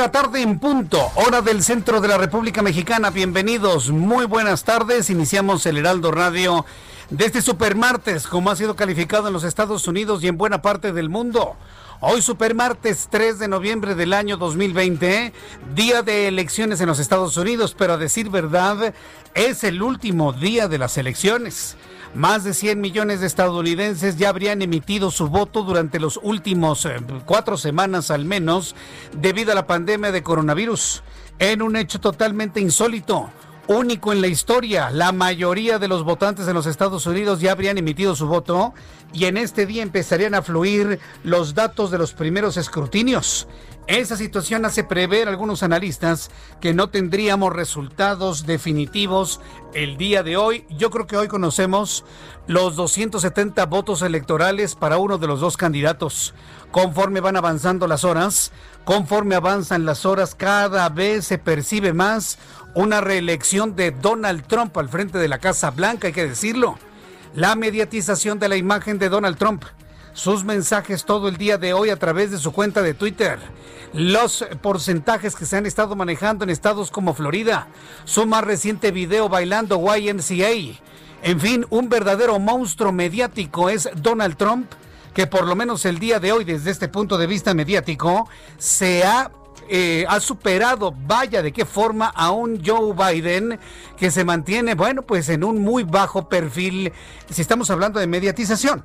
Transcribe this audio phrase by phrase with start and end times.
[0.00, 3.10] La tarde en punto, hora del centro de la República Mexicana.
[3.10, 5.10] Bienvenidos, muy buenas tardes.
[5.10, 6.64] Iniciamos el Heraldo Radio
[7.10, 10.94] de este supermartes, como ha sido calificado en los Estados Unidos y en buena parte
[10.94, 11.54] del mundo.
[12.00, 15.34] Hoy supermartes 3 de noviembre del año 2020,
[15.74, 18.94] día de elecciones en los Estados Unidos, pero a decir verdad,
[19.34, 21.76] es el último día de las elecciones.
[22.14, 26.96] Más de 100 millones de estadounidenses ya habrían emitido su voto durante los últimos eh,
[27.24, 28.74] cuatro semanas al menos
[29.16, 31.04] debido a la pandemia de coronavirus.
[31.38, 33.30] En un hecho totalmente insólito,
[33.70, 37.78] único en la historia, la mayoría de los votantes en los Estados Unidos ya habrían
[37.78, 38.74] emitido su voto
[39.12, 43.46] y en este día empezarían a fluir los datos de los primeros escrutinios.
[43.86, 49.40] Esa situación hace prever a algunos analistas que no tendríamos resultados definitivos
[49.72, 50.64] el día de hoy.
[50.70, 52.04] Yo creo que hoy conocemos
[52.46, 56.34] los 270 votos electorales para uno de los dos candidatos.
[56.70, 58.52] Conforme van avanzando las horas,
[58.84, 62.38] conforme avanzan las horas, cada vez se percibe más
[62.74, 66.78] una reelección de Donald Trump al frente de la Casa Blanca, hay que decirlo.
[67.34, 69.64] La mediatización de la imagen de Donald Trump
[70.12, 73.38] sus mensajes todo el día de hoy a través de su cuenta de Twitter,
[73.92, 77.68] los porcentajes que se han estado manejando en estados como Florida,
[78.04, 80.78] su más reciente video bailando YMCA.
[81.22, 84.70] En fin, un verdadero monstruo mediático es Donald Trump,
[85.14, 88.28] que por lo menos el día de hoy, desde este punto de vista mediático,
[88.58, 89.30] se ha
[89.72, 93.60] eh, ha superado, vaya de qué forma, a un Joe Biden
[93.96, 96.92] que se mantiene, bueno, pues en un muy bajo perfil,
[97.30, 98.84] si estamos hablando de mediatización.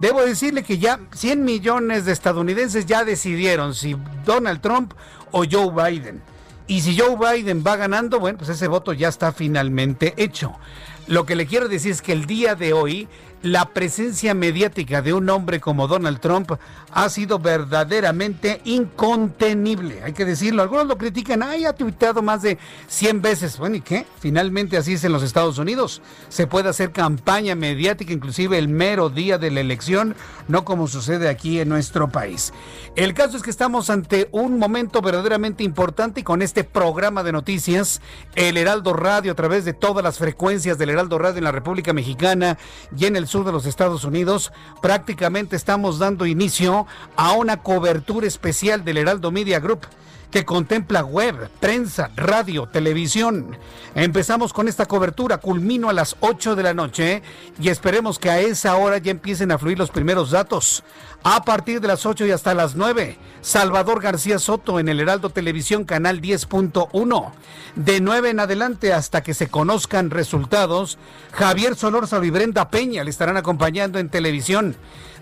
[0.00, 4.92] Debo decirle que ya 100 millones de estadounidenses ya decidieron si Donald Trump
[5.30, 6.20] o Joe Biden.
[6.66, 10.58] Y si Joe Biden va ganando, bueno, pues ese voto ya está finalmente hecho.
[11.06, 13.08] Lo que le quiero decir es que el día de hoy
[13.44, 16.52] la presencia mediática de un hombre como Donald Trump
[16.90, 20.02] ha sido verdaderamente incontenible.
[20.02, 20.62] Hay que decirlo.
[20.62, 21.42] Algunos lo critican.
[21.42, 22.56] Ay, ha tuiteado más de
[22.88, 23.58] 100 veces.
[23.58, 24.06] Bueno, ¿y qué?
[24.18, 26.00] Finalmente así es en los Estados Unidos.
[26.30, 30.16] Se puede hacer campaña mediática, inclusive el mero día de la elección,
[30.48, 32.54] no como sucede aquí en nuestro país.
[32.96, 37.32] El caso es que estamos ante un momento verdaderamente importante y con este programa de
[37.32, 38.00] noticias,
[38.36, 41.92] el Heraldo Radio, a través de todas las frecuencias del Heraldo Radio en la República
[41.92, 42.56] Mexicana
[42.96, 46.86] y en el sur de los Estados Unidos, prácticamente estamos dando inicio
[47.16, 49.88] a una cobertura especial del Heraldo Media Group
[50.34, 53.56] que contempla web, prensa, radio, televisión.
[53.94, 57.22] Empezamos con esta cobertura, culmino a las 8 de la noche
[57.60, 60.82] y esperemos que a esa hora ya empiecen a fluir los primeros datos.
[61.22, 65.30] A partir de las 8 y hasta las 9, Salvador García Soto en el Heraldo
[65.30, 67.30] Televisión Canal 10.1.
[67.76, 70.98] De 9 en adelante hasta que se conozcan resultados,
[71.30, 74.74] Javier Solórzano y Brenda Peña le estarán acompañando en televisión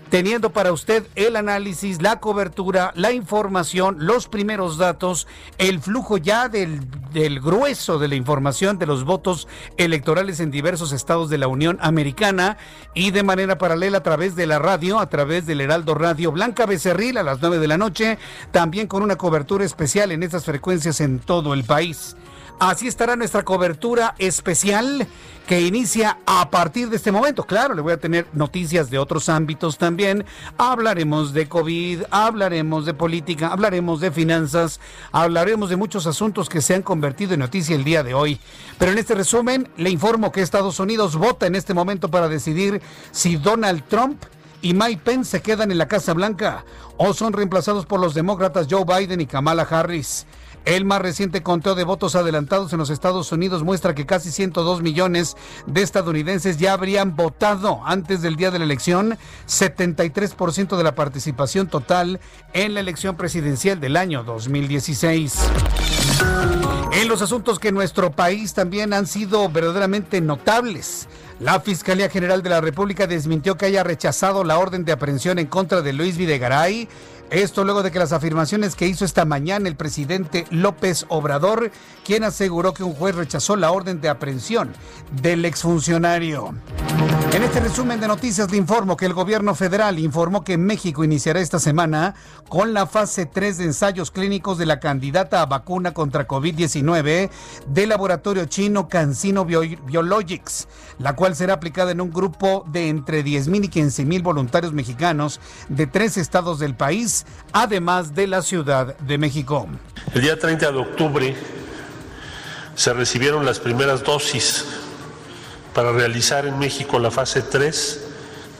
[0.09, 5.27] teniendo para usted el análisis, la cobertura, la información, los primeros datos,
[5.57, 6.81] el flujo ya del,
[7.11, 11.77] del, grueso de la información de los votos electorales en diversos estados de la Unión
[11.81, 12.57] Americana
[12.93, 16.65] y de manera paralela a través de la radio, a través del Heraldo Radio Blanca
[16.65, 18.17] Becerril a las 9 de la noche,
[18.51, 22.15] también con una cobertura especial en estas frecuencias en todo el país.
[22.59, 25.07] Así estará nuestra cobertura especial
[25.47, 27.43] que inicia a partir de este momento.
[27.43, 30.25] Claro, le voy a tener noticias de otros ámbitos también.
[30.57, 34.79] Hablaremos de COVID, hablaremos de política, hablaremos de finanzas,
[35.11, 38.39] hablaremos de muchos asuntos que se han convertido en noticia el día de hoy.
[38.77, 42.81] Pero en este resumen, le informo que Estados Unidos vota en este momento para decidir
[43.11, 44.23] si Donald Trump
[44.61, 46.63] y Mike Pence se quedan en la Casa Blanca
[46.97, 50.25] o son reemplazados por los demócratas Joe Biden y Kamala Harris.
[50.65, 54.81] El más reciente conteo de votos adelantados en los Estados Unidos muestra que casi 102
[54.81, 55.35] millones
[55.67, 59.17] de estadounidenses ya habrían votado antes del día de la elección,
[59.47, 62.21] 73% de la participación total
[62.53, 65.37] en la elección presidencial del año 2016.
[66.93, 71.07] En los asuntos que en nuestro país también han sido verdaderamente notables.
[71.39, 75.47] La Fiscalía General de la República desmintió que haya rechazado la orden de aprehensión en
[75.47, 76.87] contra de Luis Videgaray
[77.33, 81.71] esto luego de que las afirmaciones que hizo esta mañana el presidente López Obrador,
[82.05, 84.71] quien aseguró que un juez rechazó la orden de aprehensión
[85.19, 86.53] del exfuncionario.
[87.33, 91.39] En este resumen de noticias le informo que el gobierno federal informó que México iniciará
[91.39, 92.13] esta semana
[92.47, 97.31] con la fase 3 de ensayos clínicos de la candidata a vacuna contra COVID-19
[97.65, 100.67] del laboratorio chino CanSino Biologics,
[100.99, 105.39] la cual será aplicada en un grupo de entre 10.000 y 15.000 voluntarios mexicanos
[105.69, 109.67] de tres estados del país, además de la Ciudad de México.
[110.13, 111.35] El día 30 de octubre
[112.75, 114.65] se recibieron las primeras dosis
[115.73, 118.01] para realizar en México la fase 3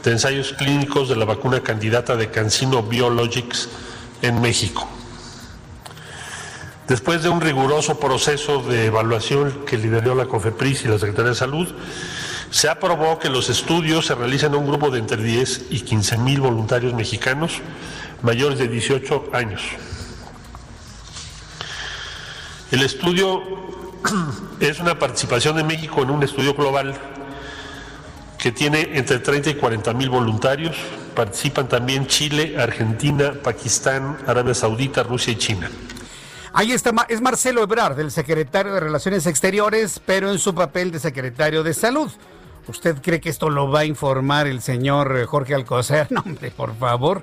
[0.04, 3.68] de ensayos clínicos de la vacuna candidata de Cancino Biologics
[4.22, 4.88] en México.
[6.86, 11.36] Después de un riguroso proceso de evaluación que lideró la COFEPRIS y la Secretaría de
[11.36, 11.68] Salud,
[12.54, 16.18] se aprobó que los estudios se realicen en un grupo de entre 10 y 15
[16.18, 17.60] mil voluntarios mexicanos
[18.22, 19.60] mayores de 18 años.
[22.70, 23.42] El estudio
[24.60, 26.94] es una participación de México en un estudio global
[28.38, 30.76] que tiene entre 30 y 40 mil voluntarios.
[31.16, 35.68] Participan también Chile, Argentina, Pakistán, Arabia Saudita, Rusia y China.
[36.52, 41.00] Ahí está, es Marcelo Ebrard, el secretario de Relaciones Exteriores, pero en su papel de
[41.00, 42.12] secretario de Salud.
[42.66, 46.08] ¿Usted cree que esto lo va a informar el señor Jorge Alcocer?
[46.14, 47.22] No, hombre, por favor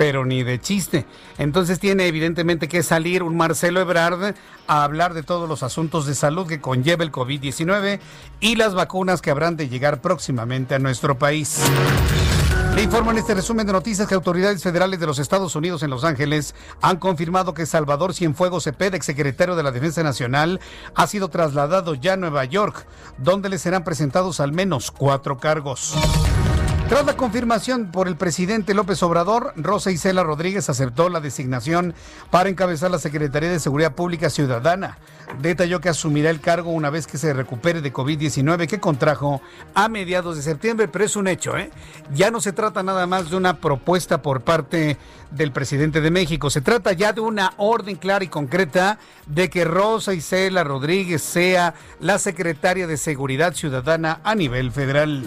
[0.00, 1.04] pero ni de chiste.
[1.36, 4.34] Entonces tiene evidentemente que salir un Marcelo Ebrard
[4.66, 8.00] a hablar de todos los asuntos de salud que conlleva el COVID-19
[8.40, 11.60] y las vacunas que habrán de llegar próximamente a nuestro país.
[12.80, 15.90] Le informo en este resumen de noticias que autoridades federales de los Estados Unidos en
[15.90, 20.60] Los Ángeles han confirmado que Salvador Cienfuegos Cepeda, exsecretario de la Defensa Nacional,
[20.94, 22.86] ha sido trasladado ya a Nueva York,
[23.18, 25.94] donde le serán presentados al menos cuatro cargos.
[26.90, 31.94] Tras la confirmación por el presidente López Obrador, Rosa Isela Rodríguez aceptó la designación
[32.30, 34.98] para encabezar la Secretaría de Seguridad Pública Ciudadana.
[35.40, 39.40] Detalló que asumirá el cargo una vez que se recupere de COVID-19 que contrajo
[39.72, 41.70] a mediados de septiembre, pero es un hecho, ¿eh?
[42.12, 44.96] Ya no se trata nada más de una propuesta por parte
[45.30, 48.98] del presidente de México, se trata ya de una orden clara y concreta
[49.28, 55.22] de que Rosa Isela Rodríguez sea la secretaria de Seguridad Ciudadana a nivel federal.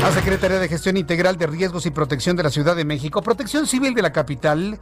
[0.00, 3.66] La Secretaría de Gestión Integral de Riesgos y Protección de la Ciudad de México, Protección
[3.66, 4.78] Civil de la capital,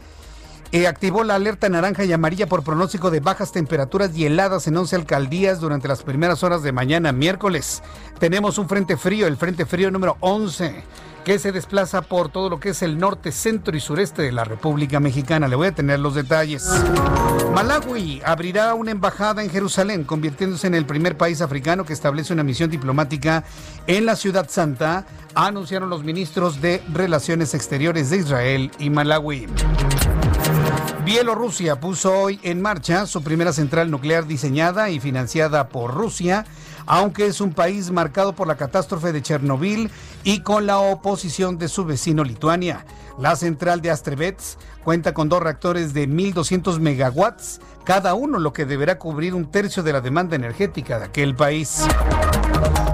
[0.72, 4.76] eh, activó la alerta naranja y amarilla por pronóstico de bajas temperaturas y heladas en
[4.76, 7.82] 11 alcaldías durante las primeras horas de mañana miércoles.
[8.18, 10.84] Tenemos un frente frío, el frente frío número 11
[11.28, 14.44] que se desplaza por todo lo que es el norte, centro y sureste de la
[14.44, 15.46] República Mexicana.
[15.46, 16.66] Le voy a tener los detalles.
[17.54, 22.44] Malawi abrirá una embajada en Jerusalén, convirtiéndose en el primer país africano que establece una
[22.44, 23.44] misión diplomática
[23.86, 25.04] en la Ciudad Santa,
[25.34, 29.48] anunciaron los ministros de Relaciones Exteriores de Israel y Malawi.
[31.08, 36.44] Bielorrusia puso hoy en marcha su primera central nuclear diseñada y financiada por Rusia
[36.84, 39.90] aunque es un país marcado por la catástrofe de Chernobyl
[40.22, 42.84] y con la oposición de su vecino Lituania.
[43.18, 48.66] La central de Astrevets cuenta con dos reactores de 1.200 megawatts, cada uno lo que
[48.66, 51.86] deberá cubrir un tercio de la demanda energética de aquel país.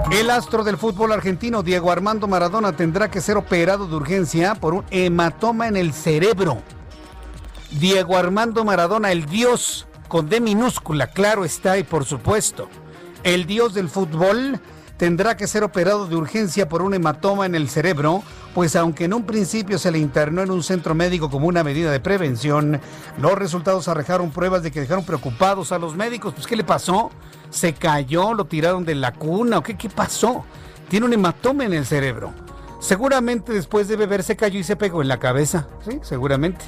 [0.09, 4.73] El astro del fútbol argentino, Diego Armando Maradona, tendrá que ser operado de urgencia por
[4.73, 6.61] un hematoma en el cerebro.
[7.79, 12.69] Diego Armando Maradona, el dios con D minúscula, claro está, y por supuesto
[13.23, 14.59] el dios del fútbol
[14.97, 19.13] tendrá que ser operado de urgencia por un hematoma en el cerebro, pues aunque en
[19.13, 22.79] un principio se le internó en un centro médico como una medida de prevención,
[23.17, 26.33] los resultados arrojaron pruebas de que dejaron preocupados a los médicos.
[26.33, 27.11] Pues, ¿qué le pasó?
[27.49, 28.33] ¿Se cayó?
[28.33, 29.57] ¿Lo tiraron de la cuna?
[29.57, 30.45] ¿O qué, qué pasó?
[30.87, 32.31] Tiene un hematoma en el cerebro.
[32.79, 35.67] Seguramente después de beber se cayó y se pegó en la cabeza.
[35.83, 36.63] Sí, seguramente.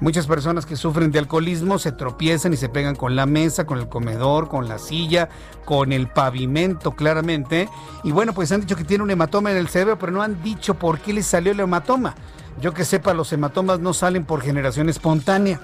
[0.00, 3.78] Muchas personas que sufren de alcoholismo se tropiezan y se pegan con la mesa, con
[3.78, 5.28] el comedor, con la silla,
[5.66, 7.68] con el pavimento claramente.
[8.02, 10.42] Y bueno, pues han dicho que tiene un hematoma en el cerebro, pero no han
[10.42, 12.14] dicho por qué le salió el hematoma.
[12.62, 15.60] Yo que sepa, los hematomas no salen por generación espontánea.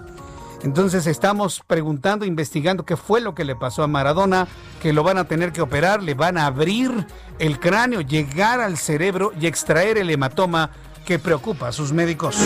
[0.62, 4.48] Entonces estamos preguntando, investigando qué fue lo que le pasó a Maradona,
[4.82, 7.06] que lo van a tener que operar, le van a abrir
[7.38, 10.70] el cráneo, llegar al cerebro y extraer el hematoma
[11.06, 12.36] que preocupa a sus médicos.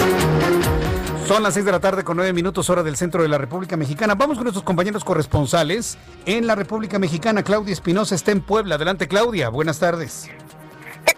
[1.31, 3.77] Son las 6 de la tarde con 9 minutos hora del centro de la República
[3.77, 4.17] Mexicana.
[4.17, 5.97] Vamos con nuestros compañeros corresponsales
[6.27, 7.45] en la República Mexicana.
[7.45, 8.75] Claudia Espinosa está en Puebla.
[8.75, 10.29] Adelante Claudia, buenas tardes.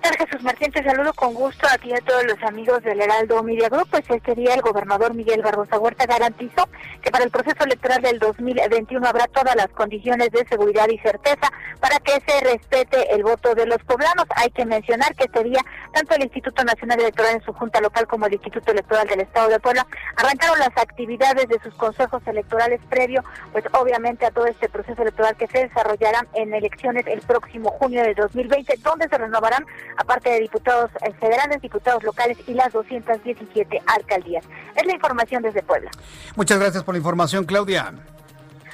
[0.03, 0.73] ¿Qué tal, Jesús Martín?
[0.73, 3.89] Te saludo con gusto a ti y a todos los amigos del Heraldo Media Group.
[3.89, 6.69] Pues este día el gobernador Miguel Barbosa Huerta garantizó
[7.01, 11.53] que para el proceso electoral del 2021 habrá todas las condiciones de seguridad y certeza
[11.79, 14.27] para que se respete el voto de los poblanos.
[14.35, 15.61] Hay que mencionar que este día
[15.93, 19.51] tanto el Instituto Nacional Electoral en su junta local como el Instituto Electoral del Estado
[19.51, 24.69] de Puebla arrancaron las actividades de sus consejos electorales previo, pues obviamente a todo este
[24.69, 29.65] proceso electoral que se desarrollará en elecciones el próximo junio de 2020, donde se renovarán
[29.97, 34.45] aparte de diputados eh, federales, diputados locales y las 217 alcaldías.
[34.77, 35.91] Es la información desde Puebla.
[36.37, 37.93] Muchas gracias por la información, Claudia.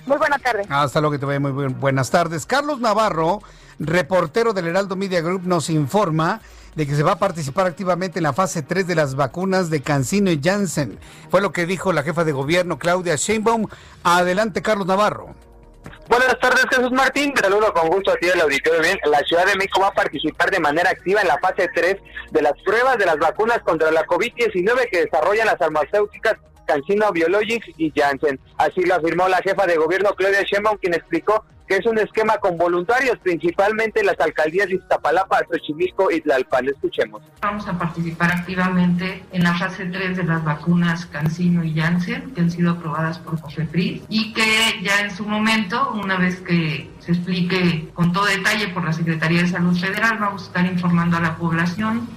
[0.06, 0.66] Muy buenas tardes.
[0.70, 2.46] Hasta luego, que te vaya muy buenas tardes.
[2.46, 3.40] Carlos Navarro,
[3.78, 6.40] reportero del Heraldo Media Group, nos informa
[6.74, 9.82] de que se va a participar activamente en la fase 3 de las vacunas de
[9.82, 10.98] Cancino y Janssen.
[11.30, 13.66] Fue lo que dijo la jefa de gobierno, Claudia Sheinbaum.
[14.04, 15.34] Adelante, Carlos Navarro.
[16.08, 17.34] Buenas tardes, Jesús Martín.
[17.34, 18.80] Te saludo con gusto a ti del auditorio.
[18.80, 21.96] Bien, la Ciudad de México va a participar de manera activa en la fase 3
[22.30, 26.36] de las pruebas de las vacunas contra la COVID-19 que desarrollan las farmacéuticas
[26.68, 28.38] Cancino Biologics y Janssen.
[28.58, 32.38] Así lo afirmó la jefa de gobierno Claudia Sheinbaum, quien explicó que es un esquema
[32.38, 36.68] con voluntarios, principalmente las alcaldías de Iztapalapa, Xochimilco y Tlalpan.
[36.68, 37.22] Escuchemos.
[37.42, 42.40] Vamos a participar activamente en la fase 3 de las vacunas Cancino y Janssen, que
[42.40, 47.12] han sido aprobadas por COFEPRIS y que ya en su momento, una vez que se
[47.12, 51.20] explique con todo detalle por la Secretaría de Salud Federal, vamos a estar informando a
[51.20, 52.08] la población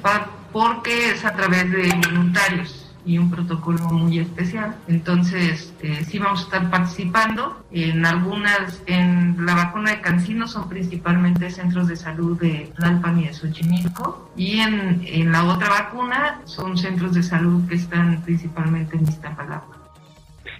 [0.53, 4.75] porque es a través de voluntarios y un protocolo muy especial.
[4.87, 7.63] Entonces, eh, sí vamos a estar participando.
[7.71, 13.27] En algunas, en la vacuna de Cancino son principalmente centros de salud de Tlalpan y
[13.27, 14.29] de Xochimilco.
[14.35, 19.81] Y en, en la otra vacuna son centros de salud que están principalmente en Iztapalapa.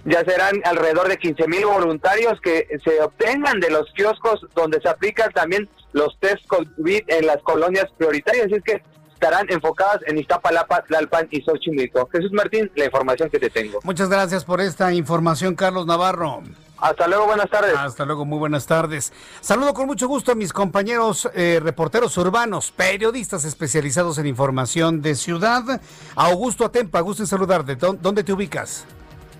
[0.04, 4.88] Ya serán alrededor de 15 mil voluntarios que se obtengan de los kioscos donde se
[4.88, 8.46] aplican también los test COVID en las colonias prioritarias.
[8.46, 8.82] Así es que
[9.22, 12.08] estarán enfocadas en Iztapalapa, Tlalpan y Xochimilco.
[12.10, 13.78] Jesús Martín, la información que te tengo.
[13.84, 16.42] Muchas gracias por esta información, Carlos Navarro.
[16.78, 17.76] Hasta luego, buenas tardes.
[17.76, 19.12] Hasta luego, muy buenas tardes.
[19.40, 25.14] Saludo con mucho gusto a mis compañeros eh, reporteros urbanos, periodistas especializados en información de
[25.14, 25.80] ciudad.
[26.16, 27.76] Augusto Atempa, gusto en saludarte.
[27.76, 28.84] ¿Dónde te ubicas?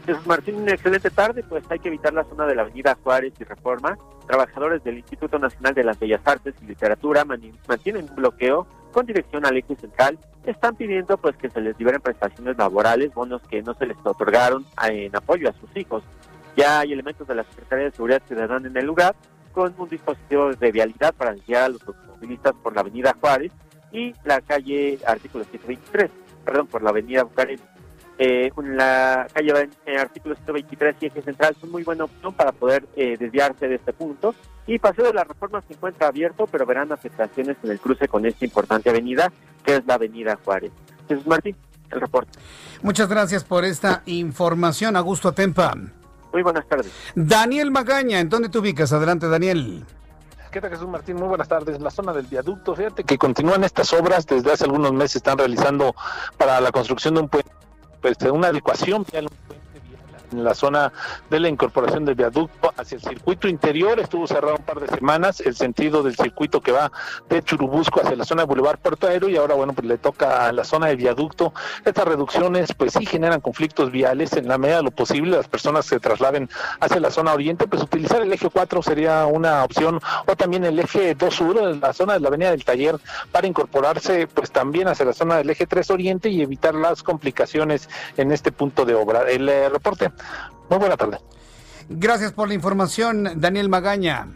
[0.07, 3.33] Jesús Martín, una excelente tarde, pues hay que evitar la zona de la avenida Juárez
[3.41, 3.99] y Reforma.
[4.29, 9.45] Trabajadores del Instituto Nacional de las Bellas Artes y Literatura mantienen un bloqueo con dirección
[9.45, 13.75] al eje central, están pidiendo pues que se les liberen prestaciones laborales, bonos que no
[13.75, 16.05] se les otorgaron en apoyo a sus hijos.
[16.57, 19.15] Ya hay elementos de la Secretaría de Seguridad Ciudadana en el lugar
[19.53, 23.53] con un dispositivo de vialidad para guiar a los automovilistas por la avenida Juárez
[23.91, 26.11] y la calle artículo 123,
[26.45, 27.63] perdón, por la avenida Bucareli
[28.19, 32.87] eh, la calle en artículo 123 y eje central son muy buena opción para poder
[32.97, 34.35] eh, desviarse de este punto.
[34.67, 38.25] Y Paseo de la Reforma se encuentra abierto, pero verán afectaciones en el cruce con
[38.27, 39.33] esta importante avenida,
[39.65, 40.73] que es la avenida Juárez.
[41.09, 41.57] Jesús Martín,
[41.91, 42.39] el reporte.
[42.83, 45.75] Muchas gracias por esta información, Augusto Atempa.
[46.33, 46.93] Muy buenas tardes.
[47.15, 48.93] Daniel Magaña, ¿en dónde te ubicas?
[48.93, 49.85] Adelante, Daniel.
[50.51, 51.17] ¿Qué tal Jesús Martín?
[51.17, 51.81] Muy buenas tardes.
[51.81, 55.95] La zona del viaducto, fíjate que continúan estas obras desde hace algunos meses, están realizando
[56.37, 57.51] para la construcción de un puente
[58.03, 59.07] pues una adecuación
[60.33, 60.93] en la zona
[61.31, 63.99] de la incorporación del viaducto hacia el circuito interior.
[64.01, 66.91] Estuvo cerrado un par de semanas el sentido del circuito que va
[67.29, 70.47] de Churubusco hacia la zona de Boulevard Puerto Aéreo y ahora, bueno, pues le toca
[70.47, 71.53] a la zona de viaducto.
[71.85, 75.37] Estas reducciones, pues sí generan conflictos viales en la medida de lo posible.
[75.37, 76.49] Las personas se trasladen
[76.81, 80.79] hacia la zona oriente, pues utilizar el eje 4 sería una opción o también el
[80.79, 82.97] eje 2 sur, la zona de la avenida del taller,
[83.31, 87.89] para incorporarse pues también hacia la zona del eje 3 oriente y evitar las complicaciones
[88.17, 89.23] en este punto de obra.
[89.31, 90.11] El eh, reporte
[90.69, 91.19] muy buena tarde.
[91.89, 94.29] Gracias por la información, Daniel Magaña.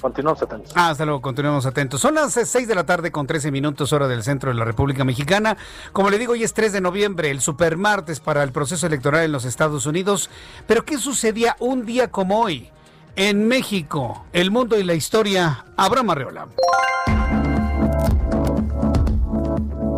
[0.00, 0.72] Continuamos atentos.
[0.74, 2.00] Ah, hasta luego, continuamos atentos.
[2.00, 5.04] Son las 6 de la tarde con 13 minutos hora del centro de la República
[5.04, 5.58] Mexicana.
[5.92, 9.32] Como le digo, hoy es 3 de noviembre, el supermartes para el proceso electoral en
[9.32, 10.30] los Estados Unidos.
[10.66, 12.70] Pero ¿qué sucedía un día como hoy?
[13.16, 16.48] En México, el mundo y la historia, Abraham Arreola.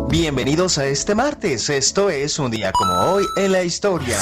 [0.09, 1.69] Bienvenidos a este martes.
[1.69, 4.19] Esto es un día como hoy en la historia.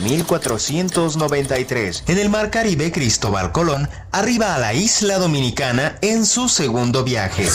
[0.00, 2.04] 1493.
[2.08, 7.48] En el Mar Caribe, Cristóbal Colón arriba a la isla dominicana en su segundo viaje.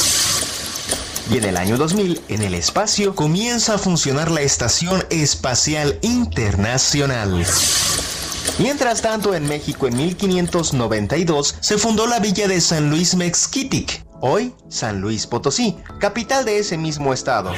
[1.31, 7.45] Y en el año 2000, en el espacio, comienza a funcionar la Estación Espacial Internacional.
[8.57, 14.55] Mientras tanto, en México en 1592 se fundó la villa de San Luis Mexquitic, hoy
[14.69, 17.53] San Luis Potosí, capital de ese mismo estado.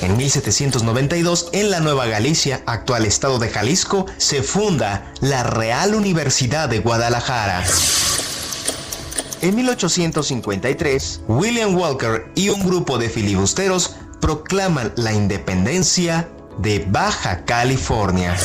[0.00, 6.68] En 1792, en la Nueva Galicia, actual estado de Jalisco, se funda la Real Universidad
[6.68, 7.64] de Guadalajara.
[9.40, 16.28] En 1853, William Walker y un grupo de filibusteros proclaman la independencia
[16.58, 18.36] de Baja California.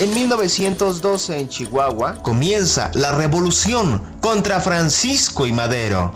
[0.00, 6.14] En 1912 en Chihuahua comienza la revolución contra Francisco y Madero.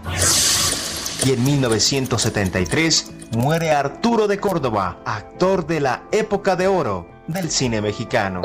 [1.25, 7.83] Y en 1973 muere Arturo de Córdoba, actor de la época de oro del cine
[7.83, 8.40] mexicano.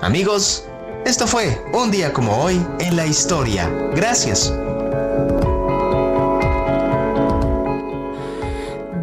[0.00, 0.64] Amigos,
[1.04, 3.68] esto fue un día como hoy en la historia.
[3.92, 4.54] Gracias.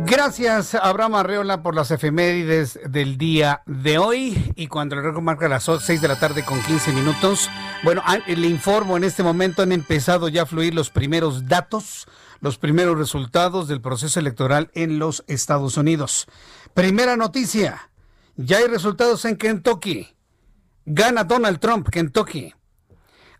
[0.05, 4.53] Gracias, Abraham Arreola, por las efemérides del día de hoy.
[4.55, 7.49] Y cuando el reloj marca las 6 de la tarde con 15 minutos,
[7.83, 12.07] bueno, le informo, en este momento han empezado ya a fluir los primeros datos,
[12.39, 16.27] los primeros resultados del proceso electoral en los Estados Unidos.
[16.73, 17.89] Primera noticia,
[18.35, 20.15] ya hay resultados en Kentucky.
[20.85, 22.53] Gana Donald Trump, Kentucky.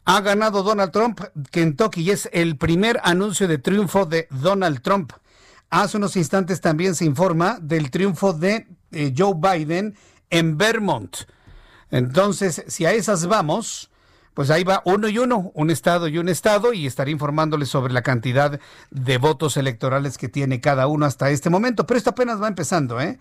[0.06, 1.20] Ha ganado Donald Trump,
[1.52, 5.14] Kentucky, y es el primer anuncio de triunfo de Donald Trump.
[5.70, 9.98] Hace unos instantes también se informa del triunfo de eh, Joe Biden
[10.30, 11.18] en Vermont.
[11.90, 13.90] Entonces, si a esas vamos,
[14.36, 17.94] pues ahí va uno y uno, un estado y un estado, y estaré informándoles sobre
[17.94, 18.60] la cantidad
[18.92, 21.88] de votos electorales que tiene cada uno hasta este momento.
[21.88, 23.18] Pero esto apenas va empezando, ¿eh?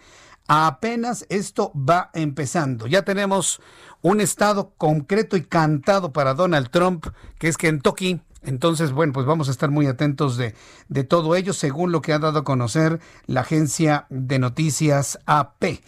[0.48, 2.88] Apenas esto va empezando.
[2.88, 3.60] Ya tenemos
[4.02, 7.06] un estado concreto y cantado para Donald Trump,
[7.38, 8.20] que es Kentucky.
[8.42, 10.54] Entonces, bueno, pues vamos a estar muy atentos de,
[10.88, 15.80] de todo ello, según lo que ha dado a conocer la agencia de noticias AP.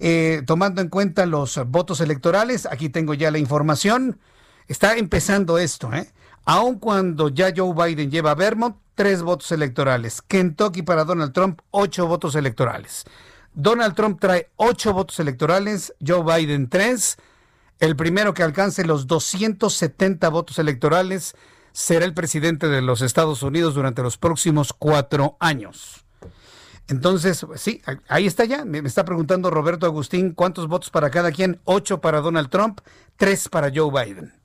[0.00, 4.18] Eh, tomando en cuenta los votos electorales, aquí tengo ya la información.
[4.68, 6.10] Está empezando esto, ¿eh?
[6.44, 10.22] Aun cuando ya Joe Biden lleva a Vermont, tres votos electorales.
[10.22, 13.04] Kentucky para Donald Trump, ocho votos electorales.
[13.54, 17.16] Donald Trump trae ocho votos electorales, Joe Biden tres.
[17.78, 21.34] El primero que alcance los 270 votos electorales
[21.72, 26.04] será el presidente de los Estados Unidos durante los próximos cuatro años.
[26.88, 28.64] Entonces, sí, ahí está ya.
[28.64, 31.60] Me está preguntando Roberto Agustín cuántos votos para cada quien.
[31.64, 32.80] Ocho para Donald Trump,
[33.16, 34.41] tres para Joe Biden.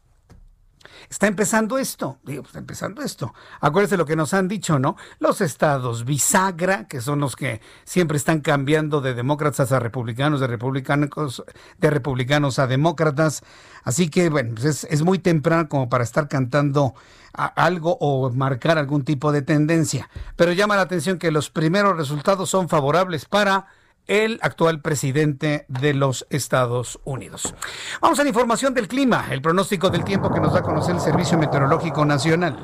[1.10, 3.34] Está empezando esto, digo, está empezando esto.
[3.62, 4.98] Acuérdense lo que nos han dicho, ¿no?
[5.20, 10.48] Los estados bisagra, que son los que siempre están cambiando de demócratas a republicanos, de
[10.48, 11.44] republicanos,
[11.78, 13.42] de republicanos a demócratas.
[13.84, 16.94] Así que, bueno, pues es, muy temprano como para estar cantando
[17.34, 20.10] algo o marcar algún tipo de tendencia.
[20.36, 23.68] Pero llama la atención que los primeros resultados son favorables para
[24.08, 27.54] el actual presidente de los Estados Unidos.
[28.02, 30.96] Vamos a la información del clima, el pronóstico del tiempo que nos da a conocer
[30.96, 32.58] el Servicio Meteorológico Nacional.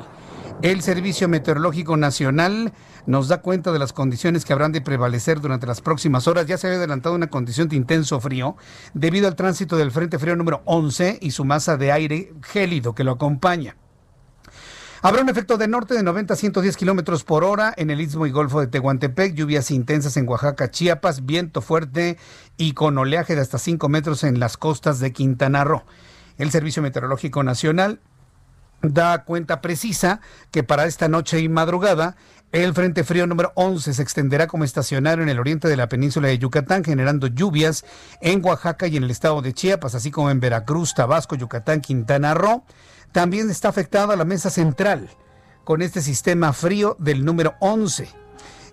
[0.62, 2.72] El Servicio Meteorológico Nacional
[3.06, 6.46] nos da cuenta de las condiciones que habrán de prevalecer durante las próximas horas.
[6.46, 8.56] Ya se había adelantado una condición de intenso frío
[8.94, 13.04] debido al tránsito del Frente Frío número 11 y su masa de aire gélido que
[13.04, 13.76] lo acompaña.
[15.06, 18.24] Habrá un efecto de norte de 90 a 110 kilómetros por hora en el istmo
[18.24, 22.16] y golfo de Tehuantepec, lluvias intensas en Oaxaca, Chiapas, viento fuerte
[22.56, 25.82] y con oleaje de hasta 5 metros en las costas de Quintana Roo.
[26.38, 28.00] El Servicio Meteorológico Nacional
[28.80, 32.16] da cuenta precisa que para esta noche y madrugada
[32.52, 36.28] el Frente Frío número 11 se extenderá como estacionario en el oriente de la península
[36.28, 37.84] de Yucatán, generando lluvias
[38.22, 42.32] en Oaxaca y en el estado de Chiapas, así como en Veracruz, Tabasco, Yucatán, Quintana
[42.32, 42.64] Roo.
[43.14, 45.08] También está afectada la mesa central
[45.62, 48.08] con este sistema frío del número 11.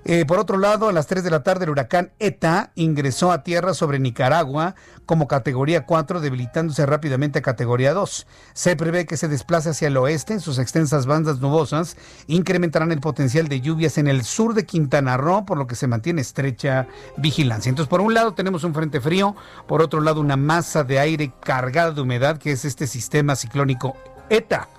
[0.04, 3.44] Eh, por otro lado, a las 3 de la tarde el huracán ETA ingresó a
[3.44, 4.74] tierra sobre Nicaragua
[5.06, 8.26] como categoría 4, debilitándose rápidamente a categoría 2.
[8.54, 13.48] Se prevé que se desplace hacia el oeste sus extensas bandas nubosas, incrementarán el potencial
[13.48, 17.70] de lluvias en el sur de Quintana Roo, por lo que se mantiene estrecha vigilancia.
[17.70, 19.36] Entonces, por un lado tenemos un frente frío,
[19.68, 23.96] por otro lado una masa de aire cargada de humedad, que es este sistema ciclónico
[24.32, 24.70] ETA.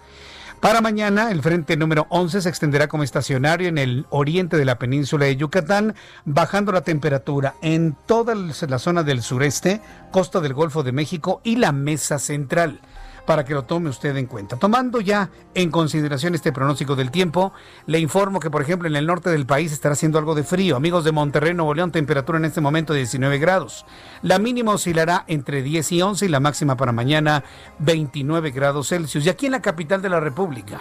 [0.60, 4.78] Para mañana, el frente número 11 se extenderá como estacionario en el oriente de la
[4.78, 9.80] península de Yucatán, bajando la temperatura en toda la zona del sureste,
[10.12, 12.80] costa del Golfo de México y la mesa central
[13.26, 14.56] para que lo tome usted en cuenta.
[14.56, 17.52] Tomando ya en consideración este pronóstico del tiempo,
[17.86, 20.76] le informo que, por ejemplo, en el norte del país estará haciendo algo de frío.
[20.76, 23.86] Amigos de Monterrey, Nuevo León, temperatura en este momento de 19 grados.
[24.22, 27.44] La mínima oscilará entre 10 y 11 y la máxima para mañana
[27.78, 29.26] 29 grados Celsius.
[29.26, 30.80] Y aquí en la capital de la República,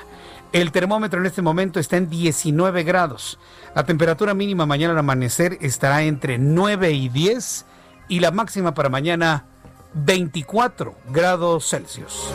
[0.52, 3.40] el termómetro en este momento está en 19 grados.
[3.76, 7.66] La temperatura mínima mañana al amanecer estará entre 9 y 10
[8.10, 9.46] y la máxima para mañana
[9.94, 12.34] 24 grados Celsius.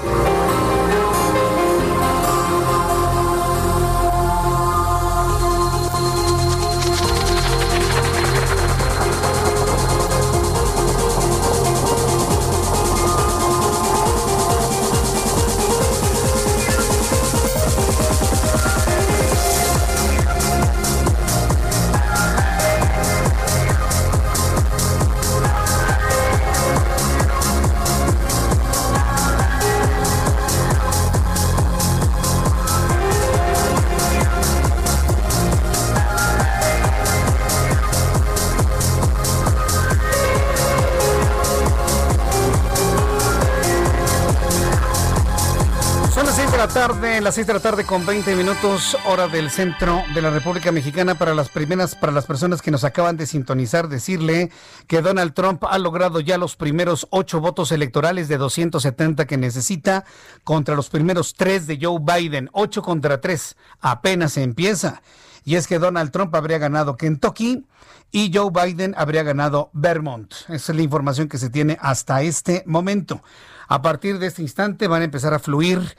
[47.26, 51.16] Las 6 de la tarde con 20 minutos, hora del centro de la República Mexicana.
[51.16, 54.52] Para las primeras, para las personas que nos acaban de sintonizar, decirle
[54.86, 60.04] que Donald Trump ha logrado ya los primeros ocho votos electorales de 270 que necesita
[60.44, 62.48] contra los primeros tres de Joe Biden.
[62.52, 63.56] Ocho contra tres.
[63.80, 65.02] Apenas empieza.
[65.44, 67.66] Y es que Donald Trump habría ganado Kentucky
[68.12, 70.32] y Joe Biden habría ganado Vermont.
[70.48, 73.20] Esa es la información que se tiene hasta este momento.
[73.66, 75.96] A partir de este instante van a empezar a fluir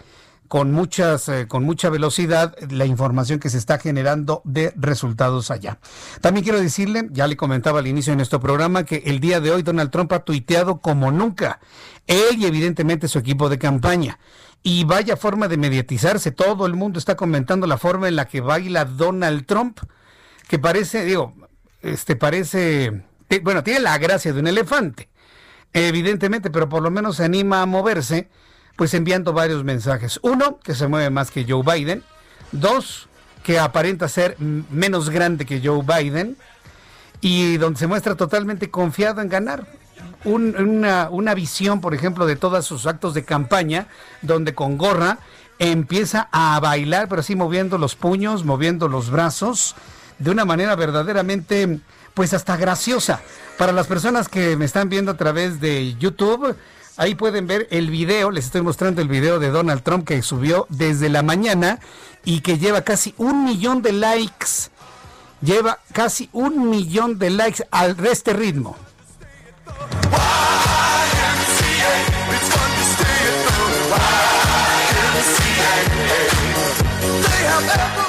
[0.47, 5.79] con muchas eh, con mucha velocidad la información que se está generando de resultados allá.
[6.21, 9.51] También quiero decirle, ya le comentaba al inicio de nuestro programa que el día de
[9.51, 11.59] hoy Donald Trump ha tuiteado como nunca,
[12.07, 14.19] él y evidentemente su equipo de campaña.
[14.63, 18.41] Y vaya forma de mediatizarse, todo el mundo está comentando la forma en la que
[18.41, 19.79] baila Donald Trump,
[20.47, 21.35] que parece, digo,
[21.81, 23.03] este parece,
[23.43, 25.09] bueno, tiene la gracia de un elefante
[25.73, 28.29] evidentemente, pero por lo menos se anima a moverse,
[28.77, 30.19] pues enviando varios mensajes.
[30.21, 32.03] Uno, que se mueve más que Joe Biden.
[32.53, 33.09] Dos,
[33.43, 36.37] que aparenta ser menos grande que Joe Biden.
[37.19, 39.67] Y donde se muestra totalmente confiado en ganar.
[40.23, 43.87] una, una visión, por ejemplo, de todos sus actos de campaña,
[44.21, 45.17] donde con gorra
[45.59, 49.75] empieza a bailar, pero así moviendo los puños, moviendo los brazos,
[50.19, 51.79] de una manera verdaderamente
[52.13, 53.21] pues hasta graciosa.
[53.57, 56.55] Para las personas que me están viendo a través de YouTube,
[56.97, 60.65] ahí pueden ver el video, les estoy mostrando el video de Donald Trump que subió
[60.69, 61.79] desde la mañana
[62.25, 64.69] y que lleva casi un millón de likes.
[65.41, 68.75] Lleva casi un millón de likes al este ritmo.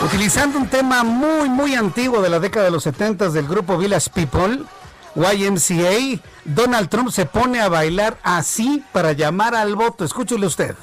[0.04, 4.08] Utilizando un tema muy, muy antiguo de la década de los 70 del grupo Village
[4.10, 4.64] People,
[5.14, 10.04] YMCA, Donald Trump se pone a bailar así para llamar al voto.
[10.04, 10.74] Escúchele usted.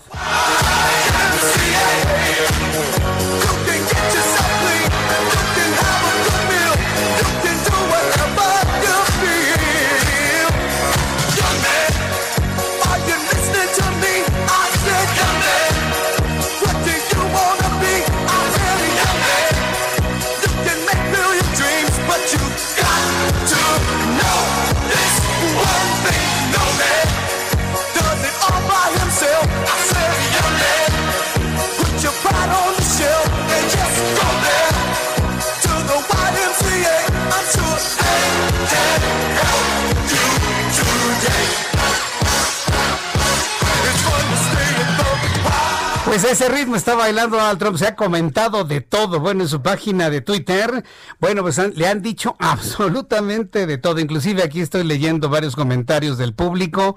[46.16, 47.78] Pues ese ritmo está bailando Donald Trump.
[47.78, 49.20] Se ha comentado de todo.
[49.20, 50.86] Bueno, en su página de Twitter,
[51.20, 54.00] bueno, pues le han dicho absolutamente de todo.
[54.00, 56.96] Inclusive aquí estoy leyendo varios comentarios del público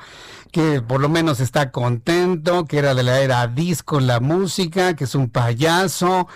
[0.53, 5.03] que por lo menos está contento, que era de la era disco la música, que
[5.03, 6.29] es un payaso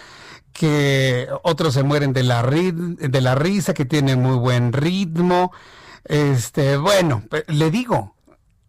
[0.53, 5.53] que otros se mueren de la, de la risa, que tiene muy buen ritmo.
[6.05, 8.17] Este, bueno, le digo,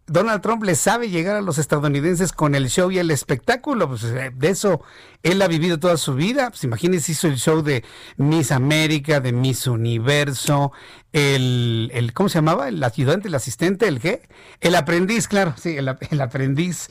[0.06, 3.88] Donald Trump le sabe llegar a los estadounidenses con el show y el espectáculo.
[3.88, 4.82] Pues, eh, de eso
[5.22, 6.50] él ha vivido toda su vida.
[6.50, 7.84] Pues imagínense, hizo el show de
[8.18, 10.72] Miss América, de Miss Universo,
[11.12, 12.68] el, el ¿cómo se llamaba?
[12.68, 14.22] El ayudante, el asistente, el qué?
[14.60, 16.88] El aprendiz, claro, sí, el, el aprendiz.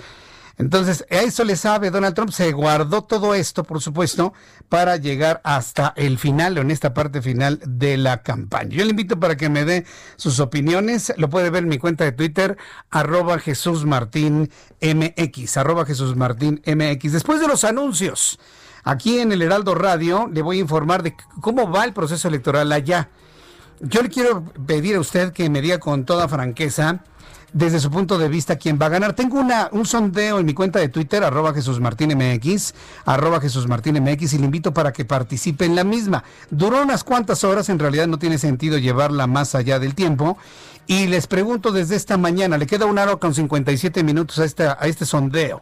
[0.57, 4.33] Entonces, a eso le sabe Donald Trump, se guardó todo esto, por supuesto,
[4.69, 8.69] para llegar hasta el final, o en esta parte final de la campaña.
[8.69, 9.85] Yo le invito para que me dé
[10.15, 12.57] sus opiniones, lo puede ver en mi cuenta de Twitter,
[12.91, 17.11] arroba Jesús Martín MX.
[17.11, 18.39] Después de los anuncios,
[18.83, 22.71] aquí en el Heraldo Radio, le voy a informar de cómo va el proceso electoral
[22.71, 23.09] allá.
[23.79, 27.03] Yo le quiero pedir a usted que me diga con toda franqueza,
[27.53, 29.13] desde su punto de vista quién va a ganar.
[29.13, 32.73] Tengo una, un sondeo en mi cuenta de Twitter, arroba Jesús Martín MX,
[33.05, 36.23] arroba Jesús Martín MX, y le invito para que participe en la misma.
[36.49, 40.37] Duró unas cuantas horas, en realidad no tiene sentido llevarla más allá del tiempo.
[40.85, 44.77] Y les pregunto desde esta mañana, le queda una hora con 57 minutos a, esta,
[44.79, 45.61] a este sondeo.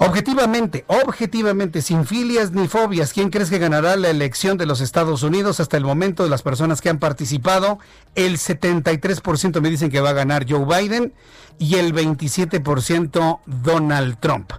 [0.00, 5.24] Objetivamente, objetivamente, sin filias ni fobias, ¿quién crees que ganará la elección de los Estados
[5.24, 7.80] Unidos hasta el momento de las personas que han participado?
[8.14, 11.12] El 73% me dicen que va a ganar Joe Biden
[11.58, 14.52] y el 27% Donald Trump.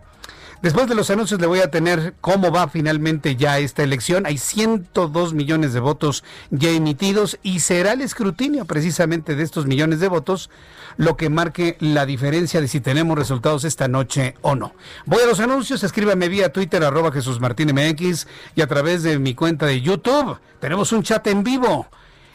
[0.62, 4.26] Después de los anuncios le voy a tener cómo va finalmente ya esta elección.
[4.26, 10.02] Hay 102 millones de votos ya emitidos y será el escrutinio precisamente de estos millones
[10.02, 10.50] de votos
[10.98, 14.74] lo que marque la diferencia de si tenemos resultados esta noche o no.
[15.06, 19.18] Voy a los anuncios, escríbame vía Twitter arroba Jesús Martín MX y a través de
[19.18, 20.40] mi cuenta de YouTube.
[20.60, 21.88] Tenemos un chat en vivo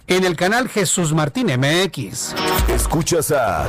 [0.07, 2.35] en el canal Jesús Martín MX.
[2.69, 3.69] Escuchas a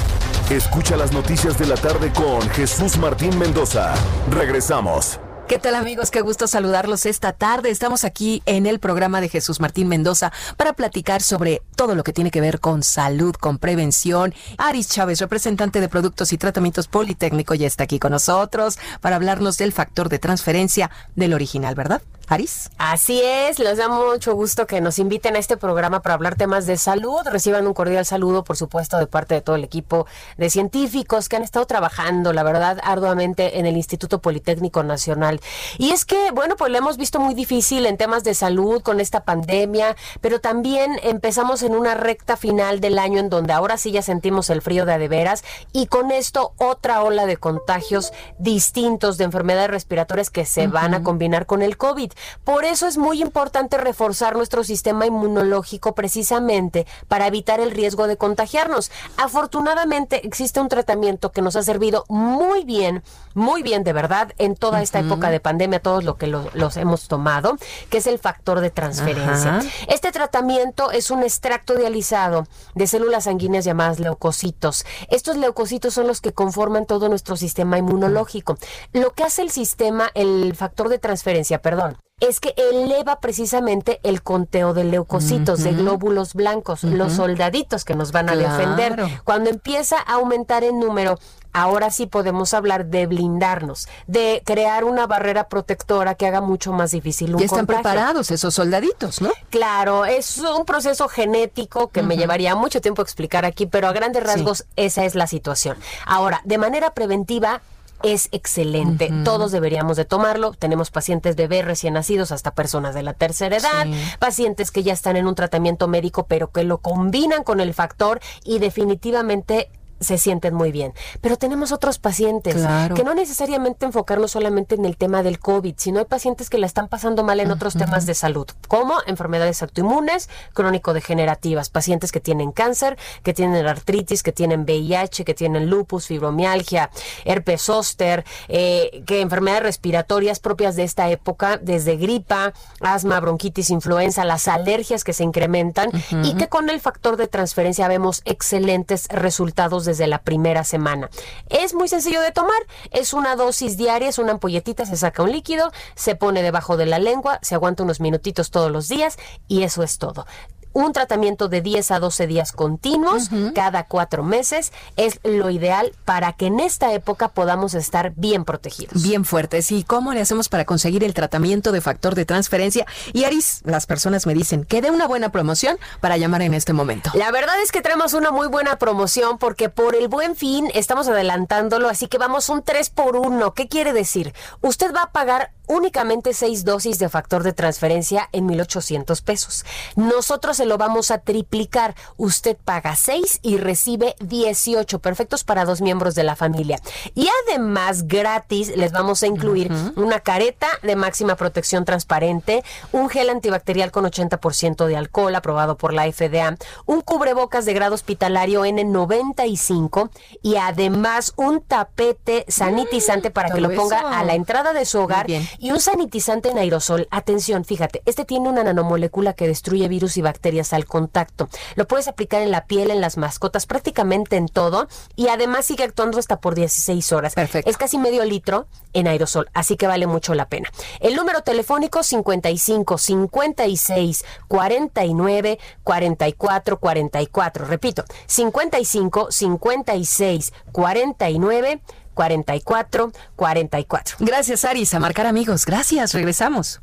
[0.51, 3.93] Escucha las noticias de la tarde con Jesús Martín Mendoza.
[4.29, 5.17] Regresamos.
[5.47, 6.11] ¿Qué tal amigos?
[6.11, 7.69] Qué gusto saludarlos esta tarde.
[7.69, 12.11] Estamos aquí en el programa de Jesús Martín Mendoza para platicar sobre todo lo que
[12.11, 14.33] tiene que ver con salud, con prevención.
[14.57, 19.57] Aris Chávez, representante de Productos y Tratamientos Politécnico, ya está aquí con nosotros para hablarnos
[19.57, 22.01] del factor de transferencia del original, ¿verdad?
[22.31, 22.69] Aris.
[22.77, 26.65] Así es, les da mucho gusto que nos inviten a este programa para hablar temas
[26.65, 27.19] de salud.
[27.25, 31.35] Reciban un cordial saludo, por supuesto, de parte de todo el equipo de científicos que
[31.35, 35.41] han estado trabajando, la verdad, arduamente en el Instituto Politécnico Nacional.
[35.77, 39.01] Y es que, bueno, pues lo hemos visto muy difícil en temas de salud con
[39.01, 43.91] esta pandemia, pero también empezamos en una recta final del año en donde ahora sí
[43.91, 49.25] ya sentimos el frío de adeveras y con esto otra ola de contagios distintos de
[49.25, 52.11] enfermedades respiratorias que se van a combinar con el COVID.
[52.43, 58.17] Por eso es muy importante reforzar nuestro sistema inmunológico precisamente para evitar el riesgo de
[58.17, 58.91] contagiarnos.
[59.17, 63.03] Afortunadamente existe un tratamiento que nos ha servido muy bien,
[63.33, 67.07] muy bien de verdad en toda esta época de pandemia, todos lo que los hemos
[67.07, 67.57] tomado,
[67.89, 69.59] que es el factor de transferencia.
[69.87, 74.85] Este tratamiento es un extracto dializado de células sanguíneas llamadas leucocitos.
[75.09, 78.57] Estos leucocitos son los que conforman todo nuestro sistema inmunológico.
[78.93, 84.21] Lo que hace el sistema, el factor de transferencia, perdón, es que eleva precisamente el
[84.23, 88.57] conteo de leucocitos, de glóbulos blancos, los soldaditos que nos van a Claro.
[88.57, 89.21] defender.
[89.25, 91.19] Cuando empieza a aumentar en número,
[91.53, 96.91] ahora sí podemos hablar de blindarnos, de crear una barrera protectora que haga mucho más
[96.91, 97.81] difícil un Ya están contagio.
[97.83, 99.31] preparados esos soldaditos, ¿no?
[99.49, 104.23] Claro, es un proceso genético que me llevaría mucho tiempo explicar aquí, pero a grandes
[104.23, 105.75] rasgos esa es la situación.
[106.05, 107.61] Ahora, de manera preventiva
[108.03, 109.11] es excelente.
[109.23, 110.51] Todos deberíamos de tomarlo.
[110.53, 113.93] Tenemos pacientes bebés recién nacidos hasta personas de la tercera edad, Sí.
[114.19, 118.19] pacientes que ya están en un tratamiento médico pero que lo combinan con el factor
[118.43, 119.69] y definitivamente
[120.01, 120.93] se sienten muy bien.
[121.21, 122.95] Pero tenemos otros pacientes Claro.
[122.95, 126.65] que no necesariamente enfocarnos solamente en el tema del COVID, sino hay pacientes que la
[126.65, 132.51] están pasando mal en otros temas de salud, como enfermedades autoinmunes, crónico-degenerativas, pacientes que tienen
[132.51, 136.89] cáncer, que tienen artritis, que tienen VIH, que tienen lupus, fibromialgia,
[137.25, 144.25] herpes zóster, eh, que enfermedades respiratorias propias de esta época, desde gripa, asma, bronquitis, influenza,
[144.25, 145.89] las alergias que se incrementan
[146.23, 151.09] y que con el factor de transferencia vemos excelentes resultados desde la primera semana.
[151.49, 155.31] Es muy sencillo de tomar, es una dosis diaria, es una ampolletita, se saca un
[155.31, 159.17] líquido, se pone debajo de la lengua, se aguanta unos minutitos todos los días
[159.49, 160.25] y eso es todo.
[160.73, 166.33] Un tratamiento de 10 a 12 días continuos, cada cuatro meses, es lo ideal para
[166.33, 169.03] que en esta época podamos estar bien protegidos.
[169.03, 169.71] Bien fuertes.
[169.71, 172.85] ¿Y cómo le hacemos para conseguir el tratamiento de factor de transferencia?
[173.11, 176.73] Y Aris, las personas me dicen que dé una buena promoción para llamar en este
[176.73, 177.11] momento.
[177.15, 181.07] La verdad es que traemos una muy buena promoción porque por el buen fin estamos
[181.07, 183.53] adelantándolo, así que vamos un 3 por 1.
[183.53, 184.33] ¿Qué quiere decir?
[184.61, 189.65] Usted va a pagar únicamente 6 dosis de factor de transferencia en 1.800 pesos.
[189.95, 191.95] Nosotros se lo vamos a triplicar.
[192.17, 196.79] Usted paga 6 y recibe 18, perfectos para dos miembros de la familia.
[197.15, 203.29] Y además, gratis, les vamos a incluir una careta de máxima protección transparente, un gel
[203.29, 210.09] antibacterial con 80% de alcohol aprobado por la FDA, un cubrebocas de grado hospitalario N95
[210.41, 214.07] y además un tapete sanitizante para que todo lo ponga eso.
[214.07, 215.27] a la entrada de su hogar.
[215.61, 217.07] Y un sanitizante en aerosol.
[217.11, 221.47] Atención, fíjate, este tiene una nanomolécula que destruye virus y bacterias al contacto.
[221.75, 225.83] Lo puedes aplicar en la piel, en las mascotas, prácticamente en todo y además sigue
[225.83, 227.35] actuando hasta por 16 horas.
[227.35, 227.69] Perfecto.
[227.69, 230.69] Es casi medio litro en aerosol, así que vale mucho la pena.
[230.99, 237.65] El número telefónico 55 56 49 44 44.
[237.65, 241.81] Repito, 55 56 49
[242.13, 244.17] 44 44.
[244.19, 244.93] Gracias, Aris.
[244.93, 245.65] A marcar amigos.
[245.65, 246.13] Gracias.
[246.13, 246.81] Regresamos.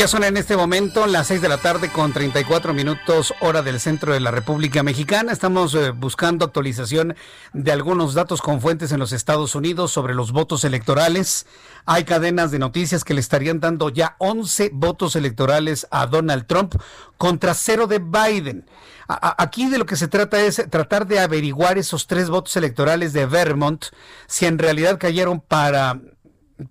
[0.00, 3.78] Ya son en este momento las 6 de la tarde con 34 minutos hora del
[3.78, 5.30] centro de la República Mexicana.
[5.30, 7.16] Estamos eh, buscando actualización
[7.52, 11.44] de algunos datos con fuentes en los Estados Unidos sobre los votos electorales.
[11.84, 16.76] Hay cadenas de noticias que le estarían dando ya 11 votos electorales a Donald Trump
[17.18, 18.64] contra cero de Biden.
[19.06, 23.26] aquí de lo que se trata es tratar de averiguar esos tres votos electorales de
[23.26, 23.84] Vermont,
[24.26, 26.00] si en realidad cayeron para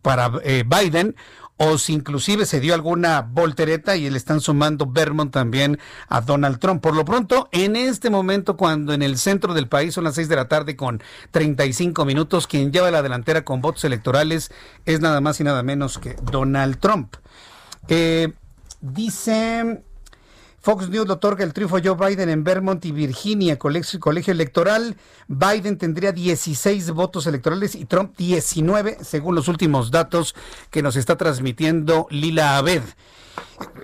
[0.02, 1.16] para eh, Biden
[1.62, 6.58] o si inclusive se dio alguna voltereta y le están sumando Vermont también a Donald
[6.60, 6.82] Trump.
[6.82, 10.30] Por lo pronto, en este momento, cuando en el centro del país son las 6
[10.30, 14.52] de la tarde con 35 minutos, quien lleva la delantera con votos electorales
[14.86, 17.16] es nada más y nada menos que Donald Trump.
[17.90, 18.32] Eh,
[18.80, 19.84] dice
[20.70, 24.98] Fox News lo otorga el triunfo Joe Biden en Vermont y Virginia, colegio, colegio, electoral.
[25.28, 30.36] Biden tendría 16 votos electorales y Trump 19, según los últimos datos
[30.70, 32.84] que nos está transmitiendo Lila Abed.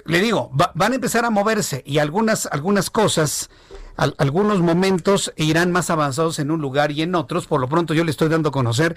[0.05, 3.49] Le digo, van a empezar a moverse y algunas, algunas cosas,
[3.97, 7.47] algunos momentos irán más avanzados en un lugar y en otros.
[7.47, 8.95] Por lo pronto yo le estoy dando a conocer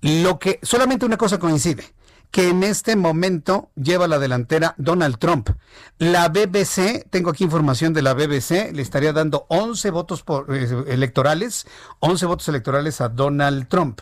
[0.00, 1.84] lo que solamente una cosa coincide
[2.30, 5.50] que en este momento lleva la delantera Donald Trump.
[5.98, 11.66] La BBC, tengo aquí información de la BBC, le estaría dando 11 votos eh, electorales,
[12.00, 14.00] 11 votos electorales a Donald Trump.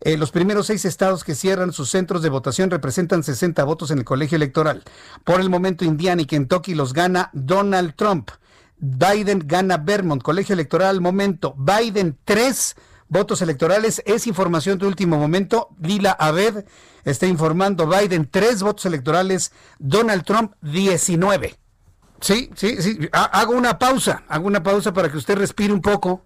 [0.00, 3.98] Eh, los primeros seis estados que cierran sus centros de votación representan 60 votos en
[3.98, 4.82] el colegio electoral.
[5.24, 8.30] Por el momento, Indiana y Kentucky los gana Donald Trump.
[8.78, 11.54] Biden gana Vermont, colegio electoral, momento.
[11.56, 12.76] Biden 3
[13.08, 14.02] votos electorales.
[14.06, 15.68] Es información de último momento.
[15.80, 16.64] Lila Abed
[17.04, 17.86] está informando.
[17.86, 19.52] Biden, tres votos electorales.
[19.78, 21.56] Donald Trump, 19.
[22.20, 22.98] Sí, sí, sí.
[23.12, 24.24] Hago una pausa.
[24.28, 26.24] Hago una pausa para que usted respire un poco.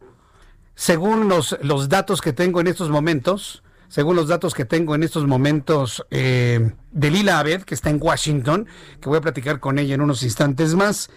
[0.75, 5.03] Según los, los datos que tengo en estos momentos, según los datos que tengo en
[5.03, 8.67] estos momentos eh, de Lila Abed, que está en Washington,
[9.01, 11.11] que voy a platicar con ella en unos instantes más.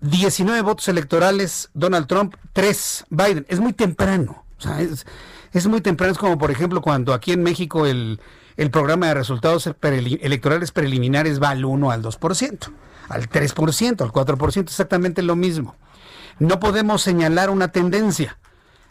[0.00, 3.46] 19 votos electorales, Donald Trump, 3 Biden.
[3.48, 4.44] Es muy temprano.
[4.60, 8.20] O sea, es, muy temprano, es como por ejemplo cuando aquí en México el,
[8.56, 12.72] el programa de resultados electorales preliminares va al 1 al 2%,
[13.08, 15.76] al 3%, al 4%, exactamente lo mismo.
[16.38, 18.38] No podemos señalar una tendencia,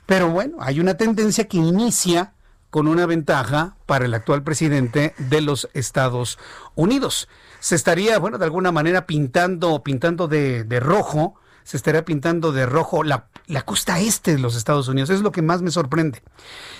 [0.06, 2.34] pero bueno, hay una tendencia que inicia
[2.70, 6.38] con una ventaja para el actual presidente de los Estados
[6.76, 7.28] Unidos.
[7.60, 12.66] Se estaría, bueno, de alguna manera pintando, pintando de, de rojo se estaría pintando de
[12.66, 15.10] rojo la, la costa este de los Estados Unidos.
[15.10, 16.24] Es lo que más me sorprende.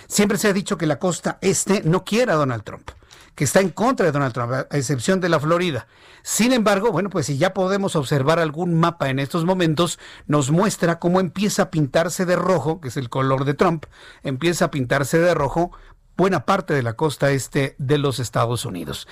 [0.08, 2.92] Siempre se ha dicho que la costa este no quiere a Donald Trump
[3.40, 5.88] que está en contra de Donald Trump, a excepción de la Florida.
[6.24, 11.00] Sin embargo, bueno, pues si ya podemos observar algún mapa en estos momentos, nos muestra
[11.00, 13.86] cómo empieza a pintarse de rojo, que es el color de Trump,
[14.24, 15.72] empieza a pintarse de rojo
[16.18, 19.08] buena parte de la costa este de los Estados Unidos.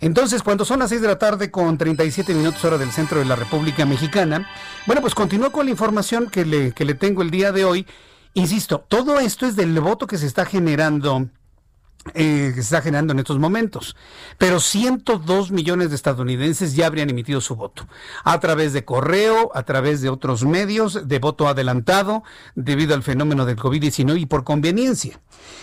[0.00, 3.24] Entonces, cuando son las 6 de la tarde con 37 minutos hora del centro de
[3.24, 4.48] la República Mexicana,
[4.86, 7.86] bueno, pues continúo con la información que le, que le tengo el día de hoy.
[8.34, 11.28] Insisto, todo esto es del voto que se está generando
[12.14, 13.96] eh, que se está generando en estos momentos.
[14.38, 17.86] Pero 102 millones de estadounidenses ya habrían emitido su voto
[18.24, 22.22] a través de correo, a través de otros medios, de voto adelantado,
[22.54, 25.20] debido al fenómeno del COVID-19 y por conveniencia.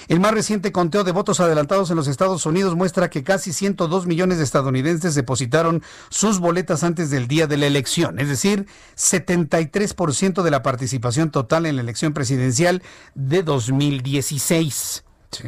[0.07, 4.05] El más reciente conteo de votos adelantados en los Estados Unidos muestra que casi 102
[4.05, 8.67] millones de estadounidenses depositaron sus boletas antes del día de la elección, es decir,
[8.97, 12.83] 73% de la participación total en la elección presidencial
[13.15, 15.03] de 2016.
[15.31, 15.47] ¿Sí?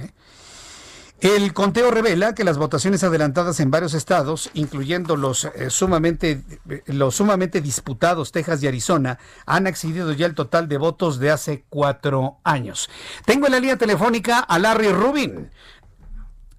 [1.19, 6.43] El conteo revela que las votaciones adelantadas en varios estados, incluyendo los, eh, sumamente,
[6.86, 11.65] los sumamente disputados Texas y Arizona, han excedido ya el total de votos de hace
[11.70, 12.88] cuatro años.
[13.26, 15.49] Tengo en la línea telefónica a Larry Rubin.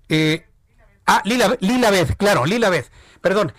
[0.08, 0.44] Eh,
[1.06, 2.90] ah, Lila, Lila Beth, claro, Lila Beth.
[3.20, 3.52] Perdón.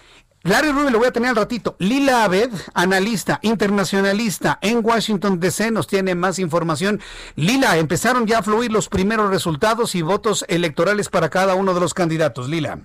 [0.43, 1.75] Larry Rubin lo voy a tener al ratito.
[1.79, 7.01] Lila Abed, analista internacionalista en Washington DC, nos tiene más información.
[7.35, 11.81] Lila, empezaron ya a fluir los primeros resultados y votos electorales para cada uno de
[11.81, 12.47] los candidatos.
[12.47, 12.79] Lila.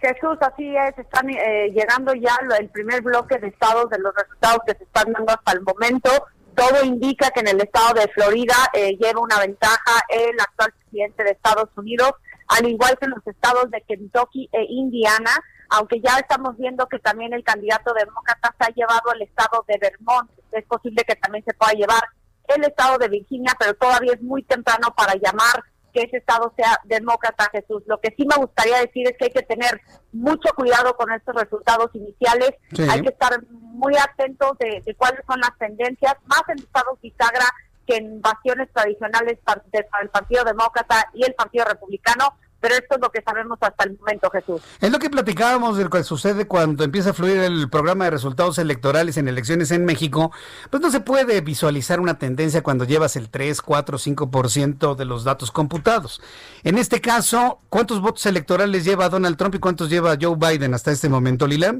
[0.00, 4.58] Jesús, así es, están eh, llegando ya el primer bloque de estados de los resultados
[4.66, 6.10] que se están dando hasta el momento.
[6.56, 11.22] Todo indica que en el estado de Florida eh, lleva una ventaja el actual presidente
[11.22, 12.12] de Estados Unidos,
[12.48, 15.30] al igual que en los estados de Kentucky e Indiana
[15.70, 19.78] aunque ya estamos viendo que también el candidato demócrata se ha llevado el estado de
[19.78, 22.02] Vermont, es posible que también se pueda llevar
[22.48, 26.78] el estado de Virginia, pero todavía es muy temprano para llamar que ese estado sea
[26.84, 27.82] demócrata, Jesús.
[27.86, 29.80] Lo que sí me gustaría decir es que hay que tener
[30.12, 32.50] mucho cuidado con estos resultados iniciales,
[32.90, 37.46] hay que estar muy atentos de, cuáles son las tendencias, más en estados bisagra
[37.86, 39.38] que en bastiones tradicionales
[39.72, 42.34] del Partido Demócrata y el Partido Republicano,
[42.64, 44.62] pero esto es lo que sabemos hasta el momento, Jesús.
[44.80, 48.12] Es lo que platicábamos de lo que sucede cuando empieza a fluir el programa de
[48.12, 50.32] resultados electorales en elecciones en México,
[50.70, 55.24] pues no se puede visualizar una tendencia cuando llevas el 3, 4, 5% de los
[55.24, 56.22] datos computados.
[56.62, 60.90] En este caso, ¿cuántos votos electorales lleva Donald Trump y cuántos lleva Joe Biden hasta
[60.90, 61.76] este momento, Lila?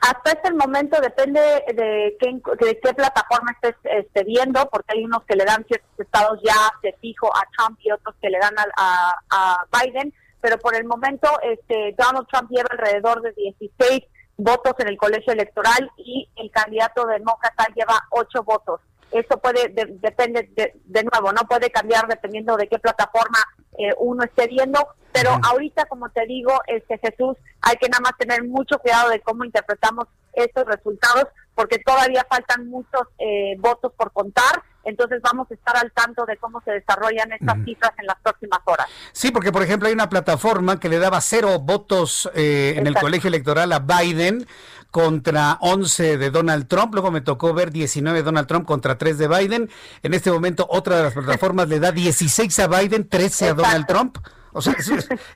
[0.00, 5.24] Hasta este momento depende de qué, de qué plataforma estés este, viendo, porque hay unos
[5.24, 8.54] que le dan ciertos estados ya de fijo a Trump y otros que le dan
[8.58, 14.02] a, a, Biden, pero por el momento este, Donald Trump lleva alrededor de 16
[14.36, 18.80] votos en el colegio electoral y el candidato demócrata lleva 8 votos.
[19.18, 23.38] Esto puede, depende de, nuevo, no puede cambiar dependiendo de qué plataforma
[23.78, 24.78] eh, uno esté viendo,
[25.12, 29.20] pero ahorita, como te digo, este Jesús, hay que nada más tener mucho cuidado de
[29.20, 34.62] cómo interpretamos estos resultados, porque todavía faltan muchos eh, votos por contar.
[34.86, 38.60] Entonces vamos a estar al tanto de cómo se desarrollan estas cifras en las próximas
[38.64, 38.86] horas.
[39.12, 42.94] Sí, porque por ejemplo hay una plataforma que le daba cero votos eh, en el
[42.94, 44.46] colegio electoral a Biden
[44.90, 46.94] contra 11 de Donald Trump.
[46.94, 49.70] Luego me tocó ver 19 de Donald Trump contra 3 de Biden.
[50.02, 53.86] En este momento otra de las plataformas le da 16 a Biden, 13 a Donald
[53.86, 54.18] Trump.
[54.52, 54.74] O sea,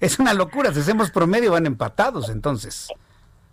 [0.01, 0.72] es, una locura.
[0.72, 2.88] Si hacemos promedio, van empatados entonces.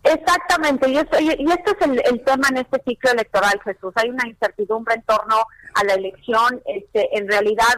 [0.02, 3.92] Exactamente, y, esto, y este es el, tema en este ciclo electoral, Jesús.
[3.96, 5.36] Hay una incertidumbre en torno
[5.78, 6.62] a la elección.
[6.66, 7.74] Este, en realidad,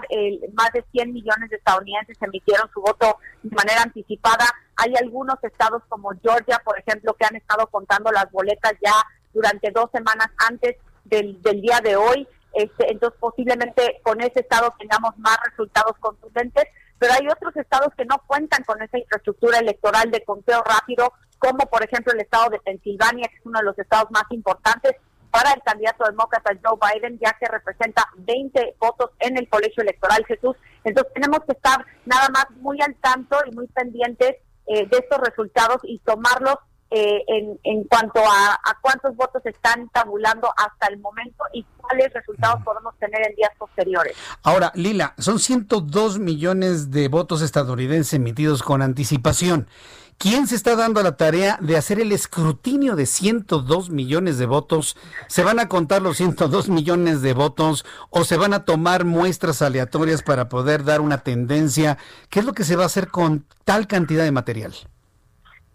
[0.54, 4.46] más de 100 millones de estadounidenses emitieron su voto de manera anticipada.
[4.78, 8.94] Hay algunos estados como Georgia, por ejemplo, que han estado contando las boletas ya
[9.34, 12.28] durante dos semanas antes del, del día de hoy.
[12.54, 16.66] Este, entonces, posiblemente con ese estado tengamos más resultados contundentes
[17.00, 21.60] pero hay otros estados que no cuentan con esa infraestructura electoral de conteo rápido, como
[21.70, 24.98] por ejemplo el estado de Pensilvania, que es uno de los estados más importantes
[25.32, 30.26] para el candidato demócrata Joe Biden, ya que representa 20 votos en el colegio electoral,
[30.26, 30.56] Jesús.
[30.84, 35.20] Entonces tenemos que estar nada más muy al tanto y muy pendientes eh, de estos
[35.20, 36.56] resultados y tomarlos
[36.92, 42.12] eh, en, en, cuanto a, a, cuántos votos están tabulando hasta el momento y cuáles
[42.12, 44.16] resultados podemos tener en días posteriores.
[44.42, 49.68] Ahora, Lila, son 102 millones de votos estadounidenses emitidos con anticipación.
[50.20, 54.98] ¿Quién se está dando la tarea de hacer el escrutinio de 102 millones de votos?
[55.28, 59.62] ¿Se van a contar los 102 millones de votos o se van a tomar muestras
[59.62, 61.98] aleatorias para poder dar una tendencia?
[62.30, 64.74] ¿Qué es lo que se va a hacer con tal cantidad de material?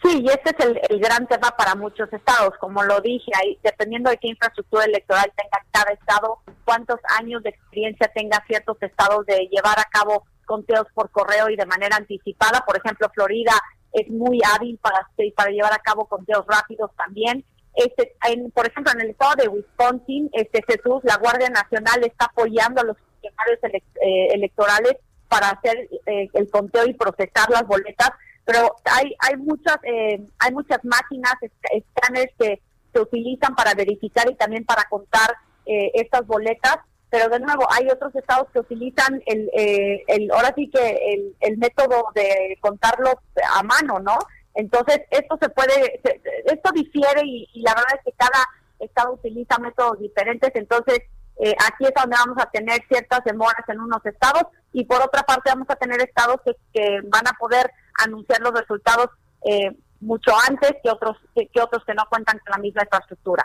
[0.03, 2.53] Sí, y este es el, gran tema para muchos estados.
[2.61, 7.49] Como lo dije, ahí, dependiendo de qué infraestructura electoral tenga cada estado, cuántos años de
[7.49, 12.63] experiencia tenga ciertos estados de llevar a cabo conteos por correo y de manera anticipada.
[12.67, 13.55] Por ejemplo, Florida
[13.95, 17.45] es muy hábil para, para llevar a cabo conteos rápidos también.
[17.75, 22.27] Este, en, por ejemplo, en el estado de Wisconsin, este Jesús, la Guardia Nacional está
[22.27, 23.59] apoyando a los funcionarios
[24.05, 24.97] eh, electorales
[25.29, 28.11] para hacer eh, el conteo y procesar las boletas
[28.45, 31.35] pero hay hay muchas eh, hay muchas máquinas
[31.73, 32.61] escáneres que
[32.93, 35.35] se utilizan para verificar y también para contar
[35.67, 36.79] eh, estas boletas
[37.15, 41.37] pero de nuevo hay otros estados que utilizan el, eh, el ahora sí que el,
[41.39, 43.15] el método de contarlos
[43.55, 44.19] a mano no
[44.55, 46.01] entonces esto se puede
[46.47, 48.45] esto difiere y, y, la verdad es que cada
[48.79, 50.51] estado utiliza métodos diferentes.
[50.55, 51.01] Entonces
[51.39, 55.23] eh, aquí es donde vamos a tener ciertas demoras en unos estados y por otra
[55.23, 57.71] parte vamos a tener estados que, que van a poder
[58.05, 59.09] anunciar los resultados
[59.47, 63.45] eh, mucho antes que otros que, otros que no cuentan con la misma infraestructura.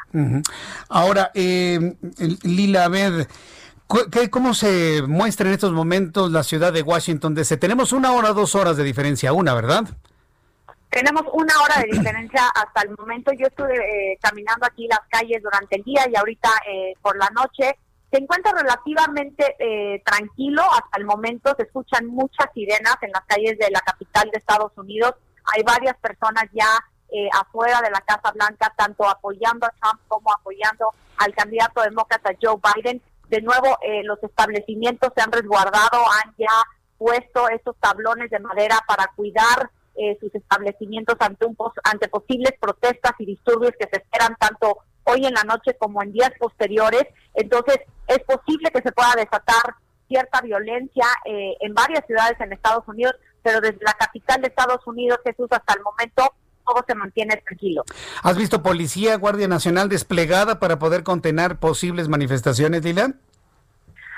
[0.89, 1.95] Ahora, eh,
[2.43, 3.27] Lila, a ver,
[4.29, 7.57] ¿cómo se muestra en estos momentos la ciudad de Washington DC?
[7.57, 9.85] Tenemos una hora, dos horas de diferencia, una, ¿verdad?
[10.89, 13.31] Tenemos una hora de diferencia hasta el momento.
[13.33, 17.29] Yo estuve eh, caminando aquí las calles durante el día y ahorita eh, por la
[17.29, 17.77] noche.
[18.11, 21.53] Se encuentra relativamente eh, tranquilo hasta el momento.
[21.57, 25.13] Se escuchan muchas sirenas en las calles de la capital de Estados Unidos.
[25.55, 26.67] Hay varias personas ya
[27.33, 32.59] afuera de la Casa Blanca, tanto apoyando a Trump como apoyando al candidato demócrata Joe
[32.75, 33.01] Biden.
[33.29, 36.53] De nuevo, los establecimientos se han resguardado, han ya
[36.99, 39.71] puesto esos tablones de madera para cuidar
[40.01, 45.25] eh, sus establecimientos ante, un ante posibles protestas y disturbios que se esperan tanto hoy
[45.25, 47.03] en la noche como en días posteriores.
[47.33, 49.75] Entonces, es posible que se pueda desatar
[50.07, 53.13] cierta violencia eh, en varias ciudades en Estados Unidos,
[53.43, 56.33] pero desde la capital de Estados Unidos, Jesús, hasta el momento
[56.65, 57.83] todo se mantiene tranquilo.
[58.23, 63.19] ¿Has visto policía, Guardia Nacional desplegada para poder contener posibles manifestaciones, Dylan?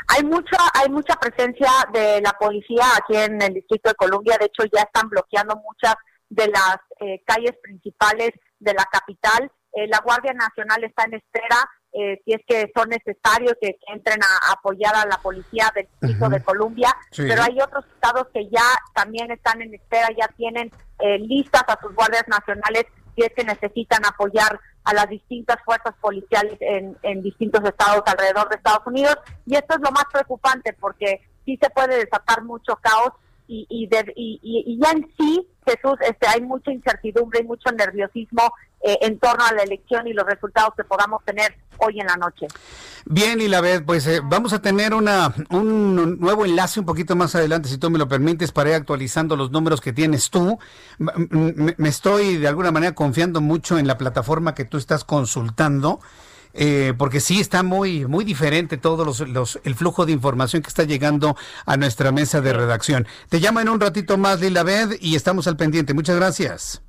[0.07, 4.37] Hay mucha, hay mucha presencia de la policía aquí en el Distrito de Columbia.
[4.37, 5.95] De hecho, ya están bloqueando muchas
[6.29, 9.49] de las eh, calles principales de la capital.
[9.73, 14.19] Eh, la Guardia Nacional está en espera eh, si es que son necesarios que, entren
[14.23, 18.63] a, apoyar a la policía del Distrito de Columbia, pero hay otros estados que ya
[18.93, 22.85] también están en espera, ya tienen eh, listas a sus guardias nacionales
[23.15, 28.47] si es que necesitan apoyar a las distintas fuerzas policiales en, en distintos estados alrededor
[28.49, 29.17] de Estados Unidos.
[29.45, 33.11] Y esto es lo más preocupante porque sí se puede desatar mucho caos
[33.51, 38.97] y, y, y, ya en sí, Jesús, este, hay mucha incertidumbre y mucho nerviosismo eh,
[39.01, 42.47] en torno a la elección y los resultados que podamos tener hoy en la noche.
[43.05, 47.17] Bien, y la vez, pues eh, vamos a tener una, un nuevo enlace un poquito
[47.17, 50.57] más adelante, si tú me lo permites, para ir actualizando los números que tienes tú.
[50.97, 55.99] me estoy de alguna manera confiando mucho en la plataforma que tú estás consultando.
[56.53, 60.83] Eh, porque sí está muy, muy diferente todo los, el flujo de información que está
[60.83, 61.35] llegando
[61.65, 63.07] a nuestra mesa de redacción.
[63.29, 65.93] Te llamo en un ratito más, Lila Bed, y estamos al pendiente.
[65.93, 66.81] Muchas gracias.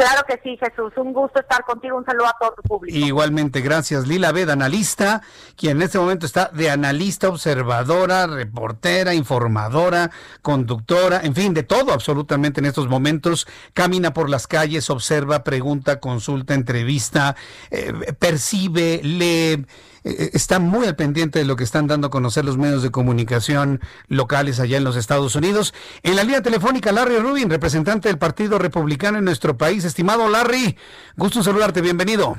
[0.00, 0.94] Claro que sí, Jesús.
[0.96, 1.98] Un gusto estar contigo.
[1.98, 2.96] Un saludo a todo tu público.
[2.96, 4.08] Igualmente, gracias.
[4.08, 5.20] Lila Bed, analista,
[5.56, 11.92] quien en este momento está de analista, observadora, reportera, informadora, conductora, en fin, de todo
[11.92, 13.46] absolutamente en estos momentos.
[13.74, 17.36] Camina por las calles, observa, pregunta, consulta, entrevista,
[17.70, 19.66] eh, percibe, lee
[20.04, 22.90] eh, está muy al pendiente de lo que están dando a conocer los medios de
[22.90, 25.74] comunicación locales allá en los Estados Unidos.
[26.02, 29.84] En la línea telefónica, Larry Rubin, representante del Partido Republicano en nuestro país.
[29.84, 30.76] Estimado Larry,
[31.16, 32.36] gusto saludarte, bienvenido.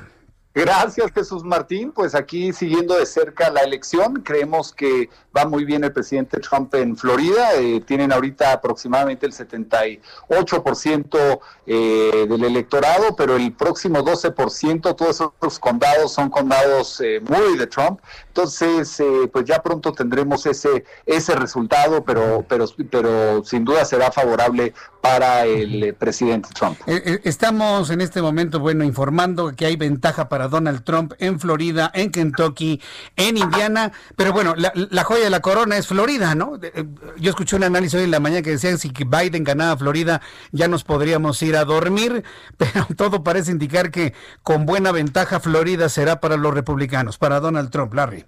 [0.53, 1.91] Gracias, Jesús Martín.
[1.93, 6.73] Pues aquí siguiendo de cerca la elección, creemos que va muy bien el presidente Trump
[6.75, 7.55] en Florida.
[7.55, 15.59] Eh, tienen ahorita aproximadamente el 78% eh, del electorado, pero el próximo 12%, todos esos
[15.59, 17.99] condados son condados eh, muy de Trump.
[18.27, 24.11] Entonces, eh, pues ya pronto tendremos ese ese resultado, pero pero pero sin duda será
[24.11, 26.79] favorable para el presidente Trump.
[26.87, 32.11] Estamos en este momento, bueno, informando que hay ventaja para Donald Trump en Florida, en
[32.11, 32.81] Kentucky,
[33.15, 36.59] en Indiana, pero bueno, la, la joya de la corona es Florida, ¿no?
[36.61, 36.85] Eh,
[37.17, 40.67] yo escuché un análisis hoy en la mañana que decían si Biden ganaba Florida ya
[40.67, 42.23] nos podríamos ir a dormir,
[42.57, 44.13] pero todo parece indicar que
[44.43, 48.25] con buena ventaja Florida será para los republicanos, para Donald Trump, Larry.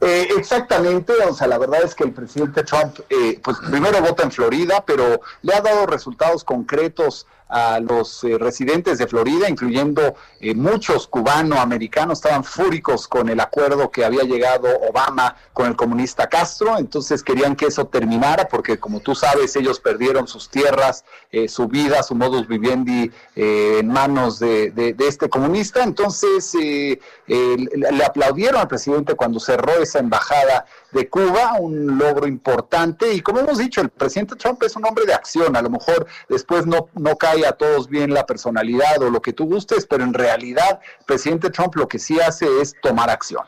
[0.00, 4.22] Eh, exactamente, o sea, la verdad es que el presidente Trump, eh, pues primero vota
[4.22, 10.14] en Florida, pero le ha dado resultados concretos a los eh, residentes de Florida, incluyendo
[10.40, 16.28] eh, muchos cubano-americanos, estaban fúricos con el acuerdo que había llegado Obama con el comunista
[16.28, 21.48] Castro, entonces querían que eso terminara porque como tú sabes ellos perdieron sus tierras, eh,
[21.48, 28.68] su vida, su modus vivendi en manos de, de, este comunista, entonces le aplaudieron al
[28.68, 33.90] presidente cuando cerró esa embajada de Cuba, un logro importante y como hemos dicho, el
[33.90, 37.52] presidente Trump es un hombre de acción, a lo mejor después no, no cae a
[37.52, 41.74] todos bien la personalidad o lo que tú gustes, pero en realidad el presidente Trump
[41.76, 43.44] lo que sí hace es tomar acción.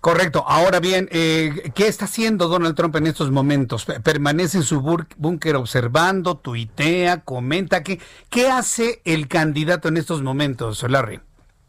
[0.00, 0.44] Correcto.
[0.46, 3.84] Ahora bien, eh, ¿qué está haciendo Donald Trump en estos momentos?
[4.02, 7.82] ¿Permanece en su búnker observando, tuitea, comenta?
[7.82, 8.00] ¿qué,
[8.30, 11.20] ¿Qué hace el candidato en estos momentos, Larry?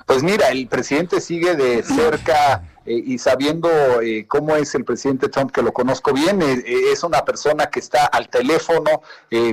[0.06, 3.70] Pues mira, el presidente sigue de cerca eh, y sabiendo
[4.02, 7.80] eh, cómo es el presidente Trump, que lo conozco bien, eh, es una persona que
[7.80, 9.02] está al teléfono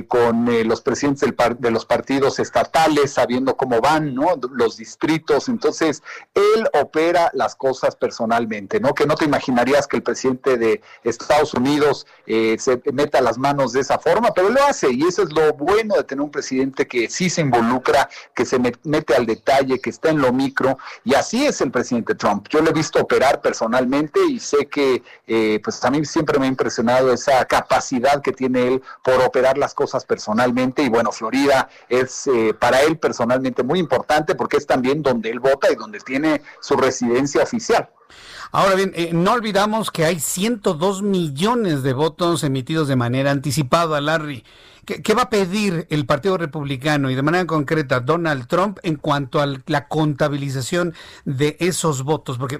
[0.07, 4.35] con los presidentes del de los partidos estatales, sabiendo cómo van, ¿no?
[4.51, 5.47] Los distritos.
[5.47, 6.03] Entonces,
[6.33, 8.93] él opera las cosas personalmente, ¿no?
[8.93, 13.81] Que no te imaginarías que el presidente de Estados Unidos se meta las manos de
[13.81, 14.91] esa forma, pero lo hace.
[14.91, 18.59] Y eso es lo bueno de tener un presidente que sí se involucra, que se
[18.59, 20.77] mete al detalle, que está en lo micro.
[21.05, 22.47] Y así es el presidente Trump.
[22.49, 26.49] Yo lo he visto operar personalmente y sé que eh, pues también siempre me ha
[26.49, 32.27] impresionado esa capacidad que tiene él por operar las cosas personalmente y bueno, Florida es
[32.27, 36.41] eh, para él personalmente muy importante porque es también donde él vota y donde tiene
[36.61, 37.89] su residencia oficial.
[38.51, 44.01] Ahora bien, eh, no olvidamos que hay 102 millones de votos emitidos de manera anticipada,
[44.01, 44.43] Larry.
[44.89, 49.39] ¿Qué, va a pedir el Partido Republicano y de manera concreta Donald Trump en cuanto
[49.39, 52.39] a la contabilización de esos votos?
[52.39, 52.59] Porque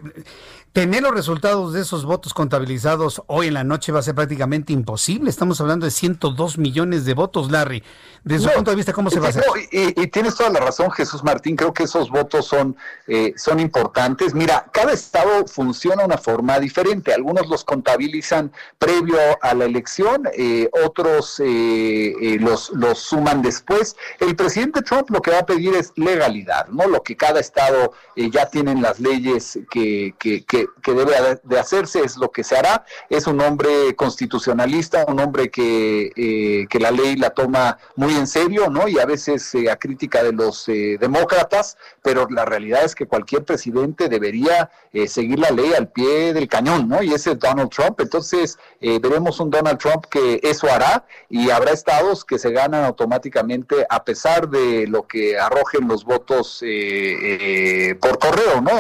[0.74, 4.74] tener los resultados de esos votos contabilizados hoy en la noche va a ser prácticamente
[4.74, 5.30] imposible.
[5.30, 7.84] Estamos hablando de 102 millones de votos, Larry.
[8.24, 9.44] Desde su punto de vista, ¿cómo se va a hacer?
[9.72, 11.56] y, tienes toda la razón, Jesús Martín.
[11.56, 12.76] Creo que esos votos son,
[13.08, 14.34] eh, son importantes.
[14.34, 17.14] Mira, cada estado funciona de una forma diferente.
[17.14, 23.96] Algunos los contabilizan previo a la elección, eh, otros eh, eh, los, los suman después.
[24.20, 26.88] El presidente Trump lo que va a pedir es legalidad, ¿no?
[26.88, 32.18] Lo que cada estado ya tienen las leyes que, que, que, debe de hacerse es
[32.18, 32.86] lo que se hará.
[33.10, 38.70] Es un hombre constitucionalista, un hombre que, que la ley la toma muy en serio,
[38.70, 38.88] ¿no?
[38.88, 44.10] Y a veces a crítica de los demócratas, pero la realidad es que cualquier presidente
[44.10, 44.70] debería
[45.08, 47.02] seguir la ley al pie del cañón, ¿no?
[47.04, 48.00] Y ese es Donald Trump.
[48.00, 52.84] Entonces, eh, veremos un Donald Trump que eso hará y habrá estados que se ganan
[52.86, 58.72] automáticamente a pesar de lo que arrojen los votos eh, eh, por correo, ¿no?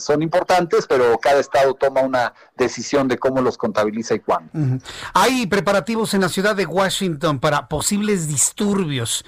[0.00, 4.50] son importantes, pero cada estado toma una decisión de cómo los contabiliza y cuándo.
[5.14, 9.24] Hay preparativos en la ciudad de Washington para posibles disturbios.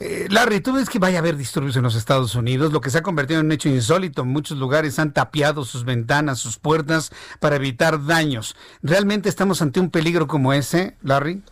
[0.00, 2.72] Eh, Larry, ¿tú ves que vaya a haber disturbios en los Estados Unidos?
[2.72, 4.24] Lo que se ha convertido en un hecho insólito.
[4.24, 8.56] Muchos lugares han tapiado sus ventanas, sus puertas para evitar daños.
[8.82, 11.42] ¿Realmente estamos ante un peligro como ese, Larry?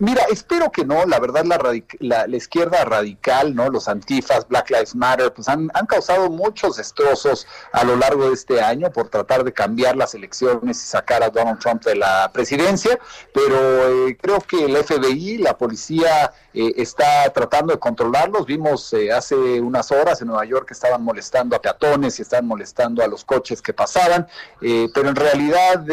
[0.00, 3.68] Mira, espero que no, la verdad la, la, izquierda radical, ¿no?
[3.68, 8.62] Los antifas, Black Lives Matter, pues han, causado muchos destrozos a lo largo de este
[8.62, 12.98] año por tratar de cambiar las elecciones y sacar a Donald Trump de la presidencia,
[13.34, 18.46] pero eh, creo que el FBI, la policía eh, está tratando de controlarlos.
[18.46, 22.46] Vimos eh, hace unas horas en Nueva York que estaban molestando a peatones y estaban
[22.46, 24.26] molestando a los coches que pasaban,
[24.60, 25.84] pero en realidad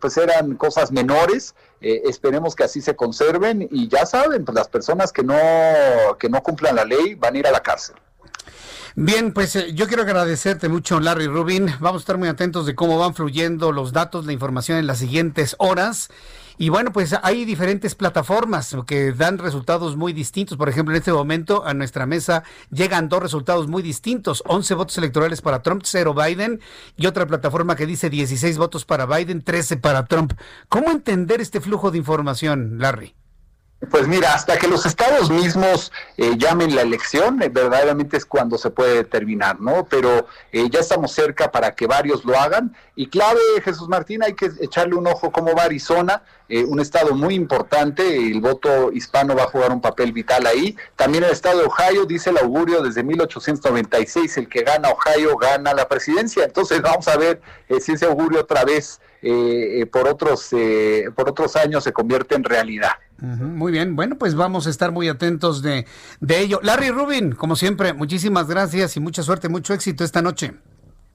[0.00, 1.56] pues eran cosas menores.
[1.80, 5.36] Eh, esperemos que así se conserven y ya saben, pues las personas que no,
[6.18, 7.96] que no cumplan la ley van a ir a la cárcel.
[8.94, 11.66] Bien, pues eh, yo quiero agradecerte mucho, Larry Rubin.
[11.80, 14.98] Vamos a estar muy atentos de cómo van fluyendo los datos, la información en las
[14.98, 16.08] siguientes horas.
[16.58, 20.56] Y bueno, pues hay diferentes plataformas que dan resultados muy distintos.
[20.56, 24.42] Por ejemplo, en este momento a nuestra mesa llegan dos resultados muy distintos.
[24.46, 26.60] 11 votos electorales para Trump, 0 Biden.
[26.96, 30.32] Y otra plataforma que dice 16 votos para Biden, 13 para Trump.
[30.68, 33.14] ¿Cómo entender este flujo de información, Larry?
[33.90, 38.56] Pues mira, hasta que los estados mismos eh, llamen la elección, eh, verdaderamente es cuando
[38.56, 39.84] se puede determinar, ¿no?
[39.84, 42.74] Pero eh, ya estamos cerca para que varios lo hagan.
[42.94, 47.34] Y clave, Jesús Martín, hay que echarle un ojo cómo va Arizona, un estado muy
[47.34, 50.76] importante, el voto hispano va a jugar un papel vital ahí.
[50.94, 55.74] También el estado de Ohio, dice el augurio, desde 1896, el que gana Ohio gana
[55.74, 56.44] la presidencia.
[56.44, 57.40] Entonces vamos a ver
[57.80, 59.00] si ese augurio otra vez
[59.90, 60.50] por, otros,
[61.16, 65.08] por otros años se convierte en realidad muy bien, bueno, pues vamos a estar muy
[65.08, 65.86] atentos de,
[66.20, 66.60] de ello.
[66.62, 70.54] Larry Rubin, como siempre, muchísimas gracias y mucha suerte, mucho éxito esta noche.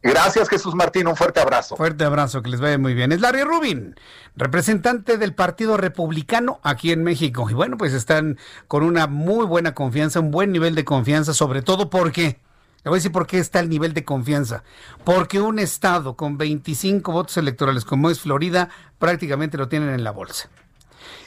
[0.04, 1.76] Gracias Jesús Martín, un fuerte abrazo.
[1.76, 3.12] Fuerte abrazo, que les vaya muy bien.
[3.12, 3.96] Es Larry Rubin,
[4.36, 7.48] representante del Partido Republicano aquí en México.
[7.50, 11.62] Y bueno, pues están con una muy buena confianza, un buen nivel de confianza, sobre
[11.62, 12.40] todo porque,
[12.84, 14.64] le voy a decir por qué está el nivel de confianza.
[15.04, 20.12] Porque un estado con 25 votos electorales como es Florida, prácticamente lo tienen en la
[20.12, 20.50] bolsa.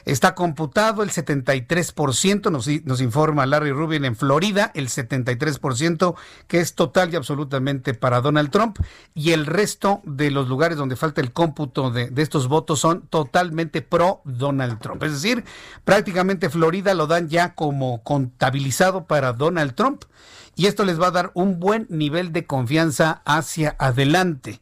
[0.05, 6.15] Está computado el 73%, nos, nos informa Larry Rubin en Florida, el 73%,
[6.47, 8.79] que es total y absolutamente para Donald Trump,
[9.15, 13.03] y el resto de los lugares donde falta el cómputo de, de estos votos son
[13.09, 15.03] totalmente pro Donald Trump.
[15.03, 15.45] Es decir,
[15.85, 20.05] prácticamente Florida lo dan ya como contabilizado para Donald Trump
[20.57, 24.61] y esto les va a dar un buen nivel de confianza hacia adelante.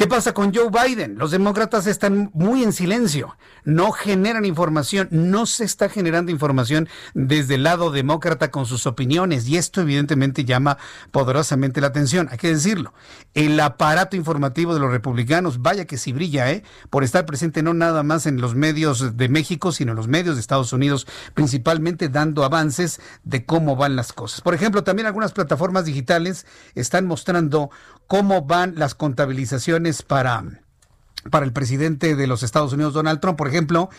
[0.00, 1.18] ¿Qué pasa con Joe Biden?
[1.18, 7.56] Los demócratas están muy en silencio, no generan información, no se está generando información desde
[7.56, 10.78] el lado demócrata con sus opiniones y esto evidentemente llama
[11.10, 12.94] poderosamente la atención, hay que decirlo.
[13.34, 16.62] El aparato informativo de los republicanos, vaya que sí brilla, ¿eh?
[16.88, 20.36] Por estar presente no nada más en los medios de México, sino en los medios
[20.36, 24.40] de Estados Unidos, principalmente dando avances de cómo van las cosas.
[24.40, 27.68] Por ejemplo, también algunas plataformas digitales están mostrando
[28.06, 30.44] cómo van las contabilizaciones para,
[31.30, 33.36] para el presidente de los Estados Unidos, Donald Trump.
[33.36, 33.90] Por ejemplo,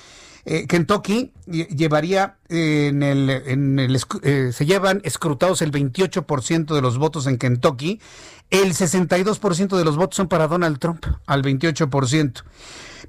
[0.45, 6.97] eh, Kentucky llevaría en el, en el eh, se llevan escrutados el 28% de los
[6.97, 7.99] votos en Kentucky,
[8.49, 12.43] el 62% de los votos son para Donald Trump, al 28%.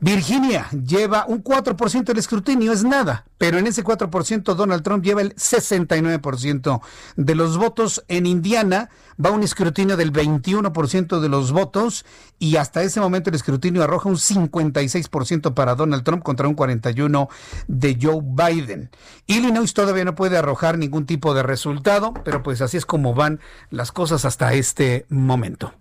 [0.03, 5.21] Virginia lleva un 4% del escrutinio, es nada, pero en ese 4% Donald Trump lleva
[5.21, 6.81] el 69%
[7.15, 8.05] de los votos.
[8.09, 8.91] En Indiana
[9.25, 12.05] va un escrutinio del 21% de los votos
[12.41, 17.29] y hasta ese momento el escrutinio arroja un 56% para Donald Trump contra un 41%
[17.69, 18.91] de Joe Biden.
[19.29, 23.39] Illinois todavía no puede arrojar ningún tipo de resultado, pero pues así es como van
[23.71, 25.73] las cosas hasta este momento.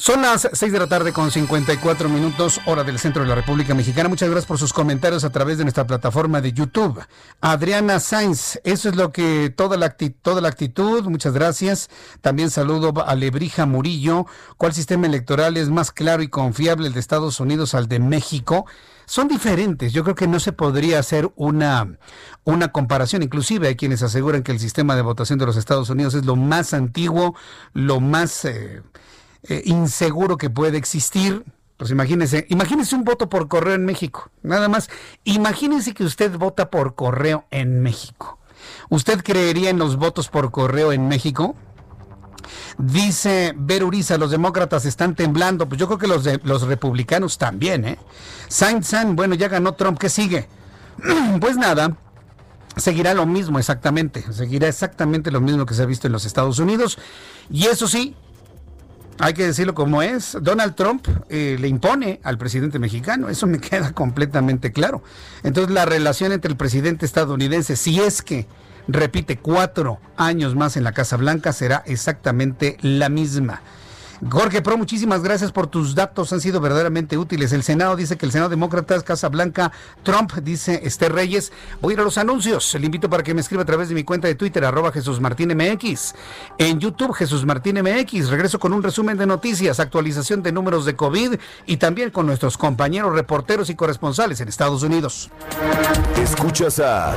[0.00, 3.74] Son las 6 de la tarde con 54 minutos, hora del centro de la República
[3.74, 4.08] Mexicana.
[4.08, 7.04] Muchas gracias por sus comentarios a través de nuestra plataforma de YouTube.
[7.42, 9.90] Adriana Sainz, eso es lo que toda la,
[10.22, 11.90] toda la actitud, muchas gracias.
[12.22, 14.24] También saludo a Lebrija Murillo.
[14.56, 18.64] ¿Cuál sistema electoral es más claro y confiable, el de Estados Unidos al de México?
[19.04, 19.92] son diferentes.
[19.92, 21.98] Yo creo que no se podría hacer una,
[22.44, 23.24] una comparación.
[23.24, 26.36] Inclusive hay quienes aseguran que el sistema de votación de los Estados Unidos es lo
[26.36, 27.34] más antiguo,
[27.72, 28.82] lo más eh,
[29.48, 31.44] eh, inseguro que puede existir.
[31.76, 34.30] Pues imagínese, imagínese un voto por correo en México.
[34.42, 34.90] Nada más,
[35.24, 38.38] imagínese que usted vota por correo en México.
[38.90, 41.54] ¿Usted creería en los votos por correo en México?
[42.78, 45.68] Dice Beruriza, los demócratas están temblando.
[45.68, 47.98] Pues yo creo que los, de, los republicanos también, ¿eh?
[48.48, 50.48] Saint San, bueno, ya ganó Trump, ¿qué sigue?
[51.40, 51.96] pues nada,
[52.76, 56.58] seguirá lo mismo exactamente, seguirá exactamente lo mismo que se ha visto en los Estados
[56.58, 56.98] Unidos.
[57.50, 58.16] Y eso sí,
[59.20, 63.60] hay que decirlo como es, Donald Trump eh, le impone al presidente mexicano, eso me
[63.60, 65.02] queda completamente claro.
[65.42, 68.46] Entonces la relación entre el presidente estadounidense, si es que
[68.88, 73.60] repite cuatro años más en la Casa Blanca, será exactamente la misma.
[74.28, 77.52] Jorge Pro, muchísimas gracias por tus datos, han sido verdaderamente útiles.
[77.52, 81.52] El Senado dice que el Senado Demócratas, Casa Blanca, Trump, dice Esther Reyes.
[81.80, 82.74] Voy a ir a los anuncios.
[82.74, 85.20] Le invito para que me escriba a través de mi cuenta de Twitter, arroba Jesús
[85.20, 86.14] Martín MX.
[86.58, 88.28] En YouTube, Jesús Martín MX.
[88.28, 92.58] Regreso con un resumen de noticias, actualización de números de COVID y también con nuestros
[92.58, 95.30] compañeros reporteros y corresponsales en Estados Unidos.
[96.22, 97.16] Escuchas a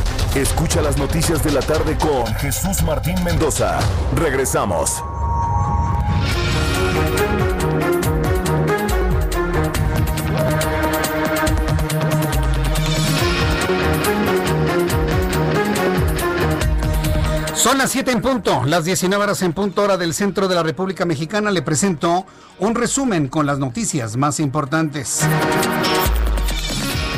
[0.35, 3.79] Escucha las noticias de la tarde con Jesús Martín Mendoza.
[4.15, 5.03] Regresamos.
[17.53, 20.63] Son las 7 en punto, las 19 horas en punto hora del centro de la
[20.63, 21.51] República Mexicana.
[21.51, 22.25] Le presento
[22.57, 25.25] un resumen con las noticias más importantes.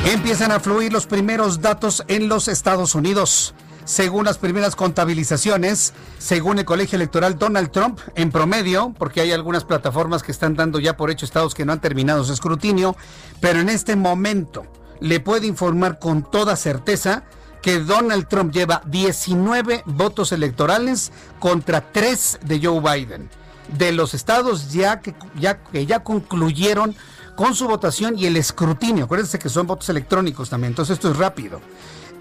[0.06, 3.56] Empiezan a fluir los primeros datos en los Estados Unidos.
[3.86, 9.64] Según las primeras contabilizaciones, según el colegio electoral Donald Trump, en promedio, porque hay algunas
[9.64, 12.97] plataformas que están dando ya por hecho estados que no han terminado su escrutinio,
[13.39, 14.66] pero en este momento
[14.99, 17.24] le puede informar con toda certeza
[17.62, 23.30] que Donald Trump lleva 19 votos electorales contra 3 de Joe Biden.
[23.78, 26.93] De los estados ya que ya, que ya concluyeron
[27.36, 29.06] con su votación y el escrutinio.
[29.06, 31.62] Acuérdense que son votos electrónicos también, entonces esto es rápido.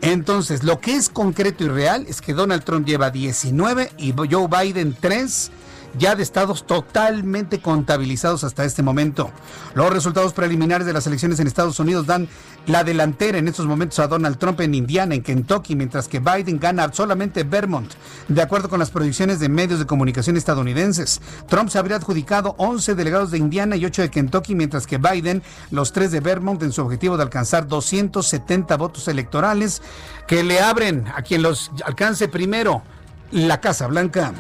[0.01, 4.49] Entonces, lo que es concreto y real es que Donald Trump lleva 19 y Joe
[4.49, 5.51] Biden 3
[5.99, 9.31] ya de estados totalmente contabilizados hasta este momento.
[9.75, 12.29] Los resultados preliminares de las elecciones en Estados Unidos dan
[12.67, 16.59] la delantera en estos momentos a Donald Trump en Indiana, en Kentucky, mientras que Biden
[16.59, 17.93] gana solamente Vermont.
[18.29, 22.95] De acuerdo con las proyecciones de medios de comunicación estadounidenses, Trump se habría adjudicado 11
[22.95, 26.73] delegados de Indiana y 8 de Kentucky, mientras que Biden los 3 de Vermont en
[26.73, 29.83] su objetivo de alcanzar 270 votos electorales
[30.27, 32.83] que le abren a quien los alcance primero
[33.31, 34.33] la Casa Blanca.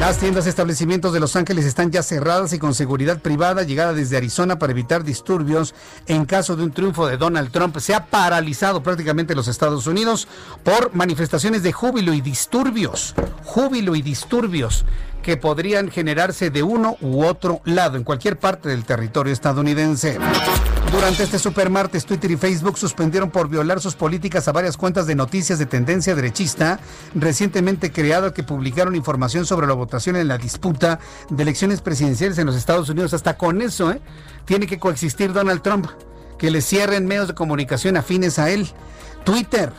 [0.00, 3.92] Las tiendas y establecimientos de Los Ángeles están ya cerradas y con seguridad privada llegada
[3.92, 5.74] desde Arizona para evitar disturbios
[6.06, 7.76] en caso de un triunfo de Donald Trump.
[7.80, 10.26] Se ha paralizado prácticamente los Estados Unidos
[10.64, 13.14] por manifestaciones de júbilo y disturbios.
[13.44, 14.86] Júbilo y disturbios
[15.22, 20.18] que podrían generarse de uno u otro lado en cualquier parte del territorio estadounidense.
[20.90, 25.14] Durante este supermartes, Twitter y Facebook suspendieron por violar sus políticas a varias cuentas de
[25.14, 26.80] noticias de tendencia derechista
[27.14, 32.46] recientemente creado que publicaron información sobre la votación en la disputa de elecciones presidenciales en
[32.46, 33.12] los Estados Unidos.
[33.14, 34.00] Hasta con eso, ¿eh?
[34.44, 35.86] tiene que coexistir Donald Trump,
[36.38, 38.68] que le cierren medios de comunicación afines a él.
[39.24, 39.72] Twitter,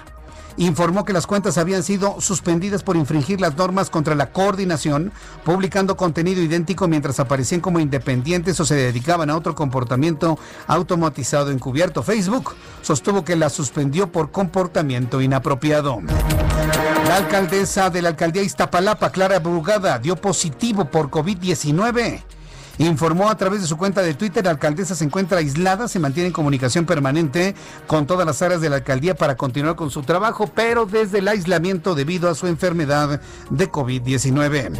[0.57, 5.11] informó que las cuentas habían sido suspendidas por infringir las normas contra la coordinación,
[5.43, 10.37] publicando contenido idéntico mientras aparecían como independientes o se dedicaban a otro comportamiento
[10.67, 12.03] automatizado encubierto.
[12.03, 15.99] Facebook sostuvo que la suspendió por comportamiento inapropiado.
[17.11, 22.23] La alcaldesa de la alcaldía Iztapalapa, Clara Brugada, dio positivo por COVID-19.
[22.85, 26.27] Informó a través de su cuenta de Twitter, la alcaldesa se encuentra aislada, se mantiene
[26.27, 27.55] en comunicación permanente
[27.87, 31.27] con todas las áreas de la alcaldía para continuar con su trabajo, pero desde el
[31.27, 34.77] aislamiento debido a su enfermedad de COVID-19.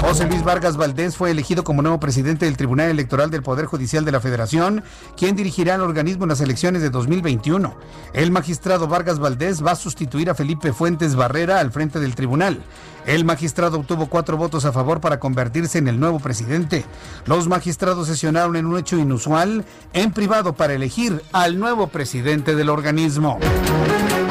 [0.00, 4.04] José Luis Vargas Valdés fue elegido como nuevo presidente del Tribunal Electoral del Poder Judicial
[4.04, 4.84] de la Federación,
[5.16, 7.74] quien dirigirá al organismo en las elecciones de 2021.
[8.12, 12.62] El magistrado Vargas Valdés va a sustituir a Felipe Fuentes Barrera al frente del tribunal.
[13.06, 16.84] El magistrado obtuvo cuatro votos a favor para convertirse en el nuevo presidente.
[17.26, 22.68] Los magistrados sesionaron en un hecho inusual en privado para elegir al nuevo presidente del
[22.68, 23.38] organismo.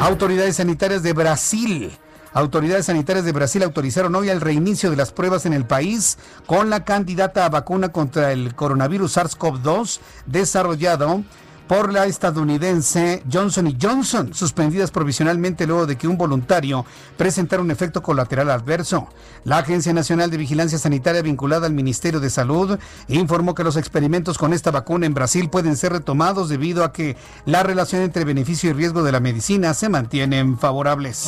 [0.00, 1.92] Autoridades sanitarias de Brasil.
[2.32, 6.16] Autoridades sanitarias de Brasil autorizaron hoy el reinicio de las pruebas en el país
[6.46, 11.22] con la candidata a vacuna contra el coronavirus SARS-CoV-2 desarrollado
[11.66, 16.84] por la estadounidense Johnson Johnson, suspendidas provisionalmente luego de que un voluntario
[17.16, 19.08] presentara un efecto colateral adverso.
[19.44, 24.38] La Agencia Nacional de Vigilancia Sanitaria vinculada al Ministerio de Salud informó que los experimentos
[24.38, 28.70] con esta vacuna en Brasil pueden ser retomados debido a que la relación entre beneficio
[28.70, 31.26] y riesgo de la medicina se mantienen favorables.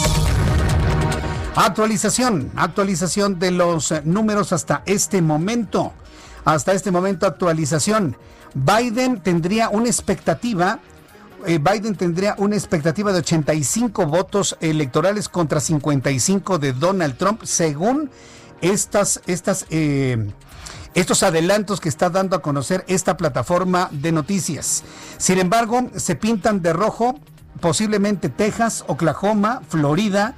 [1.56, 5.92] Actualización, actualización de los números hasta este momento.
[6.44, 8.16] Hasta este momento actualización.
[8.54, 10.80] Biden tendría una expectativa
[11.46, 18.10] eh, Biden tendría una expectativa de 85 votos electorales contra 55 de Donald Trump, según
[18.62, 19.20] estas,
[19.68, 20.30] eh,
[20.94, 24.84] estos adelantos que está dando a conocer esta plataforma de noticias.
[25.18, 27.20] Sin embargo, se pintan de rojo
[27.60, 30.36] posiblemente Texas, Oklahoma, Florida,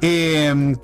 [0.00, 0.76] eh,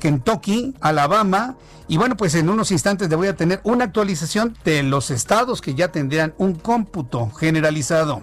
[0.00, 1.56] Kentucky, Alabama
[1.92, 5.60] y bueno, pues en unos instantes le voy a tener una actualización de los estados
[5.60, 8.22] que ya tendrían un cómputo generalizado.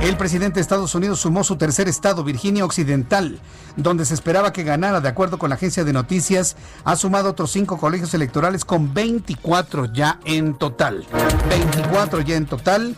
[0.00, 3.38] El presidente de Estados Unidos sumó su tercer estado, Virginia Occidental,
[3.76, 7.52] donde se esperaba que ganara, de acuerdo con la agencia de noticias, ha sumado otros
[7.52, 11.04] cinco colegios electorales con 24 ya en total.
[11.50, 12.96] 24 ya en total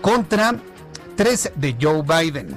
[0.00, 0.54] contra
[1.16, 2.56] 3 de Joe Biden.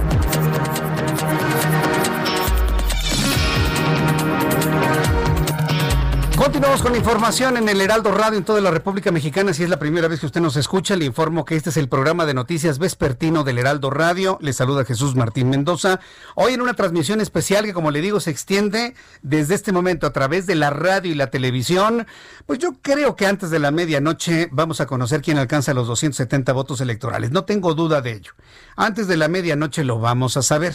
[6.41, 9.53] Continuamos con información en el Heraldo Radio en toda la República Mexicana.
[9.53, 11.87] Si es la primera vez que usted nos escucha, le informo que este es el
[11.87, 14.39] programa de noticias vespertino del Heraldo Radio.
[14.41, 15.99] Le saluda Jesús Martín Mendoza.
[16.33, 20.13] Hoy en una transmisión especial que, como le digo, se extiende desde este momento a
[20.13, 22.07] través de la radio y la televisión.
[22.47, 26.53] Pues yo creo que antes de la medianoche vamos a conocer quién alcanza los 270
[26.53, 27.29] votos electorales.
[27.29, 28.31] No tengo duda de ello.
[28.75, 30.73] Antes de la medianoche lo vamos a saber.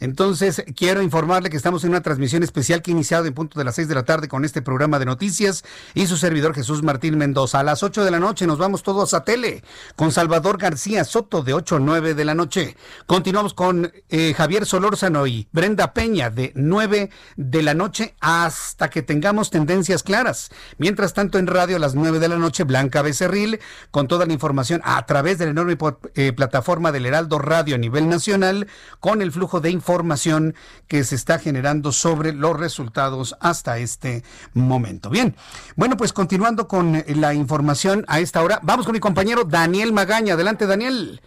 [0.00, 3.64] Entonces, quiero informarle que estamos en una transmisión especial que ha iniciado en punto de
[3.64, 5.64] las 6 de la tarde con este programa de noticias
[5.94, 7.60] y su servidor Jesús Martín Mendoza.
[7.60, 9.62] A las 8 de la noche nos vamos todos a tele
[9.96, 12.76] con Salvador García Soto de 8 a 9 de la noche.
[13.06, 19.02] Continuamos con eh, Javier Solórzano y Brenda Peña de 9 de la noche hasta que
[19.02, 20.50] tengamos tendencias claras.
[20.78, 24.32] Mientras tanto, en radio a las 9 de la noche, Blanca Becerril con toda la
[24.32, 25.78] información a través de la enorme
[26.14, 28.66] eh, plataforma del Heraldo Radio a nivel nacional
[29.00, 30.54] con el flujo de información información
[30.88, 34.24] que se está generando sobre los resultados hasta este
[34.54, 35.10] momento.
[35.10, 35.36] Bien,
[35.76, 40.34] bueno, pues continuando con la información a esta hora, vamos con mi compañero Daniel Magaña.
[40.34, 41.20] Adelante, Daniel.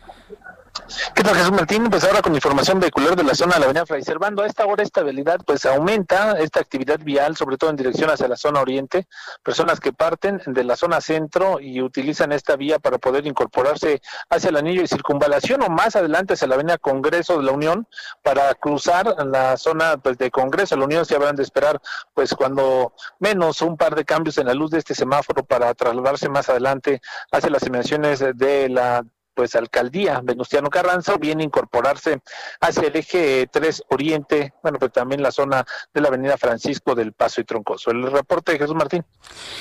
[1.14, 1.90] ¿Qué tal Jesús Martín?
[1.90, 4.66] Pues ahora con información vehicular de la zona de la avenida Fray Servando, a esta
[4.66, 8.62] hora esta habilidad pues aumenta esta actividad vial, sobre todo en dirección hacia la zona
[8.62, 9.08] oriente,
[9.44, 14.50] personas que parten de la zona centro y utilizan esta vía para poder incorporarse hacia
[14.50, 17.88] el anillo de circunvalación o más adelante hacia la avenida Congreso de la Unión
[18.24, 21.82] para cruzar la zona pues, de Congreso de la Unión se habrán de esperar
[22.14, 26.30] pues cuando menos un par de cambios en la luz de este semáforo para trasladarse
[26.30, 27.02] más adelante
[27.32, 29.04] hacia las dimensiones de la
[29.38, 32.22] pues alcaldía Venustiano Carranza viene a incorporarse
[32.60, 35.64] hacia el eje 3 Oriente, bueno, pues también la zona
[35.94, 37.92] de la avenida Francisco del Paso y Troncoso.
[37.92, 39.06] El reporte de Jesús Martín.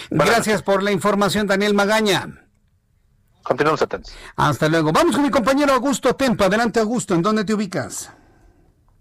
[0.08, 2.26] Gracias por la información, Daniel Magaña.
[3.42, 4.14] Continuamos atentos.
[4.34, 4.92] Hasta luego.
[4.92, 6.44] Vamos con mi compañero Augusto Tempo.
[6.44, 7.14] Adelante, Augusto.
[7.14, 8.10] ¿En dónde te ubicas?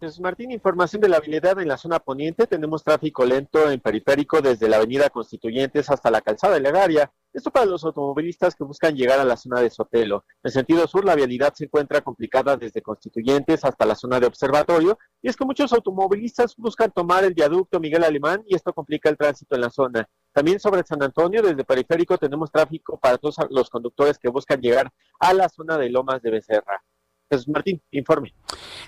[0.06, 2.46] Jesús Martín, información de la habilidad en la zona poniente.
[2.46, 7.12] Tenemos tráfico lento en periférico desde la avenida Constituyentes hasta la calzada Legaria.
[7.34, 10.24] Esto para los automovilistas que buscan llegar a la zona de Sotelo.
[10.44, 15.00] En sentido sur, la vialidad se encuentra complicada desde Constituyentes hasta la zona de Observatorio,
[15.24, 19.18] y es que muchos automovilistas buscan tomar el viaducto Miguel Alemán y esto complica el
[19.18, 20.08] tránsito en la zona.
[20.32, 24.94] También sobre San Antonio, desde Periférico, tenemos tráfico para todos los conductores que buscan llegar
[25.20, 26.84] a la zona de Lomas de Becerra.
[27.30, 28.34] Jesús Martín, informe.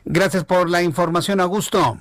[0.05, 1.97] Gracias por la información, Augusto.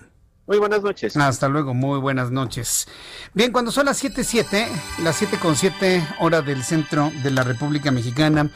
[0.47, 1.16] Muy buenas noches.
[1.16, 2.87] Hasta luego, muy buenas noches.
[3.34, 4.68] Bien, cuando son las 7.07,
[5.03, 8.51] las 7 con 7 hora del centro de la República Mexicana,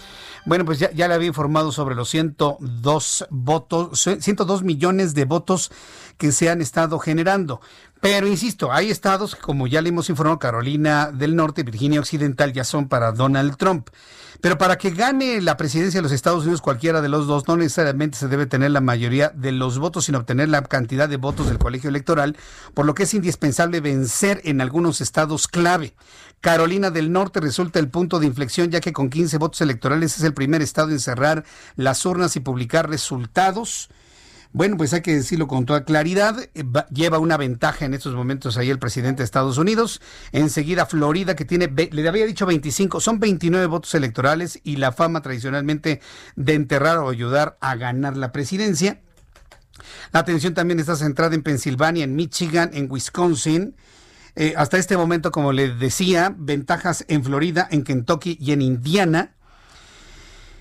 [0.47, 5.73] bueno, pues ya, ya le había informado sobre los 102 votos, 102 millones de votos
[6.17, 7.61] que se han estado generando.
[8.01, 12.65] Pero insisto, hay estados, como ya le hemos informado, Carolina del Norte, Virginia Occidental, ya
[12.65, 13.91] son para Donald Trump.
[14.41, 17.59] Pero para que gane la presidencia de los Estados Unidos cualquiera de los dos, no
[17.59, 21.49] necesariamente se debe tener la mayoría de los votos, sino obtener la cantidad de votos
[21.49, 22.39] del colegio electoral,
[22.73, 25.95] por lo que es indispensable vencer en algunos estados clave.
[26.41, 30.25] Carolina del Norte resulta el punto de inflexión, ya que con 15 votos electorales es
[30.25, 31.45] el primer estado en cerrar
[31.77, 33.91] las urnas y publicar resultados.
[34.53, 36.37] Bueno, pues hay que decirlo con toda claridad.
[36.55, 40.01] Eh, lleva una ventaja en estos momentos ahí el presidente de Estados Unidos.
[40.33, 45.23] Enseguida Florida, que tiene, le había dicho 25, son 29 votos electorales y la fama
[45.23, 46.01] tradicionalmente
[46.35, 49.01] de enterrar o ayudar a ganar la presidencia.
[50.13, 53.77] La atención también está centrada en Pensilvania, en Michigan, en Wisconsin.
[54.35, 59.37] Eh, hasta este momento, como le decía, ventajas en Florida, en Kentucky y en Indiana.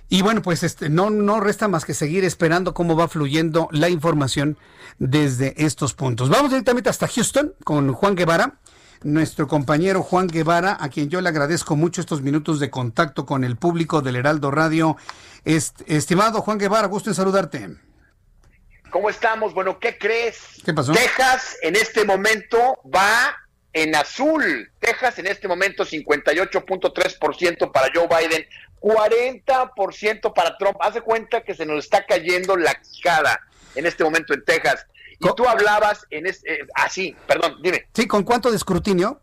[0.10, 3.90] Y bueno, pues este, no, no resta más que seguir esperando cómo va fluyendo la
[3.90, 4.58] información
[4.98, 6.30] desde estos puntos.
[6.30, 8.56] Vamos directamente hasta Houston con Juan Guevara,
[9.04, 13.44] nuestro compañero Juan Guevara, a quien yo le agradezco mucho estos minutos de contacto con
[13.44, 14.98] el público del Heraldo Radio.
[15.46, 17.70] estimado Juan Guevara, gusto en saludarte.
[18.90, 19.54] ¿Cómo estamos?
[19.54, 20.40] Bueno, ¿qué crees?
[20.66, 20.92] ¿Qué pasó?
[20.92, 23.38] Texas en este momento va
[23.74, 24.72] en azul.
[24.80, 28.46] Texas en este momento 58.3% para Joe Biden,
[28.82, 30.78] 40% para Trump.
[30.82, 33.42] Hace cuenta que se nos está cayendo la cara
[33.76, 34.86] en este momento en Texas.
[35.20, 37.88] Y tú hablabas en este, así, perdón, dime.
[37.94, 39.22] Sí, ¿con cuánto de escrutinio?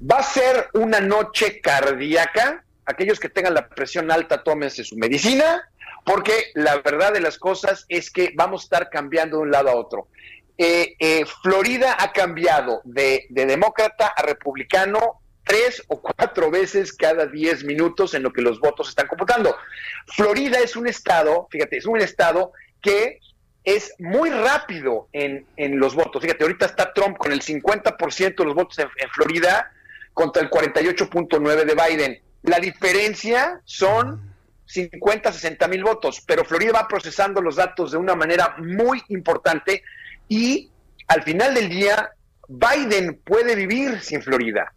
[0.00, 2.64] Va a ser una noche cardíaca.
[2.86, 5.68] Aquellos que tengan la presión alta, tómense su medicina
[6.04, 9.70] porque la verdad de las cosas es que vamos a estar cambiando de un lado
[9.70, 10.08] a otro.
[10.56, 17.64] Eh, eh, Florida ha cambiado de, demócrata a republicano tres o cuatro veces cada diez
[17.64, 19.56] minutos en lo que los votos están computando.
[20.06, 23.20] Florida es un estado, fíjate, es un estado que
[23.62, 25.46] es muy rápido en,
[25.78, 26.22] los votos.
[26.22, 29.72] Fíjate, ahorita está Trump con el 50% de los votos en, en Florida
[30.12, 32.22] contra el 48.9 de Biden.
[32.42, 34.34] La diferencia son
[34.66, 39.82] 50, 60 mil votos, pero Florida va procesando los datos de una manera muy importante
[40.28, 40.70] y
[41.08, 42.10] al final del día
[42.48, 44.72] Biden puede vivir sin Florida,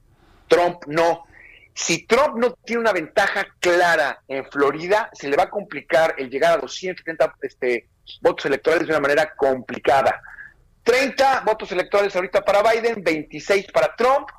[0.48, 1.26] Trump no.
[1.74, 6.30] Si Trump no tiene una ventaja clara en Florida, se le va a complicar el
[6.30, 7.88] llegar a 270 este,
[8.22, 10.22] votos electorales de una manera complicada.
[10.84, 14.30] 30 votos electorales ahorita para Biden, 26 para Trump.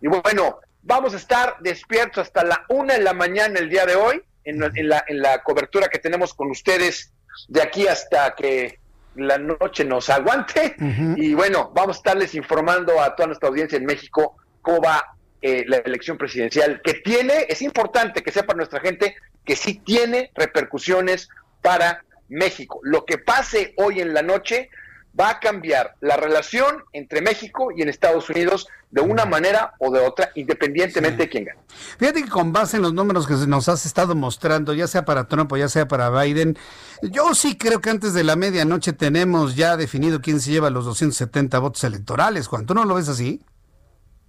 [0.00, 3.94] Y bueno, vamos a estar despiertos hasta la una de la mañana el día de
[3.94, 4.58] hoy en,
[4.88, 7.12] la, en la cobertura que tenemos con ustedes
[7.48, 8.80] de aquí hasta que
[9.14, 10.74] la noche nos aguante.
[11.16, 15.04] Y bueno, vamos a estarles informando a toda nuestra audiencia en México cómo va
[15.42, 20.30] eh, la elección presidencial, que tiene, es importante que sepa nuestra gente que sí tiene
[20.34, 21.28] repercusiones
[21.62, 22.80] para México.
[22.82, 24.70] Lo que pase hoy en la noche
[25.18, 29.90] va a cambiar la relación entre México y en Estados Unidos de una manera o
[29.90, 31.60] de otra, independientemente de quién gane.
[31.98, 35.28] Fíjate que con base en los números que nos has estado mostrando, ya sea para
[35.28, 36.58] Trump o ya sea para Biden,
[37.02, 40.84] yo sí creo que antes de la medianoche tenemos ya definido quién se lleva los
[40.84, 42.48] 270 votos electorales.
[42.48, 43.40] Juan, ¿tú no lo ves así?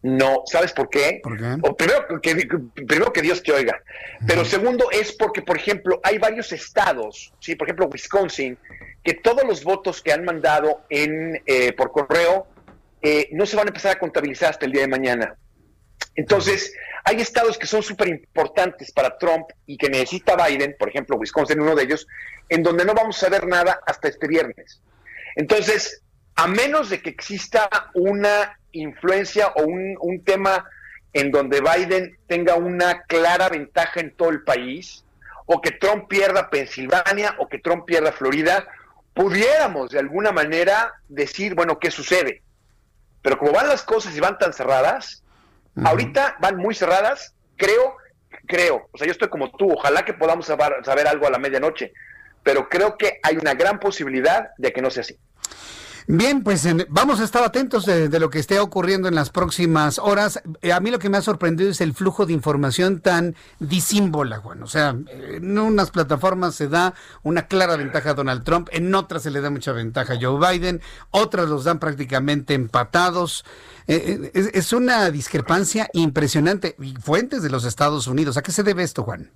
[0.04, 1.22] No, ¿sabes por qué?
[1.62, 2.36] O primero, que,
[2.88, 3.82] primero que Dios te oiga.
[4.26, 8.58] Pero segundo es porque, por ejemplo, hay varios estados, sí, por ejemplo, Wisconsin,
[9.04, 12.47] que todos los votos que han mandado en eh, por correo
[13.02, 15.36] eh, no se van a empezar a contabilizar hasta el día de mañana.
[16.16, 16.74] Entonces,
[17.04, 21.60] hay estados que son súper importantes para Trump y que necesita Biden, por ejemplo, Wisconsin,
[21.60, 22.08] uno de ellos,
[22.49, 24.82] en donde no vamos a ver nada hasta este viernes.
[25.36, 26.04] Entonces,
[26.36, 30.65] a menos de que exista una influencia o un, tema
[31.13, 35.03] en donde Biden tenga una clara ventaja en todo el país,
[35.45, 38.67] o que Trump pierda Pensilvania, o que Trump pierda Florida,
[39.13, 42.41] pudiéramos de alguna manera decir, bueno, ¿qué sucede?
[43.22, 45.24] Pero como van las cosas y van tan cerradas,
[45.84, 47.97] ahorita van muy cerradas, creo,
[48.47, 51.38] creo, o sea, yo estoy como tú, ojalá que podamos saber, saber algo a la
[51.38, 51.93] medianoche,
[52.43, 55.17] pero creo que hay una gran posibilidad de que no sea así.
[56.08, 60.41] Bien, pues vamos a estar atentos de, lo que esté ocurriendo en las próximas horas.
[60.62, 64.38] Eh, a mí lo que me ha sorprendido es el flujo de información tan disímbola,
[64.38, 64.64] Juan.
[64.64, 66.93] O sea, en unas plataformas se da
[67.24, 70.39] una clara ventaja a Donald Trump, en otras se le da mucha ventaja a Joe
[70.39, 70.82] Biden,
[71.12, 73.45] otras los dan prácticamente empatados.
[73.88, 76.76] Eh, eh, es, una discrepancia impresionante.
[77.02, 78.38] fuentes de los Estados Unidos.
[78.38, 79.32] ¿A qué se debe esto, Juan?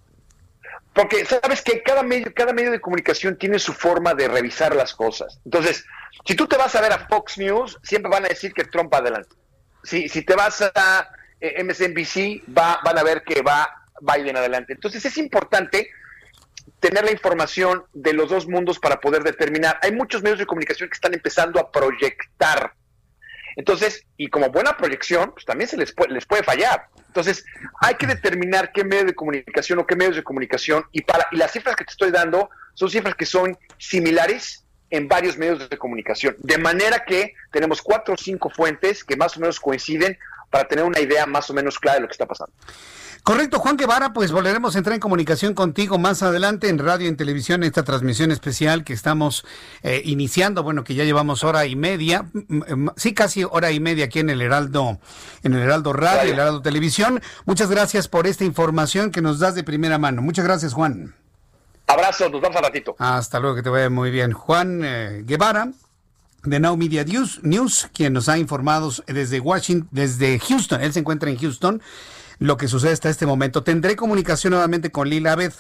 [0.95, 4.95] Porque sabes que cada medio, cada medio de comunicación tiene su forma de revisar las
[4.95, 5.41] cosas.
[5.43, 5.85] Entonces,
[6.25, 8.93] si tú te vas a ver a Fox News, siempre van a decir que Trump
[8.93, 9.35] va adelante.
[9.83, 11.09] Si, si te vas a
[11.41, 13.69] eh, MSNBC, va, van a ver que va
[13.99, 14.71] Biden adelante.
[14.71, 15.89] Entonces es importante
[16.79, 19.77] tener la información de los dos mundos para poder determinar.
[19.81, 22.73] Hay muchos medios de comunicación que están empezando a proyectar.
[23.55, 26.87] Entonces, y como buena proyección, pues también se les puede, les puede fallar.
[27.07, 27.45] Entonces,
[27.81, 31.37] hay que determinar qué medio de comunicación o qué medios de comunicación y para y
[31.37, 35.77] las cifras que te estoy dando son cifras que son similares en varios medios de
[35.77, 40.17] comunicación, de manera que tenemos cuatro o cinco fuentes que más o menos coinciden
[40.49, 42.53] para tener una idea más o menos clara de lo que está pasando.
[43.25, 47.09] Correcto, Juan Guevara, pues volveremos a entrar en comunicación contigo más adelante en radio y
[47.09, 49.43] en televisión, esta transmisión especial que estamos
[49.81, 52.27] eh, iniciando, bueno, que ya llevamos hora y media,
[52.97, 54.99] sí, casi hora y media aquí en el Heraldo,
[55.41, 57.19] en el Heraldo Radio, el Heraldo Televisión.
[57.45, 60.21] Muchas gracias por esta información que nos das de primera mano.
[60.21, 61.15] Muchas gracias, Juan.
[61.87, 62.95] Abrazo, nos vemos a ratito.
[62.99, 64.33] Hasta luego, que te vaya muy bien.
[64.33, 65.71] Juan eh, Guevara
[66.43, 70.79] de Now Media News, News, quien nos ha informado desde Washington, desde Houston.
[70.83, 71.81] Él se encuentra en Houston
[72.39, 73.63] lo que sucede hasta este momento.
[73.63, 75.53] Tendré comunicación nuevamente con Lila Abed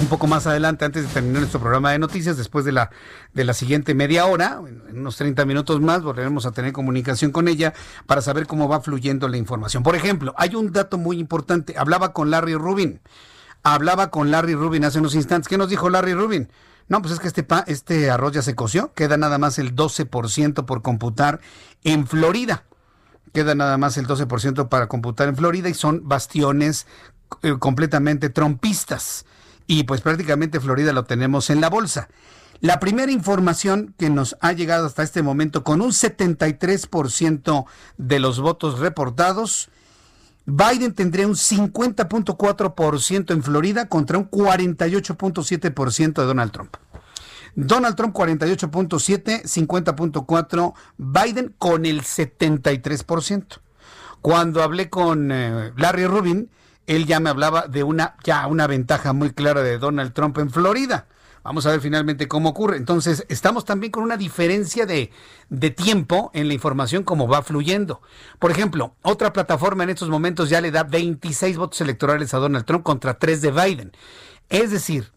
[0.00, 2.90] un poco más adelante, antes de terminar nuestro programa de noticias, después de la,
[3.32, 7.46] de la siguiente media hora, en unos 30 minutos más, volveremos a tener comunicación con
[7.46, 7.74] ella
[8.06, 9.82] para saber cómo va fluyendo la información.
[9.82, 11.74] Por ejemplo, hay un dato muy importante.
[11.78, 13.00] Hablaba con Larry Rubin.
[13.62, 15.48] Hablaba con Larry Rubin hace unos instantes.
[15.48, 16.50] ¿Qué nos dijo Larry Rubin?
[16.88, 18.92] No, pues es que este, este arroz ya se coció.
[18.94, 21.40] Queda nada más el 12% por computar
[21.84, 22.64] en Florida
[23.34, 26.86] queda nada más el 12% para computar en Florida y son bastiones
[27.42, 29.26] eh, completamente trompistas.
[29.66, 32.08] Y pues prácticamente Florida lo tenemos en la bolsa.
[32.60, 37.64] La primera información que nos ha llegado hasta este momento con un 73%
[37.98, 39.68] de los votos reportados,
[40.46, 46.76] Biden tendría un 50.4% en Florida contra un 48.7% de Donald Trump.
[47.56, 53.60] Donald Trump 48.7, 50.4, Biden con el 73%.
[54.20, 56.50] Cuando hablé con eh, Larry Rubin,
[56.86, 60.50] él ya me hablaba de una ya una ventaja muy clara de Donald Trump en
[60.50, 61.06] Florida.
[61.42, 62.78] Vamos a ver finalmente cómo ocurre.
[62.78, 65.10] Entonces, estamos también con una diferencia de,
[65.50, 68.00] de, tiempo en la información, como va fluyendo.
[68.38, 72.64] Por ejemplo, otra plataforma en estos momentos ya le da 26 votos electorales a Donald
[72.64, 73.92] Trump contra 3 de Biden.
[74.48, 75.12] Es decir,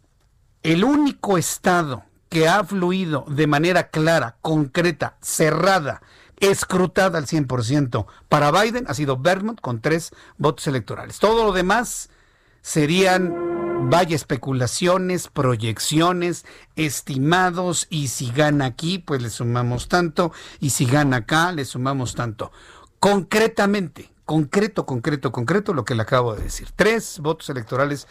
[0.63, 6.01] el único estado que ha fluido de manera clara, concreta, cerrada,
[6.39, 11.19] escrutada al 100% para Biden ha sido Vermont con tres votos electorales.
[11.19, 12.09] Todo lo demás
[12.61, 20.85] serían, vaya, especulaciones, proyecciones, estimados, y si gana aquí, pues le sumamos tanto, y si
[20.85, 22.51] gana acá, le sumamos tanto.
[22.99, 26.69] Concretamente, concreto, concreto, concreto, lo que le acabo de decir.
[26.75, 28.07] Tres votos electorales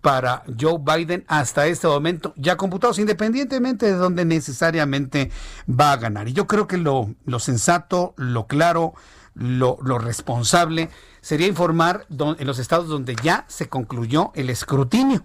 [0.00, 5.30] para Joe Biden hasta este momento, ya computados, independientemente de donde necesariamente
[5.68, 6.28] va a ganar.
[6.28, 8.94] Y yo creo que lo, sensato, lo claro,
[9.34, 10.90] lo, responsable
[11.20, 15.24] sería informar en los estados donde ya se concluyó el escrutinio.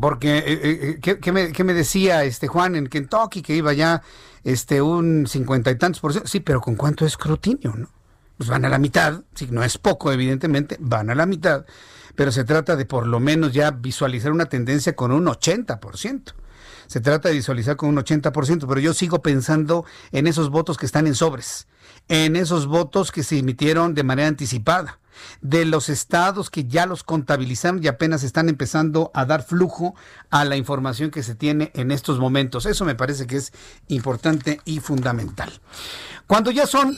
[0.00, 4.02] Porque, eh, eh, eh, ¿qué, me, decía este Juan en Kentucky que iba ya
[4.42, 6.28] este, un cincuenta y tantos por ciento?
[6.28, 7.74] Sí, pero ¿con cuánto escrutinio?
[7.76, 7.88] no?
[8.38, 11.66] Pues van a la mitad, si no es poco, evidentemente, van a la mitad
[12.14, 16.34] pero se trata de por lo menos ya visualizar una tendencia con un 80%.
[16.86, 20.84] se trata de visualizar con un 80%, pero yo sigo pensando en esos votos que
[20.84, 21.66] están en sobres,
[22.08, 24.98] en esos votos que se emitieron de manera anticipada
[25.40, 29.94] de los estados que ya los contabilizaron y apenas están empezando a dar flujo
[30.30, 32.66] a la información que se tiene en estos momentos.
[32.66, 33.52] Eso me parece que es
[33.88, 35.52] importante y fundamental.
[36.26, 36.96] Cuando ya son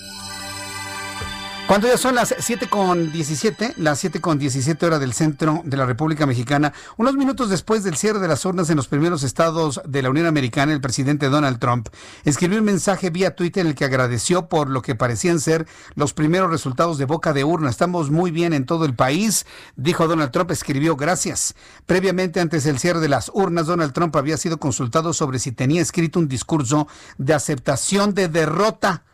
[1.66, 5.77] cuando ya son las 7 con 17, las 7 con 17 horas del centro de
[5.77, 9.81] la República Mexicana, unos minutos después del cierre de las urnas en los primeros estados
[9.86, 11.89] de la Unión Americana, el presidente Donald Trump
[12.24, 16.12] escribió un mensaje vía Twitter en el que agradeció por lo que parecían ser los
[16.12, 17.70] primeros resultados de boca de urna.
[17.70, 19.47] Estamos muy bien en todo el país,
[19.77, 21.55] dijo Donald Trump, escribió gracias.
[21.86, 25.81] Previamente, antes del cierre de las urnas, Donald Trump había sido consultado sobre si tenía
[25.81, 29.05] escrito un discurso de aceptación de derrota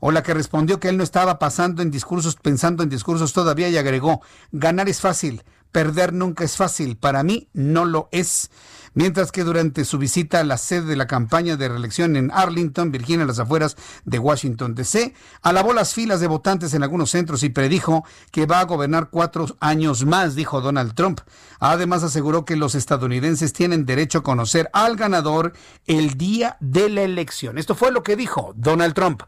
[0.00, 3.68] o la que respondió que él no estaba pasando en discursos, pensando en discursos todavía
[3.68, 5.42] y agregó, ganar es fácil,
[5.72, 8.50] perder nunca es fácil, para mí no lo es
[8.96, 12.90] mientras que durante su visita a la sede de la campaña de reelección en Arlington,
[12.90, 17.50] Virginia, las afueras de Washington, D.C., alabó las filas de votantes en algunos centros y
[17.50, 21.20] predijo que va a gobernar cuatro años más, dijo Donald Trump.
[21.60, 25.52] Además, aseguró que los estadounidenses tienen derecho a conocer al ganador
[25.86, 27.58] el día de la elección.
[27.58, 29.22] Esto fue lo que dijo Donald Trump.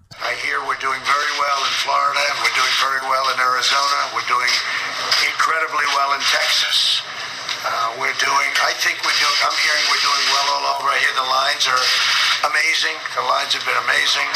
[11.59, 12.95] Lines are amazing.
[13.19, 14.31] The lines have been amazing.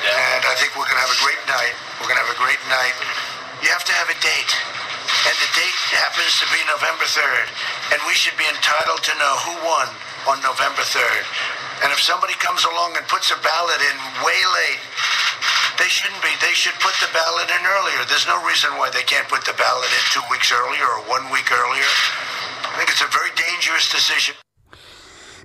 [0.00, 1.76] And I think we're going to have a great night.
[2.00, 2.96] We're going to have a great night.
[3.60, 4.52] You have to have a date.
[5.28, 7.52] And the date happens to be November 3rd.
[7.92, 9.92] And we should be entitled to know who won
[10.24, 11.24] on November 3rd.
[11.84, 14.80] And if somebody comes along and puts a ballot in way late,
[15.76, 16.32] they shouldn't be.
[16.40, 18.08] They should put the ballot in earlier.
[18.08, 21.28] There's no reason why they can't put the ballot in two weeks earlier or one
[21.28, 21.92] week earlier.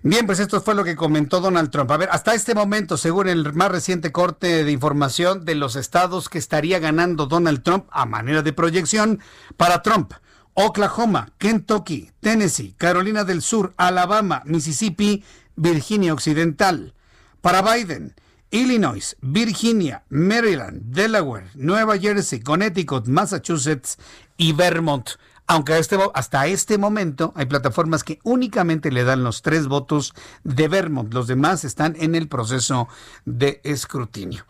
[0.02, 1.92] Bien, pues esto fue lo que comentó Donald Trump.
[1.92, 6.30] A ver, hasta este momento, según el más reciente corte de información de los estados
[6.30, 9.20] que estaría ganando Donald Trump a manera de proyección
[9.58, 10.14] para Trump.
[10.54, 15.24] Oklahoma, Kentucky, Tennessee, Carolina del Sur, Alabama, Mississippi,
[15.58, 16.94] Virginia Occidental.
[17.42, 18.16] Para Biden,
[18.52, 23.98] Illinois, Virginia, Maryland, Delaware, Nueva Jersey, Connecticut, Massachusetts
[24.38, 25.12] y Vermont
[25.50, 30.14] aunque este, hasta este momento hay plataformas que únicamente le dan los tres votos
[30.44, 32.88] de Vermont, los demás están en el proceso
[33.26, 34.46] de escrutinio.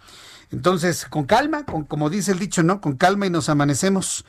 [0.52, 2.82] Entonces, con calma, con, como dice el dicho, ¿no?
[2.82, 4.26] Con calma y nos amanecemos.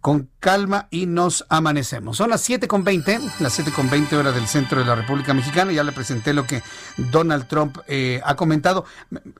[0.00, 2.18] Con calma y nos amanecemos.
[2.18, 5.72] Son las 7.20, las 7.20 horas del centro de la República Mexicana.
[5.72, 6.62] Ya le presenté lo que
[7.10, 8.84] Donald Trump eh, ha comentado.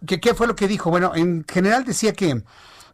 [0.05, 0.91] ¿Qué, ¿Qué fue lo que dijo?
[0.91, 2.43] Bueno, en general decía que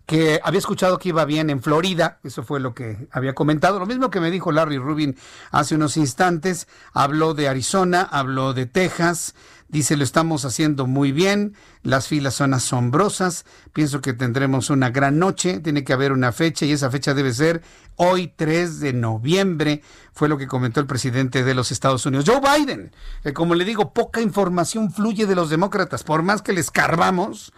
[0.09, 3.85] que había escuchado que iba bien en Florida, eso fue lo que había comentado, lo
[3.85, 5.19] mismo que me dijo Larry Rubin
[5.51, 9.35] hace unos instantes, habló de Arizona, habló de Texas,
[9.69, 13.45] dice lo estamos haciendo muy bien, las filas son asombrosas,
[13.75, 17.35] pienso que tendremos una gran noche, tiene que haber una fecha y esa fecha debe
[17.35, 17.61] ser
[17.97, 19.83] hoy 3 de noviembre,
[20.15, 22.93] fue lo que comentó el presidente de los Estados Unidos, Joe Biden,
[23.35, 27.53] como le digo, poca información fluye de los demócratas, por más que les carbamos,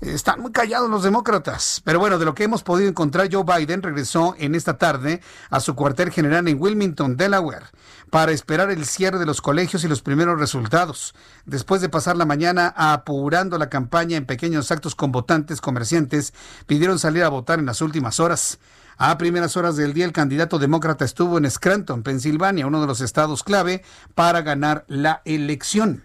[0.00, 1.80] están muy callados los demócratas.
[1.84, 5.60] Pero bueno, de lo que hemos podido encontrar, Joe Biden regresó en esta tarde a
[5.60, 7.66] su cuartel general en Wilmington, Delaware,
[8.10, 11.14] para esperar el cierre de los colegios y los primeros resultados.
[11.46, 16.34] Después de pasar la mañana apurando la campaña en pequeños actos con votantes, comerciantes,
[16.66, 18.58] pidieron salir a votar en las últimas horas.
[18.96, 23.00] A primeras horas del día, el candidato demócrata estuvo en Scranton, Pensilvania, uno de los
[23.00, 23.82] estados clave
[24.14, 26.04] para ganar la elección.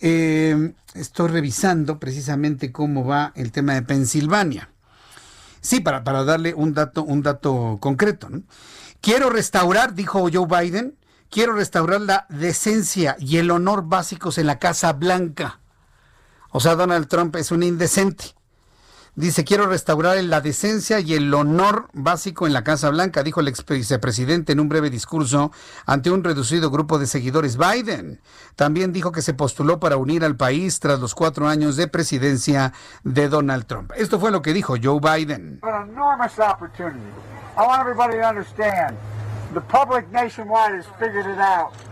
[0.00, 4.70] Eh, estoy revisando precisamente cómo va el tema de Pensilvania.
[5.60, 8.28] Sí, para, para darle un dato, un dato concreto.
[9.00, 10.96] Quiero restaurar, dijo Joe Biden,
[11.30, 15.60] quiero restaurar la decencia y el honor básicos en la Casa Blanca.
[16.50, 18.34] O sea, Donald Trump es un indecente.
[19.16, 23.48] Dice, quiero restaurar la decencia y el honor básico en la Casa Blanca, dijo el
[23.48, 25.52] ex vicepresidente en un breve discurso
[25.86, 28.20] ante un reducido grupo de seguidores Biden.
[28.56, 32.74] También dijo que se postuló para unir al país tras los cuatro años de presidencia
[33.04, 33.90] de Donald Trump.
[33.96, 35.60] Esto fue lo que dijo Joe Biden.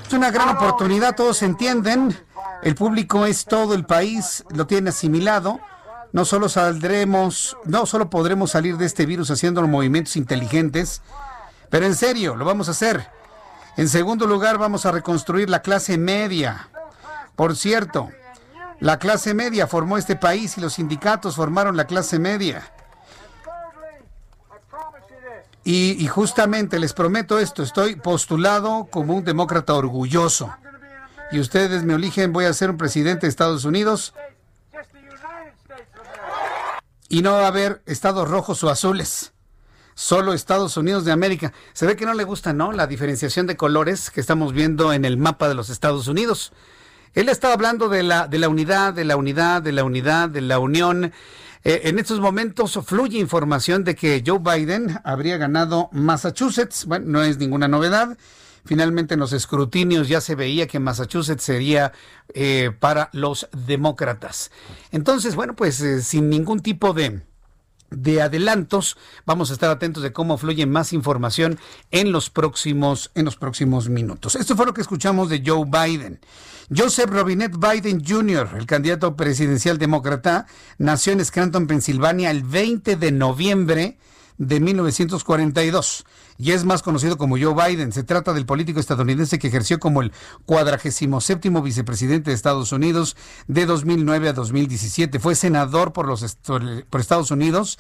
[0.06, 2.14] Es una gran oportunidad, todos entienden.
[2.62, 5.59] El público es todo el país, lo tiene asimilado
[6.14, 11.02] no solo saldremos, no solo podremos salir de este virus haciendo los movimientos inteligentes,
[11.70, 13.08] pero en serio, lo vamos a hacer.
[13.76, 16.68] En segundo lugar, vamos a reconstruir la clase media.
[17.34, 18.10] Por cierto,
[18.78, 22.62] la clase media formó este país y los sindicatos formaron la clase media.
[25.64, 30.54] Y, y, justamente les prometo esto, estoy postulado como un demócrata orgulloso.
[31.32, 34.14] y ustedes me eligen, voy a ser un presidente de Estados Unidos
[37.09, 39.32] y no va a haber estados rojos o azules.
[39.94, 41.52] Solo Estados Unidos de América.
[41.72, 42.72] Se ve que no le gusta, ¿no?
[42.72, 46.52] La diferenciación de colores que estamos viendo en el mapa de los Estados Unidos.
[47.14, 50.40] Él estaba hablando de la, de la unidad, de la unidad, de la unidad, de
[50.40, 51.12] la unión.
[51.62, 56.86] Eh, en estos momentos fluye información de que Joe Biden habría ganado Massachusetts.
[56.86, 58.18] Bueno, no es ninguna novedad.
[58.64, 61.92] Finalmente en los escrutinios ya se veía que Massachusetts sería
[62.32, 64.50] eh, para los demócratas.
[64.90, 67.22] Entonces, bueno, pues eh, sin ningún tipo de
[67.96, 68.96] de adelantos.
[69.26, 71.58] Vamos a estar atentos de cómo fluye más información
[71.90, 74.34] en los próximos, en los próximos minutos.
[74.36, 76.20] Esto fue lo que escuchamos de Joe Biden.
[76.74, 80.46] Joseph Robinette Biden Jr., el candidato presidencial demócrata,
[80.78, 83.98] nació en Scranton, Pensilvania, el 20 de noviembre
[84.39, 86.05] de 1942
[86.39, 87.93] y es más conocido como Joe Biden.
[87.93, 90.12] Se trata del político estadounidense que ejerció como el
[90.47, 93.16] 47 vicepresidente de Estados Unidos
[93.47, 95.19] de 2009 a 2017.
[95.20, 96.36] Fue senador por los
[96.90, 97.78] por Estados Unidos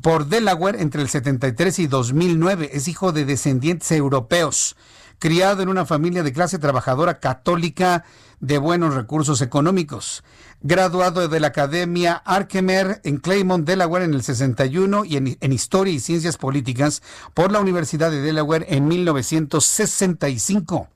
[0.00, 2.70] por Delaware entre el 73 y 2009.
[2.72, 4.76] Es hijo de descendientes europeos
[5.18, 8.04] criado en una familia de clase trabajadora católica
[8.42, 10.22] de buenos recursos económicos.
[10.60, 15.94] Graduado de la Academia Arkemer en Claymont, Delaware en el 61 y en, en, Historia
[15.94, 17.02] y Ciencias Políticas
[17.34, 20.88] por la Universidad de Delaware en 1965.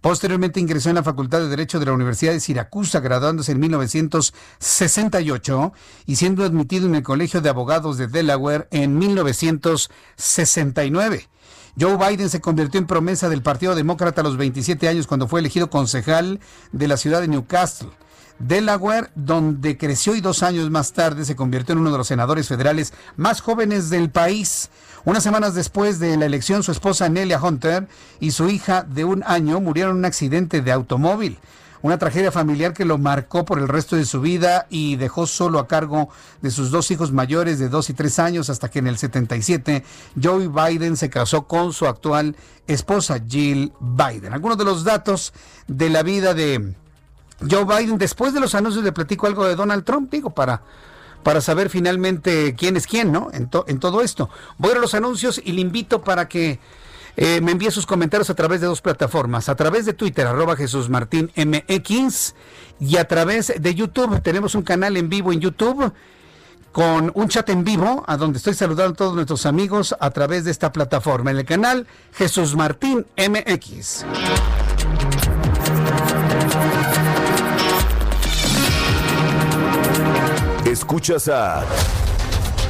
[0.00, 5.72] Posteriormente ingresó en la Facultad de Derecho de la Universidad de Siracusa, graduándose en 1968
[6.06, 11.30] y siendo admitido en el Colegio de Abogados de Delaware en 1969.
[11.80, 15.38] Joe Biden se convirtió en promesa del Partido Demócrata a los 27 años cuando fue
[15.38, 16.40] elegido concejal
[16.72, 17.90] de la ciudad de Newcastle.
[18.40, 22.48] Delaware, donde creció y dos años más tarde se convirtió en uno de los senadores
[22.48, 24.70] federales más jóvenes del país.
[25.04, 27.86] Unas semanas después de la elección, su esposa Nelia Hunter
[28.18, 31.38] y su hija de un año murieron en un accidente de automóvil
[31.82, 35.58] una tragedia familiar que lo marcó por el resto de su vida y dejó solo
[35.58, 36.08] a cargo
[36.42, 39.84] de sus dos hijos mayores de dos y tres años hasta que en el 77
[40.20, 42.36] Joe Biden se casó con su actual
[42.66, 44.32] esposa Jill Biden.
[44.32, 45.32] Algunos de los datos
[45.66, 46.74] de la vida de
[47.48, 50.62] Joe Biden después de los anuncios le platico algo de Donald Trump, digo, para
[51.22, 53.28] para saber finalmente quién es quién, ¿no?
[53.32, 54.30] En, en todo esto.
[54.56, 56.60] Voy a los anuncios y le invito para que
[57.20, 60.54] eh, me envía sus comentarios a través de dos plataformas, a través de Twitter, arroba
[60.54, 61.32] Jesús Martín
[62.78, 64.22] y a través de YouTube.
[64.22, 65.92] Tenemos un canal en vivo en YouTube
[66.70, 70.44] con un chat en vivo, a donde estoy saludando a todos nuestros amigos a través
[70.44, 74.04] de esta plataforma, en el canal Jesús Martín MX.
[80.64, 81.64] Escuchas a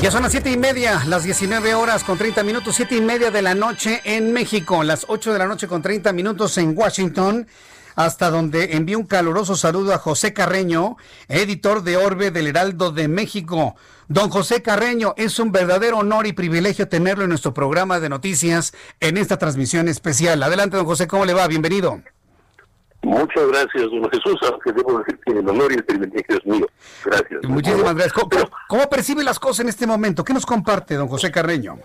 [0.00, 3.32] Ya son las siete y media, las 19 horas con 30 minutos, siete y media
[3.32, 7.48] de la noche en México, las 8 de la noche con 30 minutos en Washington,
[7.96, 10.96] hasta donde envío un caluroso saludo a José Carreño,
[11.26, 13.74] editor de Orbe del Heraldo de México.
[14.06, 18.74] Don José Carreño, es un verdadero honor y privilegio tenerlo en nuestro programa de noticias
[19.00, 20.40] en esta transmisión especial.
[20.44, 21.48] Adelante, don José, ¿cómo le va?
[21.48, 22.00] Bienvenido.
[23.08, 26.66] Muchas gracias, don Jesús, aunque debo decir que el honor y el privilegio es mío.
[27.06, 27.42] Gracias.
[27.44, 28.12] Muchísimas gracias.
[28.68, 30.22] ¿Cómo, percibe las cosas en este momento?
[30.22, 31.78] ¿Qué nos comparte, don José Carreño?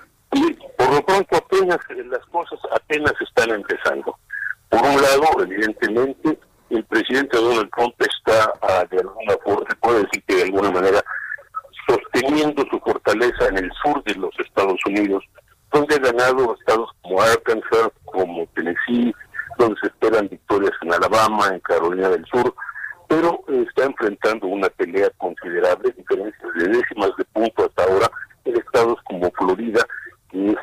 [0.77, 1.77] por lo pronto apenas
[2.09, 4.17] las cosas apenas están empezando.
[4.67, 6.37] Por un lado, evidentemente,
[6.69, 10.71] el presidente Donald Trump está ah, de alguna forma, se puede decir que de alguna
[10.71, 11.01] manera,
[11.87, 15.23] sosteniendo su fortaleza en el sur de los Estados Unidos,
[15.71, 19.13] donde ha ganado estados como Arkansas, como Tennessee,
[19.57, 22.53] donde se esperan victorias en Alabama, en Carolina del Sur,
[23.07, 28.09] pero está enfrentando una pelea considerable, diferencias de décimas de punto hasta ahora
[28.45, 29.85] en estados como Florida,
[30.30, 30.57] que es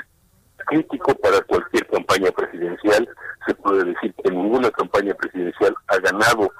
[0.67, 3.09] crítico para cualquier campaña presidencial.
[3.47, 6.51] Se puede decir que ninguna campaña presidencial ha ganado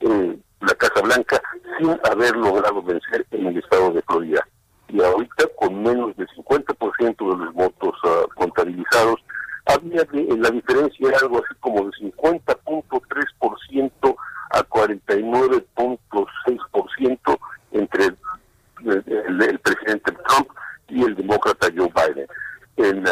[0.00, 1.40] eh, la Casa Blanca
[1.78, 4.46] sin haber logrado vencer en el estado de Florida.
[4.88, 8.26] Y ahorita con menos del 50% de los votos uh,
[9.68, 14.16] había de, eh, la diferencia era algo así como de 50.3%
[14.50, 17.38] a 49.6%
[17.72, 18.16] entre el,
[18.84, 19.04] el,
[19.42, 20.48] el, presidente Trump
[20.88, 22.26] y el demócrata Joe Biden.
[22.76, 23.04] En,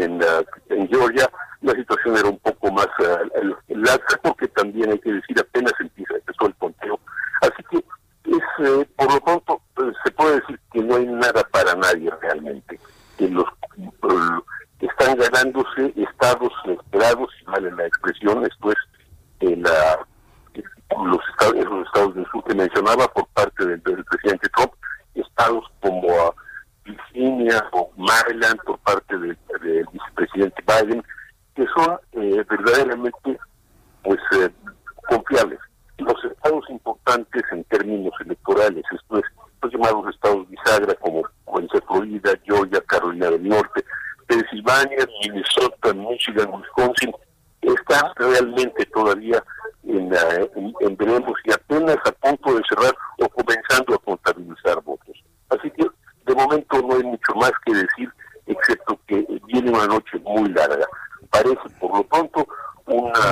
[0.00, 1.30] en, uh, en Georgia
[1.60, 3.28] la situación era un poco más uh,
[3.68, 6.98] larga porque también hay que decir apenas empieza, empezó el conteo.
[7.42, 11.46] Así que es, eh, por lo pronto pues, se puede decir que no hay nada
[11.50, 12.80] para nadie realmente.
[13.16, 13.44] Que los
[13.76, 13.90] eh,
[14.80, 18.52] están ganándose estados esperados, si vale la expresión, es
[19.40, 20.06] eh, la-
[21.04, 24.72] los estados, esos estados del sur que mencionaba por parte del, presidente Trump,
[25.14, 26.34] estados como ah,
[26.84, 31.04] Virginia o Maryland por parte del, del vicepresidente Biden,
[31.54, 33.38] que son eh, verdaderamente
[34.02, 34.50] pues eh,
[35.08, 35.58] confiables.
[35.98, 39.24] Los estados importantes en términos electorales, esto es,
[39.62, 41.22] los llamados estados bisagra como
[41.88, 43.84] Florida, Georgia, Carolina del Norte,
[44.28, 47.12] Pensilvania, Minnesota, Michigan, Wisconsin,
[47.62, 49.42] están realmente todavía
[49.84, 54.80] en, la- en, en veremos y apenas a punto de cerrar o comenzando a contabilizar
[54.82, 55.16] votos.
[55.50, 55.84] Así que
[56.26, 58.12] de momento no hay mucho más que decir,
[58.46, 60.86] excepto que viene una noche muy larga.
[61.30, 62.46] Parece por lo pronto
[62.86, 63.22] una,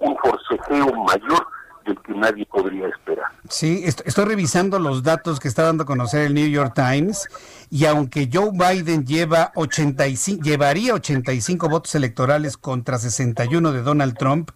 [0.00, 1.46] un forcejeo mayor
[1.86, 3.26] del que nadie podría esperar.
[3.48, 7.28] Sí, est- estoy revisando los datos que está dando a conocer el New York Times
[7.70, 14.50] y aunque Joe Biden lleva 85, llevaría 85 votos electorales contra 61 de Donald Trump,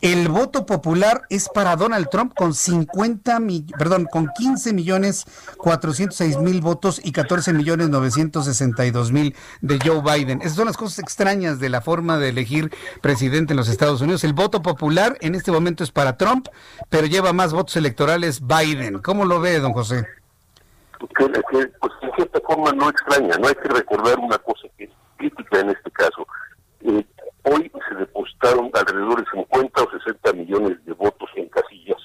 [0.00, 5.26] el voto popular es para Donald Trump con 50 mi- perdón, con 15 millones
[5.58, 10.40] 406 mil votos y 14 millones 962 mil de Joe Biden.
[10.40, 12.70] Esas son las cosas extrañas de la forma de elegir
[13.02, 14.24] presidente en los Estados Unidos.
[14.24, 16.48] El voto popular en este momento es para Trump,
[16.88, 19.00] pero lleva más votos electorales Biden.
[19.00, 20.06] ¿Cómo lo ve, don José?
[21.16, 24.84] que, que, pues en cierta forma no extraña, no hay que recordar una cosa que
[24.84, 26.26] es crítica en este caso.
[26.82, 27.06] Eh,
[27.44, 31.98] hoy se depositaron alrededor de 50 o 60 millones de votos en casillas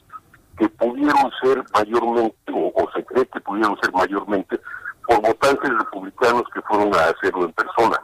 [0.58, 4.60] que pudieron ser mayormente, o, o se cree que pudieron ser mayormente,
[5.08, 7.98] por votantes republicanos que fueron a hacerlo en persona.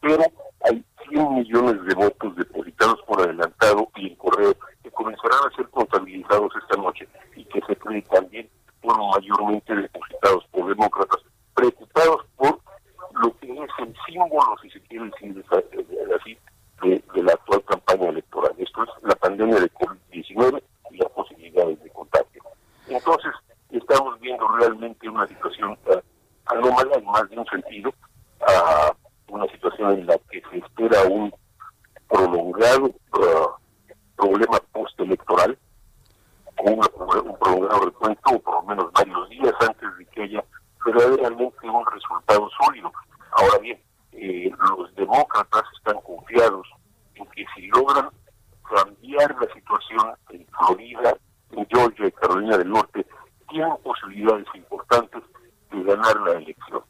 [0.00, 0.22] Pero
[0.64, 5.68] hay 100 millones de votos depositados por adelantado y en correo que comenzarán a ser
[5.70, 8.48] contabilizados esta noche y que se cree también
[8.82, 11.20] fueron mayormente depositados por demócratas,
[11.54, 12.60] preocupados por
[13.22, 15.42] lo que es el símbolo, si se quiere decir
[16.20, 16.38] así,
[16.82, 18.52] de, la actual campaña electoral.
[18.58, 22.42] Esto es la pandemia de COVID-19 y las posibilidades de contagio.
[22.88, 23.32] Entonces,
[23.70, 26.00] estamos viendo realmente una situación eh,
[26.46, 27.92] anómala en más de un sentido,
[28.46, 28.94] a
[29.28, 31.32] una situación en la que se espera un
[32.08, 35.58] prolongado eh, problema postelectoral,
[36.56, 40.44] con un prolongado recuento, por lo menos varios días antes de que haya
[40.84, 42.92] verdaderamente un resultado sólido.
[43.32, 43.80] Ahora bien,
[44.26, 46.66] eh, los demócratas están confiados
[47.14, 48.08] en que si logran
[48.68, 51.16] cambiar la situación en Florida,
[51.52, 53.06] en Georgia y Carolina del Norte,
[53.48, 55.22] tienen posibilidades importantes
[55.70, 56.82] de ganar la elección.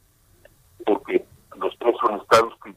[0.85, 1.25] Porque
[1.57, 2.75] los tres son estados que eh,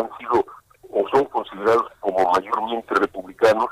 [0.00, 0.44] han sido
[0.90, 3.68] o son considerados como mayormente republicanos,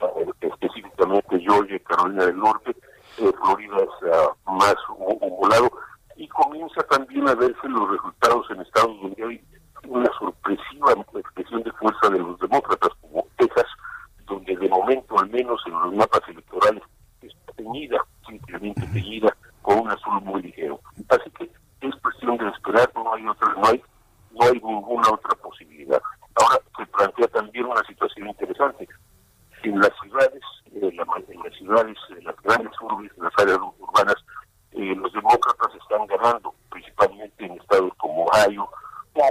[0.00, 2.74] eh, específicamente Georgia y Carolina del Norte,
[3.16, 5.70] Florida es más hu- humolado,
[6.16, 9.40] y comienza también a verse los resultados en estados donde hay
[9.88, 13.66] una sorpresiva expresión de fuerza de los demócratas, como Texas,
[14.26, 16.82] donde de momento, al menos en los mapas electorales,
[17.22, 20.80] está teñida, simplemente teñida, con un azul muy ligero.
[21.08, 23.82] Así que es cuestión de esperar, no hay otra, no hay,
[24.32, 26.00] no hay ninguna otra posibilidad.
[26.40, 28.88] Ahora se plantea también una situación interesante.
[29.62, 33.58] En las ciudades, en, la- en las ciudades, en las grandes urbes, en las áreas
[33.78, 34.16] urbanas,
[34.76, 38.68] eh, los demócratas están ganando, principalmente en estados como Ohio,
[39.14, 39.30] o,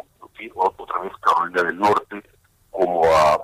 [0.55, 2.23] o otra vez Carolina del Norte,
[2.71, 3.39] como a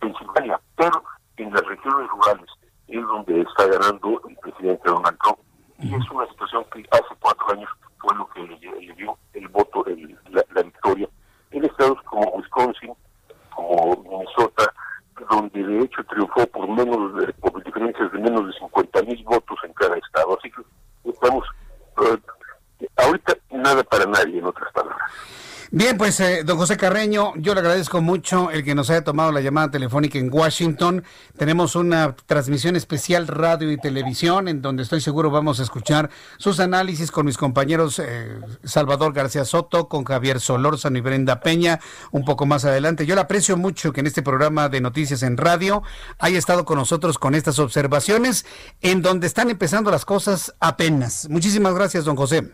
[0.00, 1.02] Pensilvania, pero
[1.36, 2.50] en las regiones rurales
[2.88, 5.38] es donde está ganando el presidente Donald Trump.
[5.78, 7.68] Y es una situación que hace cuatro años
[7.98, 11.08] fue lo que le, le dio el voto, el- la, la victoria.
[11.50, 12.94] En estados como Wisconsin,
[13.54, 14.72] como Minnesota,
[15.30, 19.58] donde de hecho triunfó por menos de- por diferencias de menos de 50 mil votos
[19.64, 20.38] en cada estado.
[20.38, 20.62] Así que
[21.10, 21.44] estamos,
[22.02, 25.10] eh, ahorita nada para nadie, en otras palabras.
[25.72, 29.32] Bien, pues eh, don José Carreño, yo le agradezco mucho el que nos haya tomado
[29.32, 31.02] la llamada telefónica en Washington.
[31.36, 36.60] Tenemos una transmisión especial radio y televisión en donde estoy seguro vamos a escuchar sus
[36.60, 41.80] análisis con mis compañeros eh, Salvador García Soto, con Javier Solórzano y Brenda Peña
[42.12, 43.04] un poco más adelante.
[43.04, 45.82] Yo le aprecio mucho que en este programa de noticias en radio
[46.20, 48.46] haya estado con nosotros con estas observaciones
[48.82, 51.28] en donde están empezando las cosas apenas.
[51.28, 52.52] Muchísimas gracias, don José.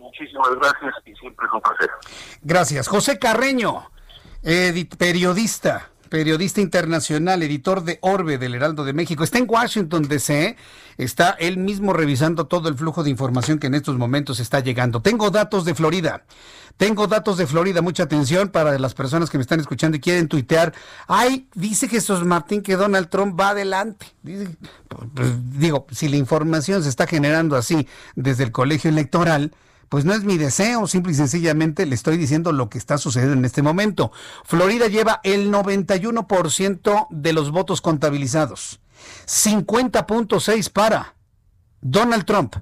[0.00, 1.90] Muchísimas gracias y siempre es un placer.
[2.42, 2.88] Gracias.
[2.88, 3.90] José Carreño,
[4.42, 9.24] edit- periodista, periodista internacional, editor de Orbe del Heraldo de México.
[9.24, 10.56] Está en Washington, D.C.
[10.96, 15.02] Está él mismo revisando todo el flujo de información que en estos momentos está llegando.
[15.02, 16.22] Tengo datos de Florida.
[16.76, 20.28] Tengo datos de Florida, mucha atención para las personas que me están escuchando y quieren
[20.28, 20.72] tuitear.
[21.08, 24.06] Ay, dice Jesús Martín que Donald Trump va adelante.
[24.22, 29.50] pues, digo, si la información se está generando así desde el colegio electoral,
[29.88, 33.36] pues no es mi deseo, simple y sencillamente le estoy diciendo lo que está sucediendo
[33.36, 34.12] en este momento.
[34.44, 38.80] Florida lleva el 91% de los votos contabilizados,
[39.26, 41.14] 50.6 para
[41.80, 42.56] Donald Trump,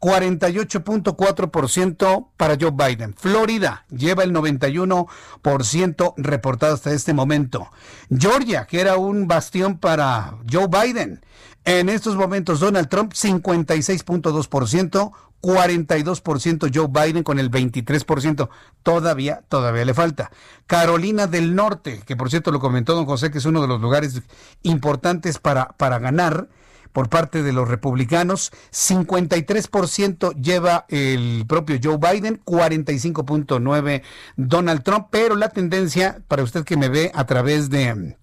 [0.00, 3.14] 48.4% para Joe Biden.
[3.14, 7.70] Florida lleva el 91% reportado hasta este momento.
[8.10, 11.20] Georgia, que era un bastión para Joe Biden.
[11.64, 18.48] En estos momentos Donald Trump 56.2%, 42% Joe Biden con el 23%.
[18.82, 20.30] Todavía, todavía le falta.
[20.66, 23.80] Carolina del Norte, que por cierto lo comentó don José, que es uno de los
[23.80, 24.22] lugares
[24.62, 26.48] importantes para, para ganar
[26.92, 28.52] por parte de los republicanos.
[28.72, 34.02] 53% lleva el propio Joe Biden, 45.9
[34.36, 38.16] Donald Trump, pero la tendencia, para usted que me ve a través de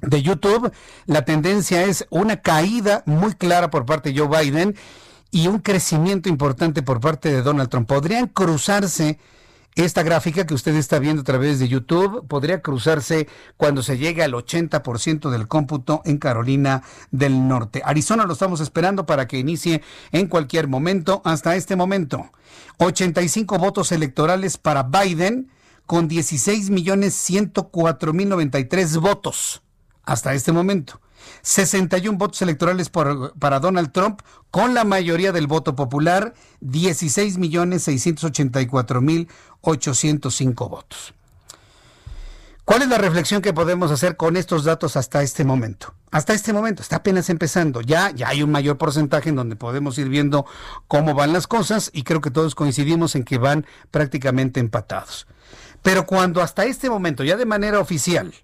[0.00, 0.72] de YouTube,
[1.06, 4.76] la tendencia es una caída muy clara por parte de Joe Biden
[5.30, 7.88] y un crecimiento importante por parte de Donald Trump.
[7.88, 9.18] Podrían cruzarse
[9.84, 14.24] esta gráfica que usted está viendo a través de YouTube podría cruzarse cuando se llegue
[14.24, 16.82] al 80% del cómputo en Carolina
[17.12, 17.80] del Norte.
[17.84, 21.22] Arizona lo estamos esperando para que inicie en cualquier momento.
[21.24, 22.28] Hasta este momento,
[22.78, 25.48] 85 votos electorales para Biden
[25.86, 29.62] con 16 millones 104 mil 93 votos.
[30.02, 31.00] Hasta este momento.
[31.48, 34.20] 61 votos electorales para Donald Trump,
[34.50, 39.28] con la mayoría del voto popular, 16 millones 684 mil
[39.62, 41.14] 805 votos.
[42.66, 45.94] ¿Cuál es la reflexión que podemos hacer con estos datos hasta este momento?
[46.10, 47.80] Hasta este momento, está apenas empezando.
[47.80, 50.44] Ya, ya hay un mayor porcentaje en donde podemos ir viendo
[50.86, 55.26] cómo van las cosas y creo que todos coincidimos en que van prácticamente empatados.
[55.80, 58.34] Pero cuando hasta este momento, ya de manera oficial,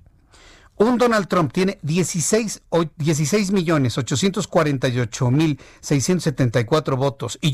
[0.76, 2.62] un Donald Trump tiene 16,
[2.96, 7.52] 16 millones 848 mil 674 votos y,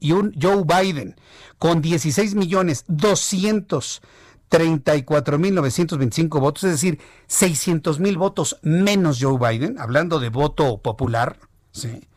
[0.00, 1.14] y un Joe Biden
[1.58, 6.98] con 16 millones 234 mil 925 votos, es decir,
[7.28, 11.38] 600 mil votos menos Joe Biden, hablando de voto popular,
[11.70, 12.08] ¿sí?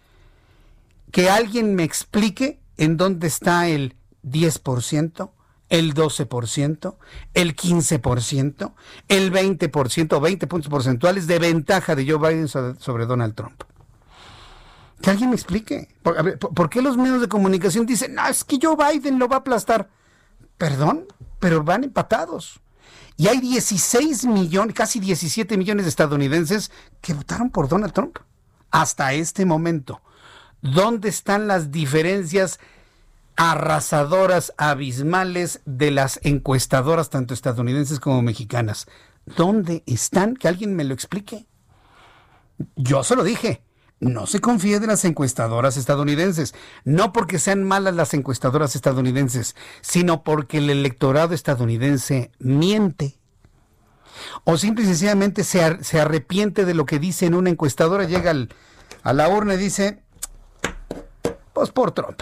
[1.11, 5.29] que alguien me explique en dónde está el 10%,
[5.69, 6.95] el 12%,
[7.33, 8.73] el 15%,
[9.07, 13.63] el 20%, 20 puntos porcentuales de ventaja de Joe Biden sobre Donald Trump.
[15.01, 15.89] Que alguien me explique.
[16.01, 19.39] ¿Por, qué los medios de comunicación dicen, no, es que Joe Biden lo va a
[19.39, 19.89] aplastar?
[20.57, 21.05] Perdón,
[21.39, 22.61] pero van empatados.
[23.15, 26.71] Y hay 16 millones, casi 17 millones de estadounidenses
[27.01, 28.17] que votaron por Donald Trump.
[28.71, 30.01] Hasta este momento.
[30.61, 32.59] ¿Dónde están las diferencias?
[33.37, 38.87] Arrasadoras, abismales de las encuestadoras, tanto estadounidenses como mexicanas.
[39.25, 40.35] ¿Dónde están?
[40.35, 41.45] Que alguien me lo explique.
[42.75, 43.63] Yo se lo dije.
[43.99, 46.53] No se confíe de las encuestadoras estadounidenses,
[46.83, 53.17] no porque sean malas las encuestadoras estadounidenses, sino porque el electorado estadounidense miente.
[54.43, 58.35] O simple y sencillamente se, se arrepiente de lo que dice en una encuestadora, llega
[59.01, 60.03] a la urna y dice,
[61.53, 62.21] pues por Trump.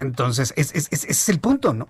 [0.00, 1.88] Entonces, ese es, el punto, ¿no?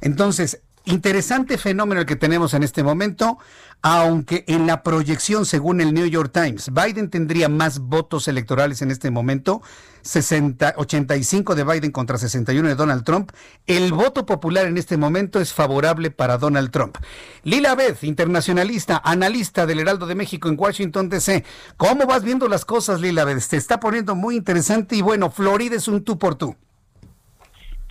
[0.00, 3.38] Entonces, interesante fenómeno el que tenemos en este momento,
[3.82, 8.90] aunque en la proyección, según el New York Times, Biden tendría más votos electorales en
[8.90, 9.60] este momento,
[10.02, 13.32] 60, 85 de Biden contra 61 de Donald Trump,
[13.66, 16.96] el voto popular en este momento es favorable para Donald Trump.
[17.42, 21.44] Lila Beth, internacionalista, analista del Heraldo de México en Washington, D.C.
[21.76, 23.40] ¿Cómo vas viendo las cosas, Lila Beth?
[23.40, 26.56] Se está poniendo muy interesante y bueno, Florida es un tú por tú.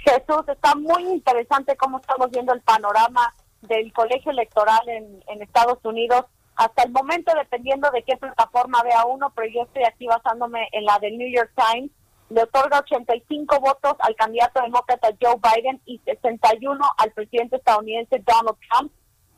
[0.07, 6.25] Jesús, está muy interesante cómo estamos viendo el panorama del colegio electoral en, Estados Unidos.
[6.55, 10.85] Hasta el momento, dependiendo de qué plataforma vea uno, pero yo estoy aquí basándome en
[10.85, 11.91] la del New York Times,
[12.29, 18.57] le otorga 85 votos al candidato demócrata Joe Biden y 61 al presidente estadounidense Donald
[18.69, 18.91] Trump.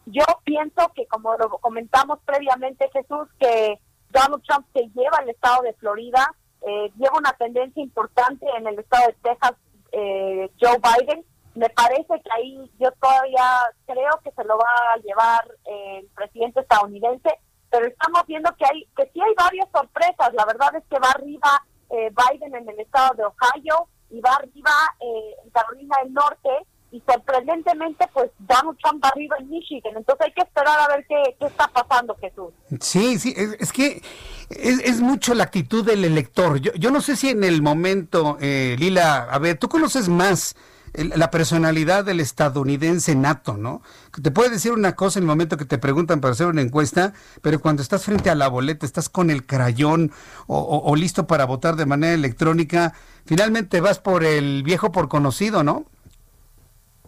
[0.05, 3.79] Yo pienso que, como lo comentamos previamente, Jesús, que
[4.09, 6.31] Donald Trump se lleva al estado de Florida,
[6.61, 9.53] eh, lleva una tendencia importante en el estado de Texas
[9.91, 11.25] eh, Joe Biden.
[11.55, 13.43] Me parece que ahí yo todavía
[13.85, 17.29] creo que se lo va a llevar el presidente estadounidense,
[17.69, 20.33] pero estamos viendo que hay que sí hay varias sorpresas.
[20.33, 24.35] La verdad es que va arriba eh, Biden en el estado de Ohio y va
[24.35, 26.49] arriba eh, en Carolina del Norte.
[26.91, 29.93] Y sorprendentemente pues Donald Trump arriba en Michigan.
[29.95, 32.51] Entonces hay que esperar a ver qué, qué está pasando, Jesús.
[32.79, 34.01] Sí, sí, es, que
[34.49, 36.59] es, mucho la actitud del elector.
[36.59, 40.55] Yo, yo no sé si en el momento, eh, Lila, a ver, tú conoces más
[40.93, 43.83] la personalidad del estadounidense nato, ¿no?
[44.23, 47.13] Te puede decir una cosa en el momento que te preguntan para hacer una encuesta,
[47.43, 50.11] pero cuando estás frente a la boleta, estás con el crayón
[50.47, 52.93] o listo para votar de manera electrónica,
[53.25, 55.85] finalmente vas por el viejo por conocido, ¿no?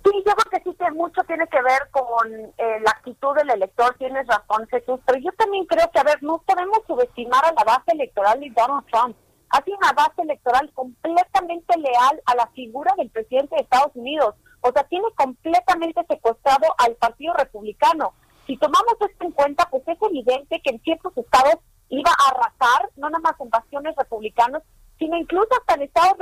[0.04, 3.52] Sí, yo creo que sí que mucho tiene que ver con eh, la actitud del
[3.52, 7.54] elector, tienes razón Jesús, pero yo también creo que, a ver, no podemos subestimar a
[7.54, 9.16] la base electoral de Donald Trump.
[9.50, 14.36] Ha sido una base electoral completamente leal a la figura del presidente de Estados Unidos.
[14.62, 18.14] O sea, tiene completamente secuestrado al Partido Republicano.
[18.48, 21.56] Si tomamos esto en cuenta, pues es evidente que en ciertos estados
[21.90, 24.64] iba a arrasar, no nada más en bastiones republicanos,
[24.98, 26.16] sino incluso hasta en estados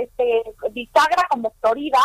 [0.00, 2.00] este, bisagra como Florida,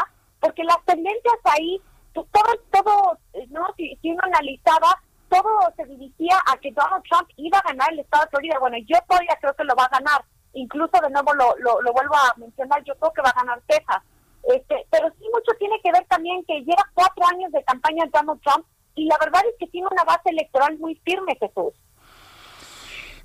[0.48, 1.82] porque las tendencias ahí,
[2.14, 3.18] pues, todo, todo,
[3.50, 3.68] ¿no?
[3.76, 4.98] Si, uno analizaba,
[5.30, 8.60] todo se dirigía a que Donald Trump iba a ganar el estado de Florida.
[8.60, 10.24] Bueno, yo todavía creo que lo va a ganar.
[10.54, 14.02] Incluso de nuevo lo, lo, vuelvo a mencionar, yo creo que va a ganar Texas.
[14.44, 18.42] Este, pero sí mucho tiene que ver también que lleva cuatro años de campaña Donald
[18.42, 18.66] Trump
[18.96, 21.74] y la verdad es que tiene una base electoral muy firme, Jesús.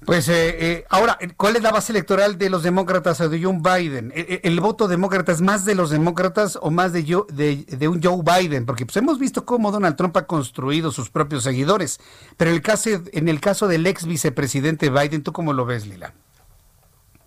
[0.04, 3.58] Pues eh, eh, ahora, ¿cuál es la base electoral de los demócratas o de Joe
[3.60, 4.12] Biden?
[4.14, 8.22] ¿El, el voto demócrata es más de los demócratas o más de, de, un Joe
[8.22, 8.66] Biden?
[8.66, 12.00] Porque pues hemos visto cómo Donald Trump ha construido sus propios seguidores.
[12.36, 16.12] Pero el caso, en el caso del ex vicepresidente Biden, ¿tú cómo lo ves, Lila?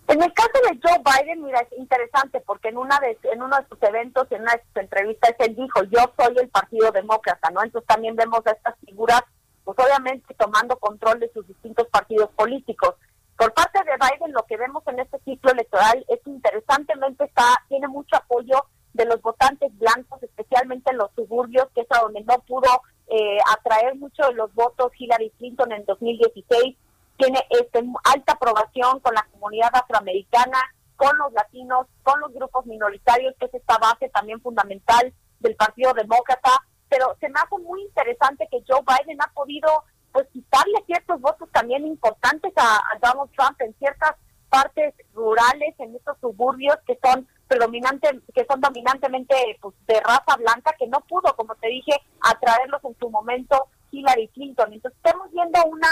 [0.08, 3.56] En el caso de Joe Biden, mira, es interesante porque en una de, en uno
[3.56, 7.50] de sus eventos, en una de sus entrevistas, él dijo, yo soy el Partido Demócrata,
[7.50, 7.64] ¿no?
[7.64, 9.22] Entonces también vemos a estas figuras
[9.66, 12.94] pues obviamente tomando control de sus distintos partidos políticos.
[13.36, 17.42] Por parte de Biden, lo que vemos en este ciclo electoral es que interesantemente está,
[17.68, 18.64] tiene mucho apoyo
[18.94, 23.38] de los votantes blancos, especialmente en los suburbios, que es a donde no pudo eh,
[23.58, 26.76] atraer mucho de los votos Hillary Clinton en 2016.
[27.18, 30.60] Tiene este, alta aprobación con la comunidad afroamericana,
[30.94, 35.92] con los latinos, con los grupos minoritarios, que es esta base también fundamental del Partido
[35.92, 36.52] Demócrata
[36.88, 41.48] pero se me hace muy interesante que Joe Biden ha podido pues quitarle ciertos votos
[41.52, 44.12] también importantes a, Donald Trump en ciertas
[44.48, 50.74] partes rurales, en estos suburbios que son predominante, que son dominantemente pues, de raza blanca,
[50.78, 54.72] que no pudo, como te dije, atraerlos en su momento Hillary Clinton.
[54.72, 55.88] Entonces estamos viendo una,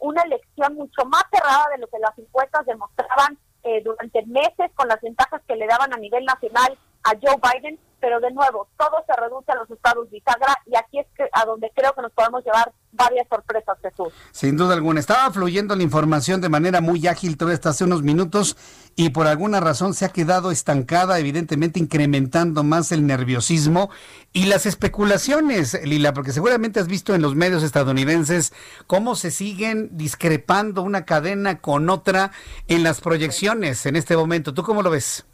[0.00, 4.88] una elección mucho más cerrada de lo que las encuestas demostraban eh, durante meses con
[4.88, 9.04] las ventajas que le daban a nivel nacional a Joe Biden, pero de nuevo, todo
[9.06, 12.44] se reduce a los estados bisagra y aquí es a donde creo que nos podemos
[12.44, 14.12] llevar varias sorpresas, Jesús.
[14.32, 15.00] Sin duda alguna.
[15.00, 18.56] Estaba fluyendo la información de manera muy ágil todo esto hace unos minutos
[18.96, 23.90] y por alguna razón se ha quedado estancada, evidentemente incrementando más el nerviosismo
[24.32, 28.52] y las especulaciones, Lila, porque seguramente has visto en los medios estadounidenses
[28.86, 32.32] cómo se siguen discrepando una cadena con otra
[32.68, 34.54] en las proyecciones en este momento.
[34.54, 35.26] ¿Tú cómo lo ves?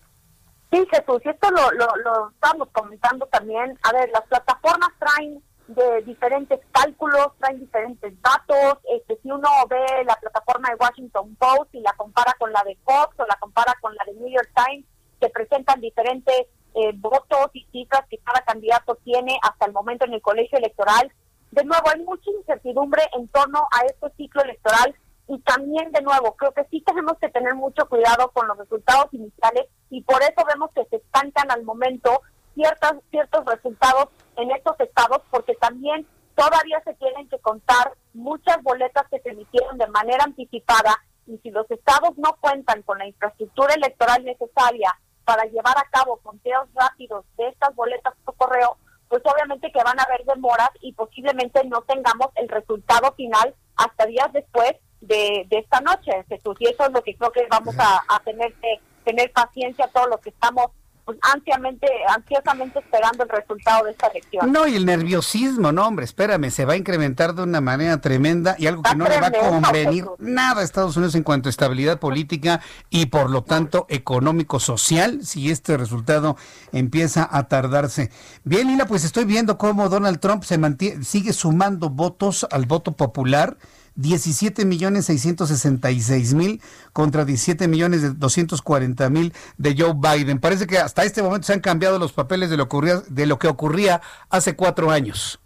[0.73, 3.79] Sí, Jesús, y esto lo, lo, estamos comentando también.
[3.83, 8.79] A ver, las plataformas traen de diferentes cálculos, traen diferentes datos.
[8.91, 12.79] Este, si uno ve la plataforma de Washington Post y la compara con la de
[12.85, 14.87] Fox o la compara con la de New York Times,
[15.21, 20.15] que presentan diferentes eh, votos y cifras que cada candidato tiene hasta el momento en
[20.15, 21.13] el colegio electoral.
[21.51, 24.95] De nuevo, hay mucha incertidumbre en torno a este ciclo electoral
[25.29, 29.07] y también, de nuevo, creo que sí tenemos que tener mucho cuidado con los resultados
[29.13, 32.23] iniciales y por eso vemos que se estancan al momento
[32.55, 39.07] ciertas, ciertos resultados en estos estados, porque también todavía se tienen que contar muchas boletas
[39.11, 43.75] que se emitieron de manera anticipada y si los estados no cuentan con la infraestructura
[43.75, 44.93] electoral necesaria
[45.25, 48.77] para llevar a cabo conteos rápidos de estas boletas por correo,
[49.09, 54.07] pues obviamente que van a haber demoras y posiblemente no tengamos el resultado final hasta
[54.07, 56.57] días después de, esta noche, Jesús.
[56.59, 60.09] Y eso es lo que creo que vamos a, a tener que tener paciencia todos
[60.09, 60.71] los que estamos
[61.05, 64.53] pues, ansiamente, ansiosamente esperando el resultado de esta elección.
[64.53, 68.55] No, y el nerviosismo, no, hombre, espérame, se va a incrementar de una manera tremenda
[68.57, 71.51] y algo que no le va a convenir nada a Estados Unidos en cuanto a
[71.51, 76.37] estabilidad política y por lo tanto económico-social si este resultado
[76.71, 78.11] empieza a tardarse.
[78.45, 82.93] Bien, Lila, pues estoy viendo cómo Donald Trump se mantiene, sigue sumando votos al voto
[82.93, 83.57] popular
[83.95, 86.63] 17 millones 666 mil
[86.93, 90.41] contra 17 millones de 240 mil de Joe Biden.
[90.41, 93.39] Parece que hasta este momento se han cambiado los papeles de lo, ocurría, de lo
[93.39, 94.01] que ocurría
[94.31, 95.39] hace cuatro años.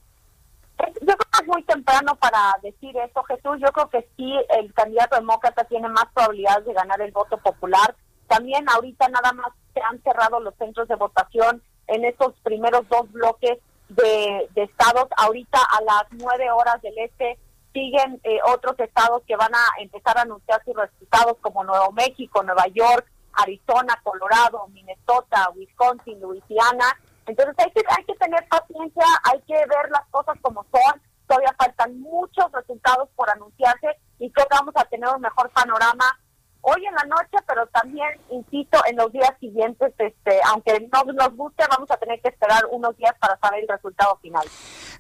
[0.79, 3.59] Yo creo que es muy temprano para decir eso, Jesús.
[3.61, 7.97] Yo creo que sí, el candidato demócrata tiene más probabilidades de ganar el voto popular.
[8.29, 13.11] También ahorita nada más se han cerrado los centros de votación en estos primeros dos
[13.13, 13.59] bloques
[13.89, 15.09] de, de estados.
[15.17, 17.39] Ahorita a las nueve horas del este
[17.77, 22.43] siguen eh, otros estados que van a empezar a anunciar sus resultados como Nuevo México,
[22.43, 26.99] Nueva York, Arizona, Colorado, Minnesota, Wisconsin, Louisiana.
[27.27, 31.03] Entonces hay que, hay que tener paciencia, hay que ver las cosas como son.
[31.27, 33.89] Todavía faltan muchos resultados por anunciarse
[34.19, 36.19] y creo que vamos a tener un mejor panorama
[36.63, 41.37] hoy en la noche, pero también, insisto, en los días siguientes, este, aunque no nos
[41.37, 44.45] guste, vamos a tener que esperar unos días para saber el resultado final.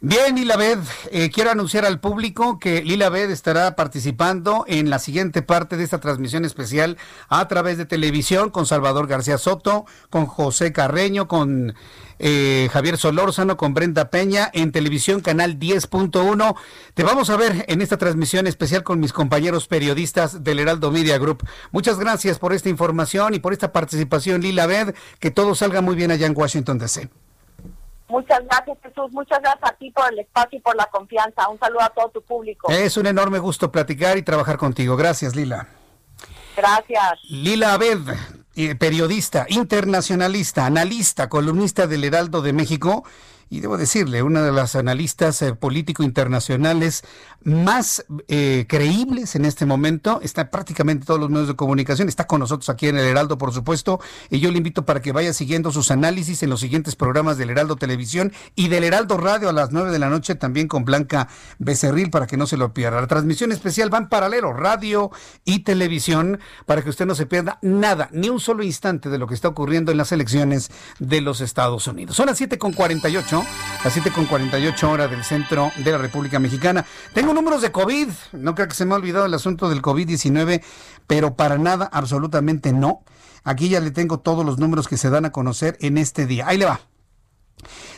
[0.02, 0.78] Bien, Lila Bed,
[1.10, 5.84] eh, quiero anunciar al público que Lila Bed estará participando en la siguiente parte de
[5.84, 6.98] esta transmisión especial
[7.28, 11.74] a través de televisión con Salvador García Soto, con José Carreño, con
[12.18, 16.56] eh, Javier Solórzano con Brenda Peña en televisión canal 10.1.
[16.92, 21.16] Te vamos a ver en esta transmisión especial con mis compañeros periodistas del Heraldo Media
[21.16, 21.42] Group.
[21.72, 24.94] Muchas gracias por esta información y por esta participación, Lila Bed.
[25.20, 27.08] Que todo salga muy bien allá en Washington DC.
[28.08, 29.12] Muchas gracias, Jesús.
[29.12, 31.48] Muchas gracias a ti por el espacio y por la confianza.
[31.48, 32.70] Un saludo a todo tu público.
[32.70, 34.96] Es un enorme gusto platicar y trabajar contigo.
[34.96, 35.68] Gracias, Lila.
[36.56, 37.20] Gracias.
[37.28, 37.98] Lila Abed,
[38.54, 43.04] eh, periodista, internacionalista, analista, columnista del Heraldo de México
[43.48, 47.04] y debo decirle, una de las analistas eh, político internacionales
[47.44, 52.40] más eh, creíbles en este momento, está prácticamente todos los medios de comunicación, está con
[52.40, 54.00] nosotros aquí en el Heraldo, por supuesto,
[54.30, 57.50] y yo le invito para que vaya siguiendo sus análisis en los siguientes programas del
[57.50, 61.28] Heraldo Televisión y del Heraldo Radio a las 9 de la noche también con Blanca
[61.58, 63.00] Becerril para que no se lo pierda.
[63.00, 65.12] La transmisión especial va en paralelo, radio
[65.44, 69.28] y televisión, para que usted no se pierda nada, ni un solo instante de lo
[69.28, 72.16] que está ocurriendo en las elecciones de los Estados Unidos.
[72.16, 72.58] Son las 7
[73.42, 76.84] 48 las 7 con 48 horas del centro de la República Mexicana.
[77.12, 80.62] Tengo números de COVID, no creo que se me ha olvidado el asunto del COVID-19,
[81.06, 83.04] pero para nada, absolutamente no.
[83.44, 86.48] Aquí ya le tengo todos los números que se dan a conocer en este día.
[86.48, 86.80] Ahí le va.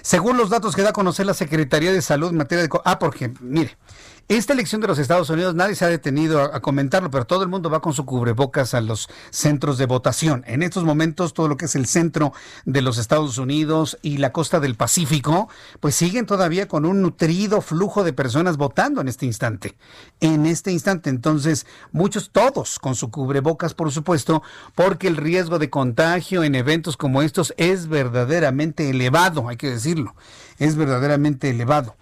[0.03, 2.71] Según los datos que da a conocer la Secretaría de Salud en materia de...
[2.85, 3.77] Ah, porque, mire,
[4.29, 7.49] esta elección de los Estados Unidos nadie se ha detenido a, comentarlo, pero todo el
[7.49, 10.45] mundo va con su cubrebocas a los centros de votación.
[10.47, 12.35] En estos momentos todo lo que es el centro
[12.67, 15.49] de los Estados Unidos y la costa del Pacífico,
[15.81, 19.79] pues siguen todavía con un nutrido flujo de personas votando en este instante.
[20.21, 24.43] En este instante, entonces, muchos, todos con su cubrebocas, por supuesto,
[24.75, 30.15] porque el riesgo de contagio en eventos como estos es verdaderamente elevado, hay que decirlo,
[30.59, 31.97] es verdaderamente elevado.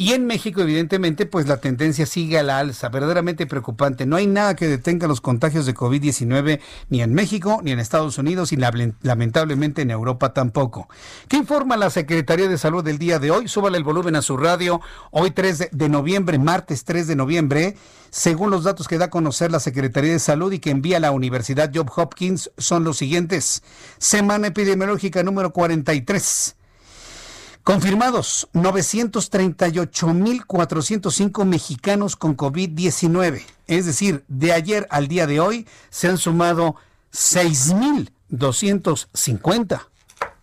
[0.00, 4.06] Y en México, evidentemente, pues la tendencia sigue a la alza, verdaderamente preocupante.
[4.06, 6.58] No hay nada que detenga los contagios de COVID-19
[6.88, 10.88] ni en México, ni en Estados Unidos y lamentablemente en Europa tampoco.
[11.28, 13.46] ¿Qué informa la Secretaría de Salud del día de hoy?
[13.46, 14.80] Súbale el volumen a su radio.
[15.10, 17.76] Hoy 3 de noviembre, martes 3 de noviembre,
[18.08, 21.10] según los datos que da a conocer la Secretaría de Salud y que envía la
[21.10, 23.62] Universidad Job Hopkins, son los siguientes.
[23.98, 26.56] Semana epidemiológica número 43.
[27.64, 33.42] Confirmados 938.405 mexicanos con COVID-19.
[33.66, 36.76] Es decir, de ayer al día de hoy se han sumado
[37.12, 39.82] 6.250.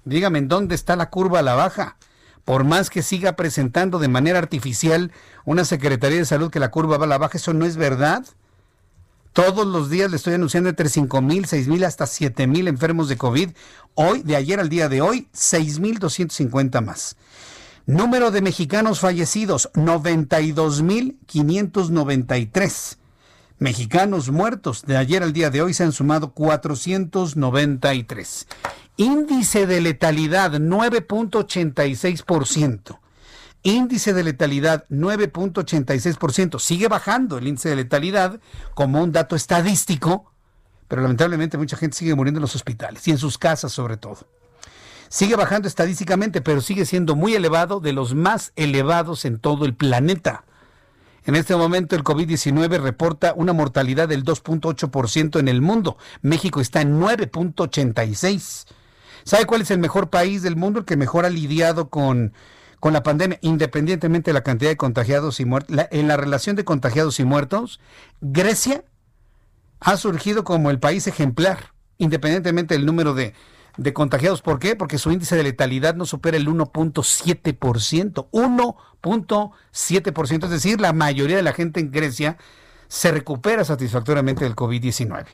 [0.05, 1.97] Dígame, ¿en dónde está la curva a la baja?
[2.45, 5.11] Por más que siga presentando de manera artificial
[5.43, 8.23] una Secretaría de Salud que la curva va a la baja, eso no es verdad.
[9.37, 13.07] Todos los días le estoy anunciando entre 5 mil, 6 mil, hasta 7 mil enfermos
[13.07, 13.51] de COVID.
[13.93, 17.17] Hoy, de ayer al día de hoy, 6 mil 250 más.
[17.85, 22.97] Número de mexicanos fallecidos, 92 mil 593.
[23.59, 28.47] Mexicanos muertos, de ayer al día de hoy se han sumado 493.
[28.97, 32.97] Índice de letalidad, 9.86%.
[33.67, 36.57] Índice de letalidad 9.86%.
[36.57, 38.39] Sigue bajando el índice de letalidad
[38.73, 40.31] como un dato estadístico,
[40.87, 44.19] pero lamentablemente mucha gente sigue muriendo en los hospitales y en sus casas sobre todo.
[45.09, 49.75] Sigue bajando estadísticamente, pero sigue siendo muy elevado, de los más elevados en todo el
[49.75, 50.45] planeta.
[51.25, 55.97] En este momento el COVID-19 reporta una mortalidad del 2.8% en el mundo.
[56.21, 58.65] México está en 9.86.
[59.25, 60.79] ¿Sabe cuál es el mejor país del mundo?
[60.79, 62.31] El que mejor ha lidiado con
[62.87, 66.63] con la pandemia, independientemente de la cantidad de contagiados y muertos, en la relación de
[66.63, 67.81] contagiados y muertos,
[68.21, 68.85] Grecia
[69.81, 73.33] ha surgido como el país ejemplar, independientemente del número de,
[73.75, 74.41] de contagiados.
[74.41, 74.77] ¿Por qué?
[74.77, 78.29] Porque su índice de letalidad no supera el 1.7%.
[78.31, 80.43] 1.7%.
[80.45, 82.37] Es decir, la mayoría de la gente en Grecia
[82.87, 85.25] se recupera satisfactoriamente del COVID-19.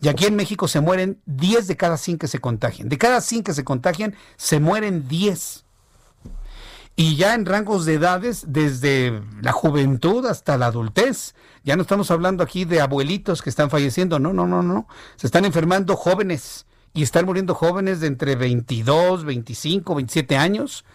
[0.00, 2.88] Y aquí en México se mueren 10 de cada 100 que se contagian.
[2.88, 5.65] De cada 100 que se contagian, se mueren 10
[6.98, 11.34] y ya en rangos de edades, desde la juventud hasta la adultez.
[11.62, 14.88] Ya no estamos hablando aquí de abuelitos que están falleciendo, no, no, no, no.
[15.16, 16.64] Se están enfermando jóvenes
[16.94, 20.86] y están muriendo jóvenes de entre 22, 25, 27 años,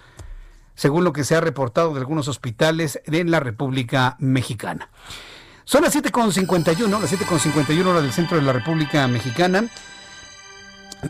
[0.74, 4.90] según lo que se ha reportado de algunos hospitales en la República Mexicana.
[5.66, 9.68] Son las 7.51, las 7.51 horas del centro de la República Mexicana.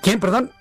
[0.01, 0.51] ¿Quién, perdón?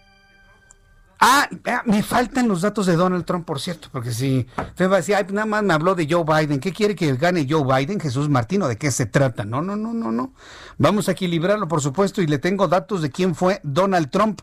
[1.22, 1.50] Ah,
[1.84, 5.14] me faltan los datos de Donald Trump, por cierto, porque si usted va a decir,
[5.32, 8.68] nada más me habló de Joe Biden, ¿qué quiere que gane Joe Biden, Jesús Martino?
[8.68, 9.44] ¿De qué se trata?
[9.44, 10.32] No, no, no, no, no.
[10.78, 14.40] Vamos a equilibrarlo, por supuesto, y le tengo datos de quién fue Donald Trump,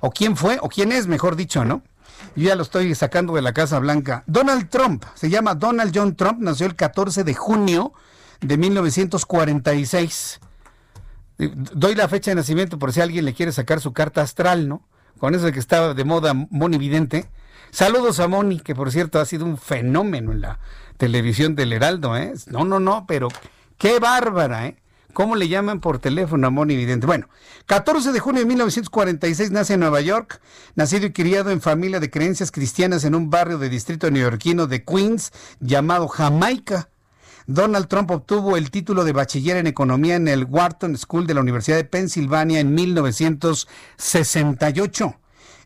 [0.00, 1.82] o quién fue, o quién es, mejor dicho, ¿no?
[2.36, 4.22] Yo ya lo estoy sacando de la Casa Blanca.
[4.28, 7.94] Donald Trump, se llama Donald John Trump, nació el 14 de junio
[8.40, 10.38] de 1946.
[11.36, 14.82] Doy la fecha de nacimiento por si alguien le quiere sacar su carta astral, ¿no?
[15.22, 17.26] Con eso de que estaba de moda Moni Vidente.
[17.70, 20.58] Saludos a Moni, que por cierto ha sido un fenómeno en la
[20.96, 22.34] televisión del Heraldo, ¿eh?
[22.46, 23.28] No, no, no, pero
[23.78, 24.82] qué bárbara, ¿eh?
[25.12, 27.06] ¿Cómo le llaman por teléfono a Moni Vidente?
[27.06, 27.28] Bueno,
[27.66, 30.40] 14 de junio de 1946 nace en Nueva York,
[30.74, 34.82] nacido y criado en familia de creencias cristianas en un barrio de distrito neoyorquino de
[34.84, 35.30] Queens
[35.60, 36.88] llamado Jamaica.
[37.46, 41.40] Donald Trump obtuvo el título de bachiller en economía en el Wharton School de la
[41.40, 45.16] Universidad de Pensilvania en 1968.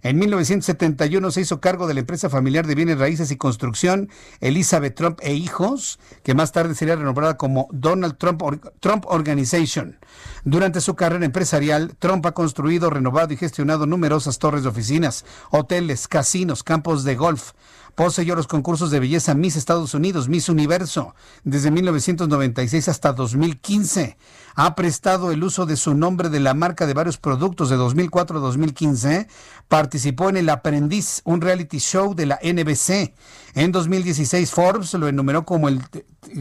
[0.02, 4.08] En 1971 se hizo cargo de la empresa familiar de bienes raíces y construcción
[4.40, 8.42] Elizabeth Trump e Hijos, que más tarde sería renombrada como Donald Trump,
[8.78, 9.98] Trump Organization.
[10.44, 16.06] Durante su carrera empresarial, Trump ha construido, renovado y gestionado numerosas torres de oficinas, hoteles,
[16.06, 17.50] casinos, campos de golf,
[17.96, 21.14] Poseyó los concursos de belleza Miss Estados Unidos, Miss Universo,
[21.44, 24.18] desde 1996 hasta 2015.
[24.54, 28.36] Ha prestado el uso de su nombre de la marca de varios productos de 2004
[28.36, 29.28] a 2015.
[29.68, 33.14] Participó en El Aprendiz, un reality show de la NBC.
[33.54, 35.80] En 2016 Forbes lo enumeró como, el,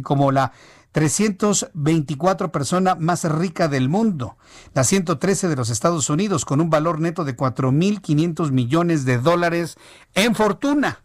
[0.03, 0.51] como la
[0.91, 4.37] 324 persona más rica del mundo,
[4.73, 9.77] la 113 de los Estados Unidos, con un valor neto de 4.500 millones de dólares
[10.15, 11.04] en fortuna.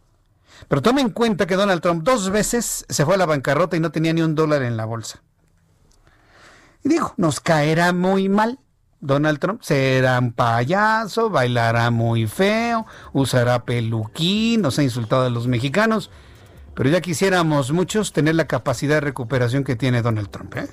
[0.68, 3.80] Pero tome en cuenta que Donald Trump dos veces se fue a la bancarrota y
[3.80, 5.22] no tenía ni un dólar en la bolsa.
[6.84, 8.58] Y dijo, nos caerá muy mal.
[9.00, 15.46] Donald Trump será un payaso, bailará muy feo, usará peluquín, nos ha insultado a los
[15.46, 16.10] mexicanos.
[16.74, 20.54] Pero ya quisiéramos muchos tener la capacidad de recuperación que tiene Donald Trump.
[20.56, 20.68] ¿eh?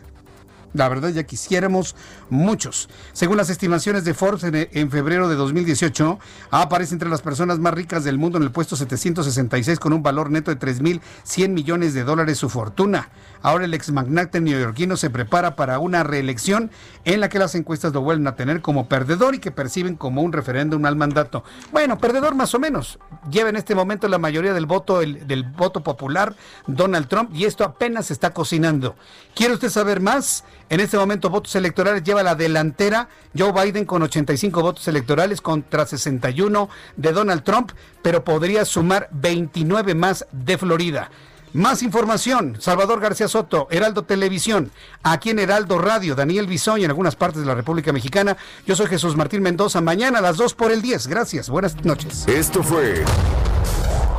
[0.73, 1.95] La verdad ya quisiéramos
[2.29, 2.89] muchos.
[3.13, 6.19] Según las estimaciones de Forbes en, febrero de 2018,
[6.51, 10.29] aparece entre las personas más ricas del mundo en el puesto 766 con un valor
[10.29, 13.09] neto de 3.100 millones de dólares su fortuna.
[13.41, 16.71] Ahora el ex magnate neoyorquino se prepara para una reelección
[17.05, 20.21] en la que las encuestas lo vuelven a tener como perdedor y que perciben como
[20.21, 21.43] un referéndum al mandato.
[21.71, 22.99] Bueno, perdedor más o menos.
[23.29, 26.35] Lleva en este momento la mayoría del voto, del voto popular
[26.67, 28.95] Donald Trump y esto apenas se está cocinando.
[29.35, 30.43] ¿Quiere usted saber más?
[30.69, 33.07] En este momento, votos electorales lleva la delantera
[33.37, 37.71] Joe Biden con 85 votos electorales contra 61 de Donald Trump,
[38.01, 41.09] pero podría sumar 29 más de Florida.
[41.53, 44.69] Más información, Salvador García Soto, Heraldo Televisión,
[45.01, 48.35] aquí en Heraldo Radio, Daniel Bisoño en algunas partes de la República Mexicana.
[48.65, 51.07] Yo soy Jesús Martín Mendoza, mañana a las 2 por el 10.
[51.07, 52.27] Gracias, buenas noches.
[52.27, 53.05] Esto fue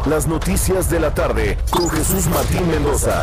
[0.07, 3.23] las noticias de la tarde con Jesús Martín Mendoza.